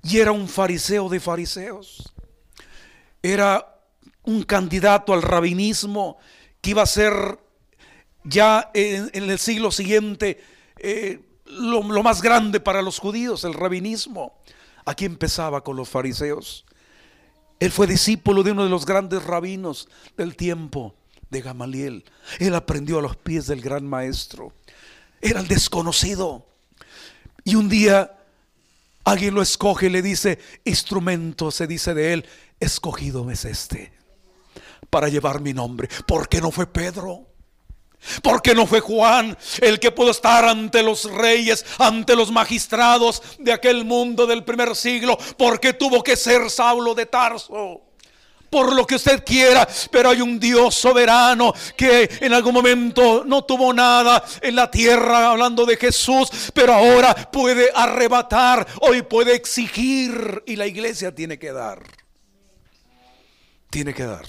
Y 0.08 0.20
era 0.20 0.32
un 0.32 0.47
fariseo 0.47 1.10
de 1.10 1.20
fariseos. 1.20 2.14
Era 3.24 3.82
un 4.22 4.43
candidato 4.43 5.14
al 5.14 5.24
rabinismo 5.24 6.18
que 6.62 6.70
iba 6.72 6.84
a 6.84 6.86
ser 6.86 7.39
ya 8.24 8.70
en, 8.76 9.10
el 9.14 9.39
siglo 9.39 9.72
siguiente 9.72 10.43
eh, 10.78 11.22
lo, 11.45 11.82
lo 11.82 12.03
más 12.03 12.22
grande 12.22 12.60
para 12.60 12.84
los 12.84 12.99
judíos, 12.99 13.45
el 13.45 13.56
rabinismo. 13.56 14.39
Aquí 14.86 15.06
empezaba 15.06 15.64
con 15.64 15.76
los 15.76 15.89
fariseos. 15.89 16.66
Él 17.60 17.72
fue 17.72 17.88
discípulo 17.88 18.43
de 18.43 18.51
uno 18.51 18.64
de 18.64 18.70
los 18.70 18.86
grandes 18.86 19.24
rabinos 19.24 19.88
del 20.18 20.36
tiempo, 20.36 20.93
de 21.32 21.41
Gamaliel. 21.41 22.06
Él 22.38 22.53
aprendió 22.53 22.99
a 22.99 23.01
los 23.01 23.16
pies 23.16 23.47
del 23.47 23.62
gran 23.62 23.88
maestro. 23.88 24.53
Era 25.20 25.39
el 25.39 25.47
desconocido. 25.47 26.45
Y 27.43 27.56
un 27.56 27.70
día 27.70 28.20
alguien 29.06 29.34
lo 29.34 29.41
escoge 29.41 29.86
y 29.86 29.89
le 29.89 30.01
dice, 30.01 30.39
instrumento, 30.66 31.51
se 31.51 31.68
dice 31.68 31.93
de 31.93 32.14
él, 32.14 32.26
escogido 32.60 33.30
es 33.32 33.45
este 33.45 33.93
para 34.89 35.08
llevar 35.08 35.41
mi 35.41 35.53
nombre. 35.53 35.89
¿Por 36.06 36.28
qué 36.28 36.41
no 36.41 36.51
fue 36.51 36.68
Pedro? 36.68 37.28
¿Por 38.22 38.41
qué 38.41 38.53
no 38.53 38.68
fue 38.68 38.82
Juan 38.82 39.38
el 39.62 39.80
que 39.80 39.91
pudo 39.91 40.12
estar 40.12 40.45
ante 40.45 40.84
los 40.84 41.12
reyes, 41.12 41.66
ante 41.80 42.16
los 42.16 42.32
magistrados 42.32 43.22
de 43.39 43.51
aquel 43.51 43.84
mundo 43.86 44.28
del 44.28 44.43
primer 44.43 44.76
siglo? 44.76 45.18
¿Por 45.38 45.60
qué 45.60 45.74
tuvo 45.74 46.03
que 46.03 46.16
ser 46.16 46.49
Saulo 46.49 46.93
de 46.93 47.06
Tarso? 47.06 47.84
Por 48.56 48.74
lo 48.74 48.88
que 48.88 48.95
usted 48.95 49.22
quiera, 49.26 49.68
pero 49.91 50.12
hay 50.12 50.22
un 50.22 50.39
Dios 50.39 50.76
soberano 50.76 51.53
que 51.76 52.10
en 52.22 52.34
algún 52.34 52.53
momento 52.53 53.26
no 53.26 53.43
tuvo 53.43 53.74
nada 53.74 54.24
en 54.41 54.56
la 54.56 54.72
tierra 54.72 55.32
hablando 55.32 55.66
de 55.66 55.76
Jesús, 55.76 56.30
pero 56.53 56.72
ahora 56.72 57.14
puede 57.30 57.70
arrebatar, 57.76 58.66
hoy 58.80 59.01
puede 59.01 59.36
exigir 59.36 60.41
y 60.45 60.56
la 60.56 60.68
iglesia 60.68 61.14
tiene 61.14 61.38
que 61.38 61.51
dar. 61.51 61.84
Tiene 63.70 63.93
que 63.93 64.06
dar. 64.06 64.26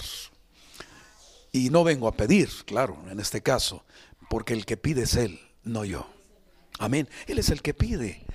Y 1.53 1.69
no 1.69 1.85
vengo 1.85 2.09
a 2.09 2.17
pedir, 2.17 2.49
claro, 2.65 2.97
en 3.09 3.21
este 3.21 3.41
caso, 3.41 3.85
porque 4.29 4.51
el 4.51 4.65
que 4.65 4.75
pide 4.75 5.03
es 5.03 5.15
Él, 5.15 5.39
no 5.63 5.85
yo. 5.85 6.05
Amén. 6.79 7.07
Él 7.27 7.39
es 7.39 7.49
el 7.49 7.61
que 7.61 7.73
pide. 7.73 8.25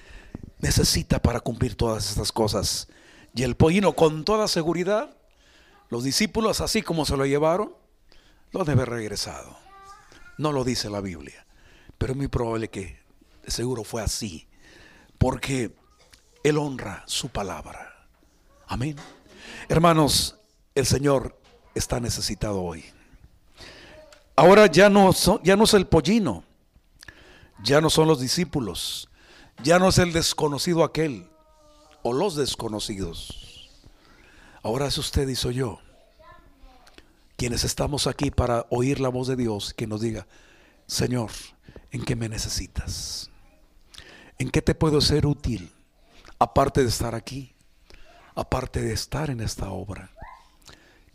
Necesita 0.59 1.21
para 1.21 1.41
cumplir 1.41 1.75
todas 1.75 2.09
estas 2.09 2.33
cosas. 2.33 2.89
Y 3.35 3.43
el 3.43 3.57
pollino 3.57 3.93
con 3.93 4.25
toda 4.25 4.49
seguridad, 4.49 5.15
los 5.93 6.05
discípulos 6.05 6.63
así 6.63 6.81
como 6.81 7.05
se 7.05 7.19
lo 7.19 7.27
llevaron, 7.27 7.77
lo 8.51 8.65
debe 8.65 8.87
regresado. 8.87 9.59
No 10.39 10.51
lo 10.51 10.65
dice 10.65 10.89
la 10.89 11.03
Biblia, 11.03 11.45
pero 11.99 12.13
es 12.13 12.17
muy 12.17 12.29
probable 12.29 12.71
que 12.71 12.99
seguro 13.47 13.85
fue 13.85 14.01
así, 14.01 14.49
porque 15.19 15.77
Él 16.45 16.57
honra 16.57 17.05
su 17.07 17.29
palabra. 17.29 18.09
Amén. 18.67 18.97
Hermanos, 19.69 20.37
el 20.75 20.87
Señor 20.87 21.39
está 21.75 22.01
necesitado 22.01 22.63
hoy. 22.63 22.87
Ahora 24.35 24.69
ya 24.69 24.89
no, 24.89 25.11
ya 25.43 25.57
no 25.57 25.65
es 25.65 25.75
el 25.75 25.87
pollino, 25.87 26.43
ya 27.63 27.83
no 27.83 27.91
son 27.91 28.09
los 28.09 28.19
discípulos, 28.19 29.11
ya 29.63 29.79
no 29.79 29.91
es 29.91 29.99
el 29.99 30.15
desconocido 30.15 30.85
aquel 30.85 31.29
o 32.03 32.15
los 32.15 32.35
desconocidos. 32.35 33.42
Ahora 34.63 34.87
es 34.87 34.97
usted 34.97 35.27
y 35.27 35.35
soy 35.35 35.55
yo, 35.55 35.81
quienes 37.37 37.65
estamos 37.65 38.07
aquí 38.07 38.31
para 38.31 38.67
oír 38.71 39.01
la 39.01 39.09
voz 39.09 39.27
de 39.27 39.35
Dios 39.35 39.75
que 39.75 39.89
nos 39.89 40.01
diga, 40.01 40.29
Señor, 40.87 41.33
¿en 41.91 42.05
qué 42.05 42.15
me 42.15 42.29
necesitas? 42.29 43.29
¿En 44.39 44.51
qué 44.51 44.63
te 44.63 44.77
puedo 44.77 45.01
ser 45.01 45.27
útil? 45.27 45.73
Aparte 46.39 46.83
de 46.83 46.89
estar 46.89 47.17
aquí, 47.17 47.53
aparte 48.37 48.83
de 48.83 48.93
estar 48.93 49.31
en 49.31 49.41
esta 49.41 49.71
obra, 49.71 50.13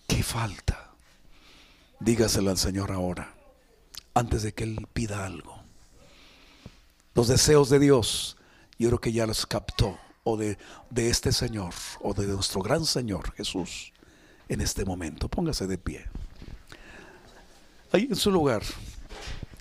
¿qué 0.07 0.23
falta? 0.23 0.91
Dígaselo 2.01 2.51
al 2.51 2.57
Señor 2.57 2.91
ahora, 2.91 3.33
antes 4.13 4.43
de 4.43 4.53
que 4.53 4.65
Él 4.65 4.87
pida 4.91 5.25
algo. 5.25 5.57
Los 7.15 7.29
deseos 7.29 7.69
de 7.69 7.79
Dios, 7.79 8.35
yo 8.77 8.89
creo 8.89 8.99
que 8.99 9.13
ya 9.13 9.25
los 9.25 9.45
captó, 9.45 9.97
o 10.27 10.35
de, 10.35 10.57
de 10.89 11.09
este 11.09 11.31
Señor, 11.31 11.73
o 12.01 12.13
de 12.13 12.27
nuestro 12.27 12.61
gran 12.61 12.85
Señor 12.85 13.31
Jesús, 13.33 13.93
en 14.49 14.59
este 14.59 14.83
momento. 14.83 15.29
Póngase 15.29 15.67
de 15.67 15.77
pie. 15.77 16.05
Ahí 17.93 18.07
en 18.09 18.15
su 18.17 18.29
lugar, 18.29 18.61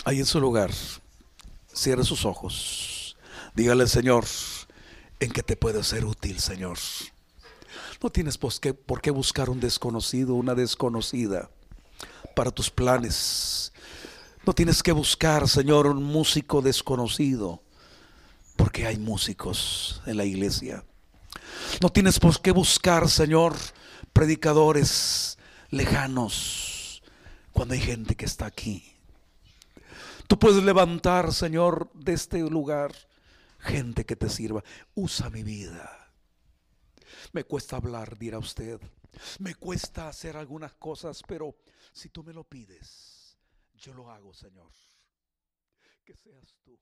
ahí 0.04 0.18
en 0.18 0.26
su 0.26 0.40
lugar, 0.40 0.72
cierre 1.72 2.02
sus 2.02 2.24
ojos. 2.24 3.16
Dígale 3.54 3.84
al 3.84 3.88
Señor, 3.88 4.24
en 5.20 5.30
que 5.30 5.44
te 5.44 5.56
puedo 5.56 5.84
ser 5.84 6.04
útil, 6.04 6.40
Señor. 6.40 6.78
No 8.02 8.10
tienes 8.10 8.36
por 8.36 8.52
qué, 8.58 8.74
por 8.74 9.00
qué 9.00 9.12
buscar 9.12 9.48
un 9.48 9.60
desconocido, 9.60 10.34
una 10.34 10.56
desconocida 10.56 11.48
para 12.34 12.50
tus 12.50 12.70
planes. 12.70 13.72
No 14.44 14.52
tienes 14.52 14.82
que 14.82 14.90
buscar, 14.90 15.48
Señor, 15.48 15.86
un 15.86 16.02
músico 16.02 16.60
desconocido, 16.60 17.62
porque 18.56 18.86
hay 18.86 18.98
músicos 18.98 20.02
en 20.06 20.16
la 20.16 20.24
iglesia. 20.24 20.84
No 21.80 21.90
tienes 21.90 22.18
por 22.18 22.40
qué 22.40 22.50
buscar, 22.50 23.08
Señor, 23.08 23.54
predicadores 24.12 25.38
lejanos, 25.70 27.02
cuando 27.52 27.74
hay 27.74 27.80
gente 27.80 28.14
que 28.16 28.24
está 28.24 28.46
aquí. 28.46 28.96
Tú 30.26 30.38
puedes 30.38 30.62
levantar, 30.64 31.32
Señor, 31.32 31.90
de 31.94 32.14
este 32.14 32.38
lugar 32.40 32.92
gente 33.58 34.04
que 34.04 34.16
te 34.16 34.28
sirva. 34.28 34.62
Usa 34.94 35.30
mi 35.30 35.42
vida. 35.42 36.12
Me 37.32 37.44
cuesta 37.44 37.76
hablar, 37.76 38.18
dirá 38.18 38.38
usted. 38.38 38.80
Me 39.38 39.54
cuesta 39.54 40.08
hacer 40.08 40.36
algunas 40.36 40.74
cosas, 40.74 41.22
pero 41.26 41.56
si 41.92 42.08
tú 42.08 42.22
me 42.22 42.32
lo 42.32 42.44
pides, 42.44 43.36
yo 43.74 43.94
lo 43.94 44.10
hago, 44.10 44.34
Señor. 44.34 44.70
Que 46.04 46.14
seas 46.14 46.56
tú. 46.62 46.78